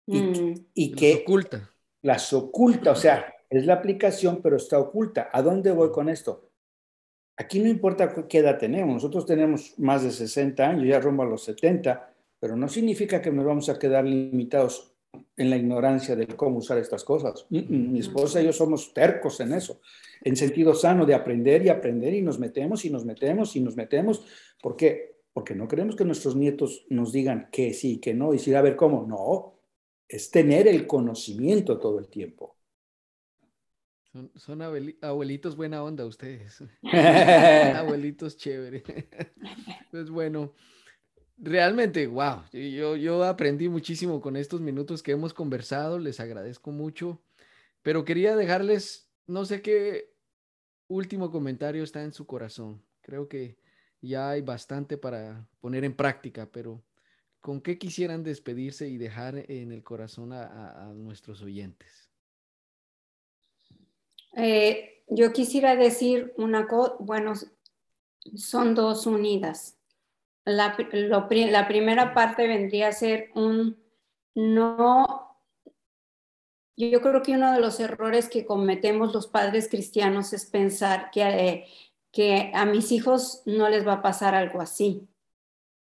Y, 0.06 0.20
mm. 0.20 0.54
y 0.74 0.92
que... 0.92 1.12
Las 1.12 1.22
oculta. 1.22 1.70
Las 2.02 2.32
oculta, 2.32 2.90
o 2.90 2.96
sea, 2.96 3.32
es 3.50 3.66
la 3.66 3.74
aplicación, 3.74 4.40
pero 4.42 4.56
está 4.56 4.78
oculta. 4.78 5.28
¿A 5.32 5.42
dónde 5.42 5.72
voy 5.72 5.90
con 5.90 6.08
esto? 6.08 6.50
Aquí 7.36 7.58
no 7.58 7.68
importa 7.68 8.26
qué 8.28 8.38
edad 8.38 8.58
tenemos, 8.58 8.94
nosotros 8.94 9.24
tenemos 9.24 9.78
más 9.78 10.02
de 10.02 10.10
60 10.10 10.68
años, 10.68 10.86
ya 10.86 11.00
rumbo 11.00 11.22
a 11.22 11.26
los 11.26 11.42
70, 11.44 12.12
pero 12.38 12.54
no 12.54 12.68
significa 12.68 13.20
que 13.20 13.30
nos 13.30 13.46
vamos 13.46 13.68
a 13.70 13.78
quedar 13.78 14.04
limitados 14.04 14.94
en 15.36 15.50
la 15.50 15.56
ignorancia 15.56 16.14
de 16.14 16.26
cómo 16.26 16.58
usar 16.58 16.78
estas 16.78 17.02
cosas. 17.02 17.46
Mm, 17.48 17.58
mm, 17.58 17.92
mi 17.92 17.98
esposa 18.00 18.40
y 18.40 18.44
yo 18.44 18.52
somos 18.52 18.92
tercos 18.92 19.40
en 19.40 19.54
eso, 19.54 19.80
en 20.22 20.36
sentido 20.36 20.74
sano 20.74 21.06
de 21.06 21.14
aprender 21.14 21.64
y 21.64 21.70
aprender 21.70 22.12
y 22.14 22.22
nos 22.22 22.38
metemos 22.38 22.84
y 22.84 22.90
nos 22.90 23.04
metemos 23.04 23.56
y 23.56 23.60
nos 23.60 23.74
metemos. 23.74 24.24
¿Por 24.62 24.76
qué? 24.76 25.16
Porque 25.32 25.54
no 25.54 25.66
queremos 25.66 25.96
que 25.96 26.04
nuestros 26.04 26.36
nietos 26.36 26.84
nos 26.90 27.10
digan 27.10 27.48
que 27.50 27.72
sí, 27.72 27.98
que 27.98 28.12
no, 28.12 28.34
y 28.34 28.38
si 28.38 28.52
a 28.54 28.60
ver 28.60 28.76
cómo. 28.76 29.06
No, 29.06 29.54
es 30.06 30.30
tener 30.30 30.68
el 30.68 30.86
conocimiento 30.86 31.78
todo 31.78 31.98
el 31.98 32.08
tiempo. 32.08 32.59
Son, 34.12 34.60
abuelitos 35.02 35.54
buena 35.54 35.84
onda 35.84 36.04
ustedes. 36.04 36.64
abuelitos 37.76 38.36
chévere. 38.36 38.82
pues 39.92 40.10
bueno, 40.10 40.52
realmente, 41.38 42.08
wow, 42.08 42.42
yo, 42.52 42.96
yo 42.96 43.22
aprendí 43.24 43.68
muchísimo 43.68 44.20
con 44.20 44.36
estos 44.36 44.60
minutos 44.60 45.02
que 45.02 45.12
hemos 45.12 45.32
conversado, 45.32 45.98
les 46.00 46.18
agradezco 46.18 46.72
mucho, 46.72 47.22
pero 47.82 48.04
quería 48.04 48.34
dejarles, 48.34 49.08
no 49.28 49.44
sé 49.44 49.62
qué 49.62 50.12
último 50.88 51.30
comentario 51.30 51.84
está 51.84 52.02
en 52.02 52.12
su 52.12 52.26
corazón. 52.26 52.82
Creo 53.02 53.28
que 53.28 53.58
ya 54.00 54.30
hay 54.30 54.42
bastante 54.42 54.98
para 54.98 55.48
poner 55.60 55.84
en 55.84 55.94
práctica, 55.94 56.50
pero 56.50 56.82
¿con 57.40 57.60
qué 57.60 57.78
quisieran 57.78 58.24
despedirse 58.24 58.88
y 58.88 58.98
dejar 58.98 59.44
en 59.48 59.70
el 59.70 59.84
corazón 59.84 60.32
a 60.32 60.92
nuestros 60.96 61.42
oyentes? 61.42 62.09
Eh, 64.36 65.02
yo 65.08 65.32
quisiera 65.32 65.76
decir 65.76 66.32
una 66.36 66.66
cosa, 66.66 66.94
bueno, 67.00 67.34
son 68.36 68.74
dos 68.74 69.06
unidas. 69.06 69.76
La, 70.44 70.76
la, 70.92 71.68
primera 71.68 72.14
parte 72.14 72.46
vendría 72.46 72.88
a 72.88 72.92
ser 72.92 73.30
un 73.34 73.76
no. 74.34 75.36
Yo 76.76 77.00
creo 77.02 77.22
que 77.22 77.34
uno 77.34 77.52
de 77.52 77.60
los 77.60 77.78
errores 77.78 78.28
que 78.28 78.46
cometemos 78.46 79.12
los 79.12 79.26
padres 79.26 79.68
cristianos 79.68 80.32
es 80.32 80.46
pensar 80.46 81.10
que, 81.10 81.22
eh, 81.22 81.66
que 82.10 82.50
a 82.54 82.64
mis 82.64 82.90
hijos 82.90 83.42
no 83.44 83.68
les 83.68 83.86
va 83.86 83.94
a 83.94 84.02
pasar 84.02 84.34
algo 84.34 84.60
así, 84.60 85.08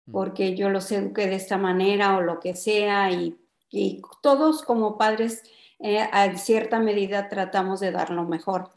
mm. 0.07 0.13
porque 0.13 0.57
yo 0.57 0.69
los 0.69 0.91
eduqué 0.91 1.27
de 1.29 1.37
esta 1.37 1.59
manera 1.59 2.17
o 2.17 2.23
lo 2.23 2.41
que 2.41 2.57
sea, 2.57 3.13
y, 3.13 3.39
y 3.71 4.03
todos 4.21 4.63
como 4.63 4.99
padres 4.99 5.45
eh, 5.83 6.01
a 6.13 6.37
cierta 6.37 6.79
medida 6.79 7.29
tratamos 7.29 7.81
de 7.81 7.93
dar 7.93 8.11
lo 8.11 8.25
mejor. 8.25 8.71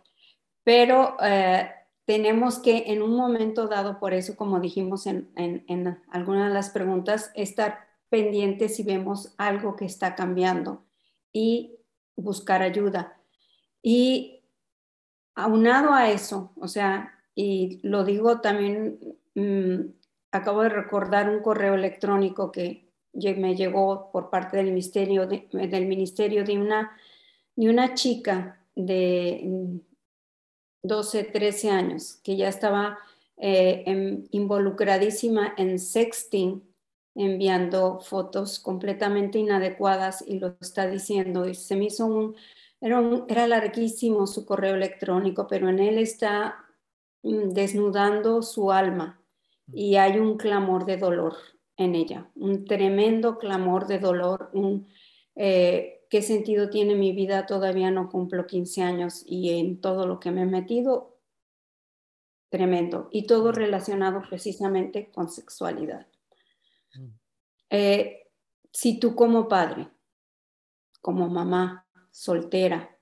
Pero 0.64 1.18
eh, 1.22 1.70
tenemos 2.06 2.60
que 2.60 2.86
en 2.88 3.02
un 3.02 3.16
momento 3.16 3.68
dado, 3.68 4.00
por 4.00 4.14
eso 4.14 4.36
como 4.36 4.60
dijimos 4.60 5.06
en, 5.08 5.32
en, 5.36 6.02
algunas 6.10 6.48
de 6.48 6.54
las 6.54 6.70
preguntas, 6.70 7.32
estar 7.36 7.88
pendientes 8.10 8.76
si 8.76 8.84
vemos 8.84 9.34
algo 9.38 9.76
que 9.76 9.86
está 9.86 10.16
cambiando 10.16 10.86
y 11.34 11.78
buscar 12.16 12.62
ayuda. 12.62 13.20
Y 13.82 14.44
aunado 15.36 15.94
a 15.94 16.10
eso, 16.10 16.54
o 16.56 16.68
sea, 16.68 17.20
y 17.36 17.80
lo 17.84 18.04
digo 18.06 18.40
también, 18.40 19.18
mm, 19.36 19.94
acabo 20.32 20.62
de 20.64 20.70
recordar 20.70 21.30
un 21.30 21.42
correo 21.42 21.74
electrónico 21.74 22.52
que 22.52 22.83
me 23.14 23.56
llegó 23.56 24.12
por 24.12 24.30
parte 24.30 24.58
del 24.58 24.68
ministerio 24.68 25.28
de, 25.28 25.48
del 25.52 25.86
ministerio 25.86 26.44
de 26.44 26.58
una, 26.58 26.98
de 27.56 27.70
una 27.70 27.94
chica 27.94 28.60
de 28.76 29.80
12, 30.82 31.24
13 31.26 31.70
años 31.70 32.20
que 32.24 32.36
ya 32.36 32.50
estaba 32.50 32.98
eh, 33.38 34.26
involucradísima 34.32 35.54
en 35.58 35.80
sexting, 35.80 36.64
enviando 37.16 38.00
fotos 38.00 38.60
completamente 38.60 39.38
inadecuadas 39.38 40.24
y 40.28 40.40
lo 40.40 40.56
está 40.60 40.88
diciendo. 40.88 41.48
Y 41.48 41.54
se 41.54 41.76
me 41.76 41.86
hizo 41.86 42.06
un 42.06 42.36
era, 42.82 43.02
era 43.30 43.48
larguísimo 43.48 44.28
su 44.28 44.46
correo 44.46 44.76
electrónico, 44.76 45.48
pero 45.48 45.70
en 45.70 45.80
él 45.80 45.98
está 46.00 46.66
mm, 47.22 47.50
desnudando 47.50 48.42
su 48.42 48.72
alma. 48.72 49.22
Y 49.72 49.96
hay 49.96 50.20
un 50.20 50.38
clamor 50.38 50.86
de 50.86 50.98
dolor 50.98 51.36
en 51.78 51.96
ella, 51.96 52.30
un 52.36 52.66
tremendo 52.66 53.38
clamor 53.38 53.88
de 53.88 54.00
dolor, 54.00 54.50
un 54.54 54.88
eh, 55.36 56.06
qué 56.10 56.22
sentido 56.22 56.70
tiene 56.70 56.96
mi 56.96 57.12
vida, 57.12 57.48
todavía 57.48 57.90
no 57.90 58.10
cumplo 58.10 58.46
15 58.46 58.84
años 58.84 59.24
y 59.26 59.58
en 59.60 59.82
todo 59.82 60.06
lo 60.06 60.20
que 60.20 60.30
me 60.32 60.44
he 60.44 60.46
metido, 60.46 61.18
tremendo, 62.50 63.10
y 63.12 63.26
todo 63.26 63.52
relacionado 63.52 64.22
precisamente 64.30 65.10
con 65.12 65.30
sexualidad. 65.30 66.06
Eh, 67.72 68.30
si 68.72 69.00
tú 69.00 69.16
como 69.16 69.48
padre, 69.48 69.90
como 71.02 71.30
mamá 71.30 71.88
soltera, 72.12 72.96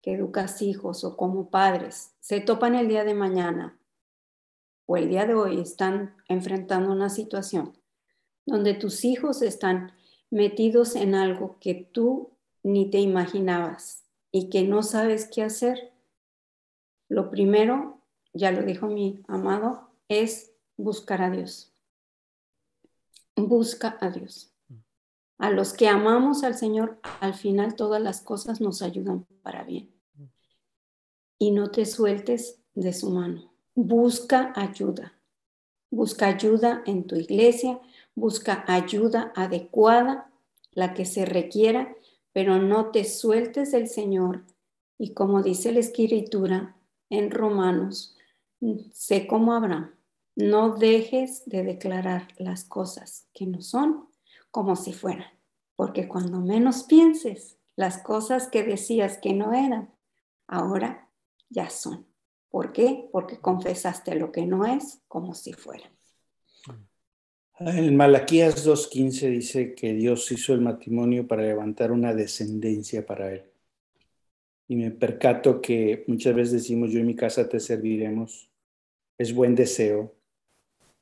que 0.00 0.14
educas 0.14 0.62
hijos 0.62 1.04
o 1.04 1.18
como 1.18 1.50
padres, 1.50 2.16
se 2.20 2.40
topan 2.40 2.74
el 2.74 2.88
día 2.88 3.04
de 3.04 3.12
mañana 3.12 3.78
o 4.86 4.96
el 4.96 5.10
día 5.10 5.26
de 5.26 5.34
hoy 5.34 5.60
están 5.60 6.16
enfrentando 6.26 6.90
una 6.90 7.10
situación 7.10 7.79
donde 8.46 8.74
tus 8.74 9.04
hijos 9.04 9.42
están 9.42 9.92
metidos 10.30 10.96
en 10.96 11.14
algo 11.14 11.58
que 11.60 11.74
tú 11.74 12.30
ni 12.62 12.90
te 12.90 12.98
imaginabas 12.98 14.04
y 14.32 14.48
que 14.48 14.62
no 14.62 14.82
sabes 14.82 15.28
qué 15.28 15.42
hacer, 15.42 15.92
lo 17.08 17.30
primero, 17.30 18.00
ya 18.32 18.52
lo 18.52 18.62
dijo 18.62 18.86
mi 18.86 19.22
amado, 19.26 19.90
es 20.08 20.52
buscar 20.76 21.22
a 21.22 21.30
Dios. 21.30 21.72
Busca 23.36 23.98
a 24.00 24.10
Dios. 24.10 24.52
A 25.38 25.50
los 25.50 25.72
que 25.72 25.88
amamos 25.88 26.44
al 26.44 26.54
Señor, 26.54 27.00
al 27.20 27.34
final 27.34 27.74
todas 27.74 28.00
las 28.00 28.20
cosas 28.20 28.60
nos 28.60 28.82
ayudan 28.82 29.26
para 29.42 29.64
bien. 29.64 29.90
Y 31.38 31.50
no 31.50 31.70
te 31.70 31.86
sueltes 31.86 32.60
de 32.74 32.92
su 32.92 33.10
mano. 33.10 33.52
Busca 33.74 34.52
ayuda. 34.54 35.18
Busca 35.90 36.26
ayuda 36.26 36.82
en 36.86 37.06
tu 37.06 37.16
iglesia, 37.16 37.80
busca 38.14 38.64
ayuda 38.66 39.32
adecuada, 39.34 40.30
la 40.72 40.94
que 40.94 41.04
se 41.04 41.24
requiera, 41.24 41.94
pero 42.32 42.58
no 42.58 42.90
te 42.90 43.04
sueltes 43.04 43.72
del 43.72 43.88
Señor. 43.88 44.44
Y 44.98 45.14
como 45.14 45.42
dice 45.42 45.72
la 45.72 45.80
escritura 45.80 46.76
en 47.08 47.30
Romanos, 47.30 48.16
sé 48.92 49.26
como 49.26 49.54
Abraham, 49.54 49.94
no 50.36 50.76
dejes 50.76 51.42
de 51.46 51.64
declarar 51.64 52.28
las 52.38 52.64
cosas 52.64 53.26
que 53.32 53.46
no 53.46 53.62
son 53.62 54.08
como 54.50 54.76
si 54.76 54.92
fueran, 54.92 55.26
porque 55.76 56.08
cuando 56.08 56.40
menos 56.40 56.84
pienses, 56.84 57.58
las 57.76 57.98
cosas 57.98 58.48
que 58.48 58.62
decías 58.62 59.18
que 59.18 59.32
no 59.32 59.52
eran, 59.52 59.94
ahora 60.46 61.08
ya 61.48 61.70
son. 61.70 62.06
¿Por 62.50 62.72
qué? 62.72 63.08
Porque 63.12 63.40
confesaste 63.40 64.14
lo 64.16 64.32
que 64.32 64.44
no 64.44 64.66
es 64.66 65.02
como 65.08 65.34
si 65.34 65.52
fuera. 65.52 65.90
En 67.62 67.94
Malaquías 67.94 68.66
2.15 68.66 69.28
dice 69.28 69.74
que 69.74 69.92
Dios 69.92 70.32
hizo 70.32 70.54
el 70.54 70.62
matrimonio 70.62 71.26
para 71.26 71.42
levantar 71.42 71.92
una 71.92 72.14
descendencia 72.14 73.04
para 73.04 73.34
él. 73.34 73.44
Y 74.66 74.76
me 74.76 74.90
percato 74.90 75.60
que 75.60 76.04
muchas 76.06 76.34
veces 76.34 76.52
decimos, 76.52 76.90
yo 76.90 77.00
en 77.00 77.06
mi 77.06 77.14
casa 77.14 77.50
te 77.50 77.60
serviremos. 77.60 78.48
Es 79.18 79.34
buen 79.34 79.54
deseo, 79.54 80.14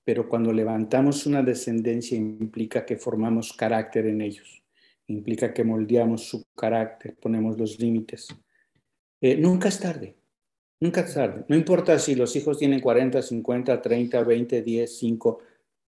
pero 0.02 0.28
cuando 0.28 0.52
levantamos 0.52 1.26
una 1.26 1.44
descendencia 1.44 2.18
implica 2.18 2.84
que 2.84 2.96
formamos 2.96 3.52
carácter 3.52 4.06
en 4.06 4.20
ellos, 4.20 4.64
implica 5.06 5.54
que 5.54 5.62
moldeamos 5.62 6.24
su 6.24 6.44
carácter, 6.56 7.14
ponemos 7.20 7.56
los 7.56 7.78
límites. 7.78 8.26
Eh, 9.20 9.36
nunca 9.36 9.68
es 9.68 9.78
tarde, 9.78 10.16
nunca 10.80 11.02
es 11.02 11.14
tarde. 11.14 11.44
No 11.46 11.54
importa 11.54 11.96
si 12.00 12.16
los 12.16 12.34
hijos 12.34 12.59
tienen 12.59 12.80
40, 12.80 13.22
50, 13.22 13.80
30, 13.80 14.24
20, 14.24 14.62
10, 14.62 14.98
5 14.98 15.38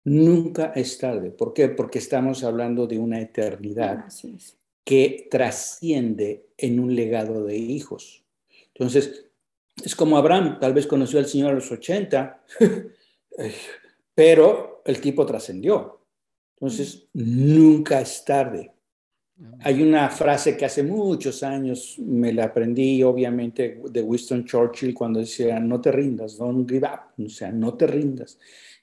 Nunca 0.09 0.73
es 0.75 0.97
tarde. 0.97 1.31
¿Por 1.31 1.53
qué? 1.53 1.69
Porque 1.69 1.99
estamos 1.99 2.43
hablando 2.43 2.87
de 2.87 2.99
una 2.99 3.21
eternidad 3.21 4.07
que 4.83 5.29
trasciende 5.31 6.47
en 6.57 6.81
un 6.81 6.95
legado 6.95 7.45
de 7.45 7.57
hijos. 7.57 8.25
Entonces, 8.69 9.27
es 9.85 9.95
como 9.95 10.17
Abraham, 10.17 10.59
tal 10.59 10.73
vez 10.73 10.87
conoció 10.87 11.19
al 11.19 11.27
Señor 11.27 11.51
a 11.51 11.57
los 11.57 11.71
80, 11.71 12.43
pero 14.15 14.83
el 14.87 15.01
tipo 15.01 15.27
trascendió. 15.27 16.01
Entonces, 16.57 17.07
nunca 17.13 18.01
es 18.01 18.25
tarde. 18.25 18.73
Hay 19.61 19.83
una 19.83 20.09
frase 20.09 20.57
que 20.57 20.65
hace 20.65 20.83
muchos 20.83 21.43
años 21.43 21.97
me 21.99 22.33
la 22.33 22.47
aprendí, 22.47 23.03
obviamente, 23.03 23.81
de 23.89 24.03
Winston 24.03 24.45
Churchill, 24.45 24.95
cuando 24.95 25.21
decía, 25.21 25.61
no 25.61 25.81
te 25.81 25.93
rindas, 25.93 26.39
don't 26.39 26.69
give 26.69 26.89
up, 26.89 27.25
o 27.25 27.29
sea, 27.29 27.53
no 27.53 27.75
te 27.75 27.87
rindas. 27.87 28.39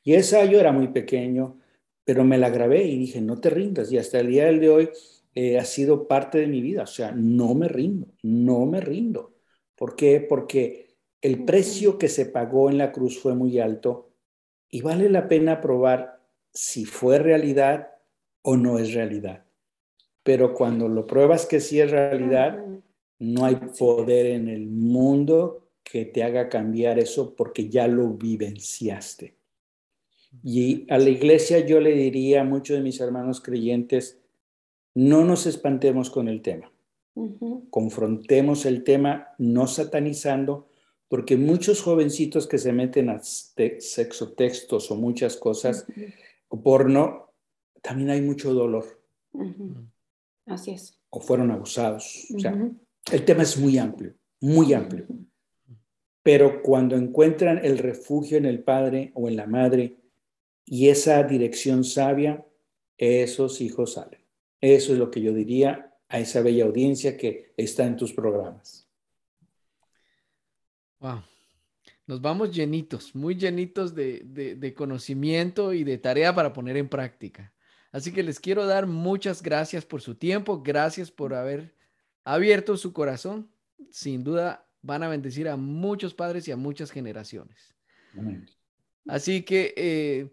Y 0.05 0.13
esa 0.13 0.45
yo 0.45 0.59
era 0.59 0.71
muy 0.71 0.89
pequeño, 0.89 1.59
pero 2.05 2.23
me 2.23 2.37
la 2.37 2.51
grabé 2.51 2.83
y 2.83 2.97
dije, 2.99 3.19
no 3.21 3.41
te 3.41 3.49
rindas. 3.49 3.91
Y 3.91 3.97
hasta 3.97 4.19
el 4.19 4.27
día 4.27 4.45
de 4.51 4.69
hoy 4.69 4.89
eh, 5.33 5.57
ha 5.57 5.65
sido 5.65 6.07
parte 6.07 6.37
de 6.37 6.47
mi 6.47 6.61
vida. 6.61 6.83
O 6.83 6.87
sea, 6.87 7.11
no 7.11 7.55
me 7.55 7.67
rindo, 7.67 8.07
no 8.21 8.67
me 8.67 8.79
rindo. 8.79 9.33
¿Por 9.75 9.95
qué? 9.95 10.21
Porque 10.21 10.95
el 11.21 11.43
precio 11.43 11.97
que 11.97 12.07
se 12.07 12.27
pagó 12.27 12.69
en 12.69 12.77
la 12.77 12.91
cruz 12.91 13.19
fue 13.19 13.33
muy 13.33 13.59
alto 13.59 14.11
y 14.69 14.81
vale 14.81 15.09
la 15.09 15.27
pena 15.27 15.59
probar 15.59 16.21
si 16.53 16.85
fue 16.85 17.17
realidad 17.17 17.89
o 18.43 18.55
no 18.55 18.77
es 18.77 18.93
realidad. 18.93 19.43
Pero 20.21 20.53
cuando 20.53 20.87
lo 20.87 21.07
pruebas 21.07 21.47
que 21.47 21.59
sí 21.59 21.81
es 21.81 21.89
realidad, 21.89 22.63
no 23.17 23.45
hay 23.45 23.55
poder 23.55 24.27
en 24.27 24.49
el 24.49 24.67
mundo 24.67 25.69
que 25.83 26.05
te 26.05 26.23
haga 26.23 26.47
cambiar 26.47 26.99
eso 26.99 27.35
porque 27.35 27.69
ya 27.69 27.87
lo 27.87 28.09
vivenciaste. 28.09 29.35
Y 30.43 30.85
a 30.91 30.97
la 30.97 31.09
iglesia 31.09 31.65
yo 31.65 31.79
le 31.79 31.93
diría 31.93 32.41
a 32.41 32.45
muchos 32.45 32.77
de 32.77 32.83
mis 32.83 32.99
hermanos 32.99 33.41
creyentes, 33.41 34.19
no 34.93 35.25
nos 35.25 35.45
espantemos 35.45 36.09
con 36.09 36.27
el 36.27 36.41
tema. 36.41 36.71
Confrontemos 37.69 38.65
el 38.65 38.83
tema 38.83 39.29
no 39.37 39.67
satanizando, 39.67 40.69
porque 41.07 41.37
muchos 41.37 41.81
jovencitos 41.81 42.47
que 42.47 42.57
se 42.57 42.73
meten 42.73 43.09
a 43.09 43.21
sexotextos 43.21 44.91
o 44.91 44.95
muchas 44.95 45.37
cosas, 45.37 45.85
o 46.47 46.61
porno, 46.61 47.31
también 47.81 48.09
hay 48.09 48.21
mucho 48.21 48.53
dolor. 48.53 49.01
Así 50.45 50.71
es. 50.71 50.99
O 51.09 51.19
fueron 51.19 51.51
abusados. 51.51 52.27
O 52.35 52.39
sea, 52.39 52.71
el 53.11 53.25
tema 53.25 53.43
es 53.43 53.57
muy 53.57 53.77
amplio, 53.77 54.15
muy 54.41 54.73
amplio. 54.73 55.05
Pero 56.23 56.61
cuando 56.63 56.95
encuentran 56.95 57.63
el 57.63 57.77
refugio 57.77 58.37
en 58.37 58.45
el 58.45 58.63
padre 58.63 59.11
o 59.13 59.29
en 59.29 59.35
la 59.35 59.45
madre, 59.45 59.97
y 60.65 60.89
esa 60.89 61.23
dirección 61.23 61.83
sabia, 61.83 62.45
esos 62.97 63.61
hijos 63.61 63.93
salen. 63.93 64.19
Eso 64.61 64.93
es 64.93 64.99
lo 64.99 65.11
que 65.11 65.21
yo 65.21 65.33
diría 65.33 65.93
a 66.07 66.19
esa 66.19 66.41
bella 66.41 66.65
audiencia 66.65 67.17
que 67.17 67.53
está 67.57 67.85
en 67.85 67.97
tus 67.97 68.13
programas. 68.13 68.87
Wow. 70.99 71.23
Nos 72.07 72.21
vamos 72.21 72.51
llenitos, 72.51 73.15
muy 73.15 73.35
llenitos 73.35 73.95
de, 73.95 74.21
de, 74.23 74.73
conocimiento 74.75 75.73
y 75.73 75.83
de 75.83 75.97
tarea 75.97 76.33
para 76.35 76.53
poner 76.53 76.77
en 76.77 76.87
práctica. 76.87 77.51
Así 77.91 78.11
que 78.11 78.21
les 78.21 78.39
quiero 78.39 78.65
dar 78.65 78.85
muchas 78.85 79.41
gracias 79.41 79.85
por 79.85 80.01
su 80.01 80.15
tiempo, 80.15 80.61
gracias 80.61 81.09
por 81.09 81.33
haber 81.33 81.73
abierto 82.23 82.77
su 82.77 82.93
corazón. 82.93 83.49
Sin 83.89 84.23
duda 84.23 84.67
van 84.81 85.01
a 85.01 85.07
bendecir 85.07 85.49
a 85.49 85.57
muchos 85.57 86.13
padres 86.13 86.47
y 86.47 86.51
a 86.51 86.57
muchas 86.57 86.91
generaciones. 86.91 87.75
Así 89.07 89.41
que 89.43 89.73
eh, 89.75 90.29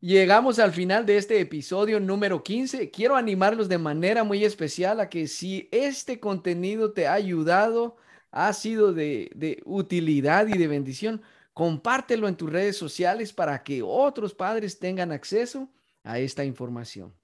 Llegamos 0.00 0.58
al 0.58 0.72
final 0.72 1.06
de 1.06 1.16
este 1.16 1.40
episodio 1.40 1.98
número 2.00 2.42
15. 2.42 2.90
Quiero 2.90 3.16
animarlos 3.16 3.66
de 3.68 3.78
manera 3.78 4.24
muy 4.24 4.44
especial 4.44 5.00
a 5.00 5.08
que 5.08 5.26
si 5.26 5.70
este 5.72 6.20
contenido 6.20 6.92
te 6.92 7.06
ha 7.06 7.14
ayudado, 7.14 7.96
ha 8.30 8.52
sido 8.52 8.92
de, 8.92 9.62
utilidad 9.64 10.48
y 10.48 10.58
de 10.58 10.68
bendición, 10.68 11.22
compártelo 11.54 12.28
en 12.28 12.36
tus 12.36 12.52
redes 12.52 12.76
sociales 12.76 13.32
para 13.32 13.62
que 13.62 13.82
otros 13.82 14.34
padres 14.34 14.78
tengan 14.78 15.12
acceso 15.12 15.70
a 16.04 16.18
esta 16.18 16.44
información. 16.44 17.14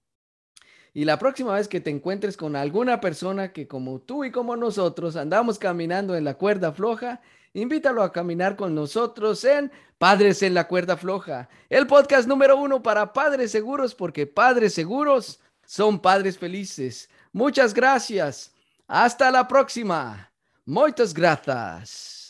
Y 0.95 1.05
la 1.05 1.19
próxima 1.19 1.55
vez 1.55 1.69
que 1.69 1.81
te 1.81 1.91
encuentres 1.91 2.39
con 2.39 2.57
alguna 2.57 3.01
persona 3.01 3.53
que 3.53 3.69
como 3.69 4.01
tú 4.01 4.25
y 4.25 4.31
como 4.31 4.57
nosotros 4.57 5.17
andamos 5.17 5.59
caminando 5.59 6.17
en 6.17 6.25
la 6.25 6.35
cuerda 6.35 6.73
floja, 6.73 7.21
invítalo 7.55 8.03
a 8.03 8.13
caminar 8.13 8.57
con 8.57 8.75
nosotros 8.75 9.45
en 9.45 9.71
Padres 9.99 10.43
en 10.43 10.55
la 10.55 10.67
Cuerda 10.67 10.97
Floja, 10.97 11.49
el 11.69 11.87
podcast 11.87 12.27
número 12.27 12.57
uno 12.57 12.83
para 12.83 13.13
padres 13.13 13.53
seguros, 13.53 13.95
porque 13.95 14.27
padres 14.27 14.75
seguros 14.75 15.41
son 15.65 16.01
padres 16.01 16.39
felices. 16.39 17.09
Muchas 17.33 17.73
gracias. 17.73 18.53
Hasta 18.89 19.31
la 19.31 19.47
próxima. 19.47 20.33
Muchas 20.65 21.15
gracias. 21.15 22.22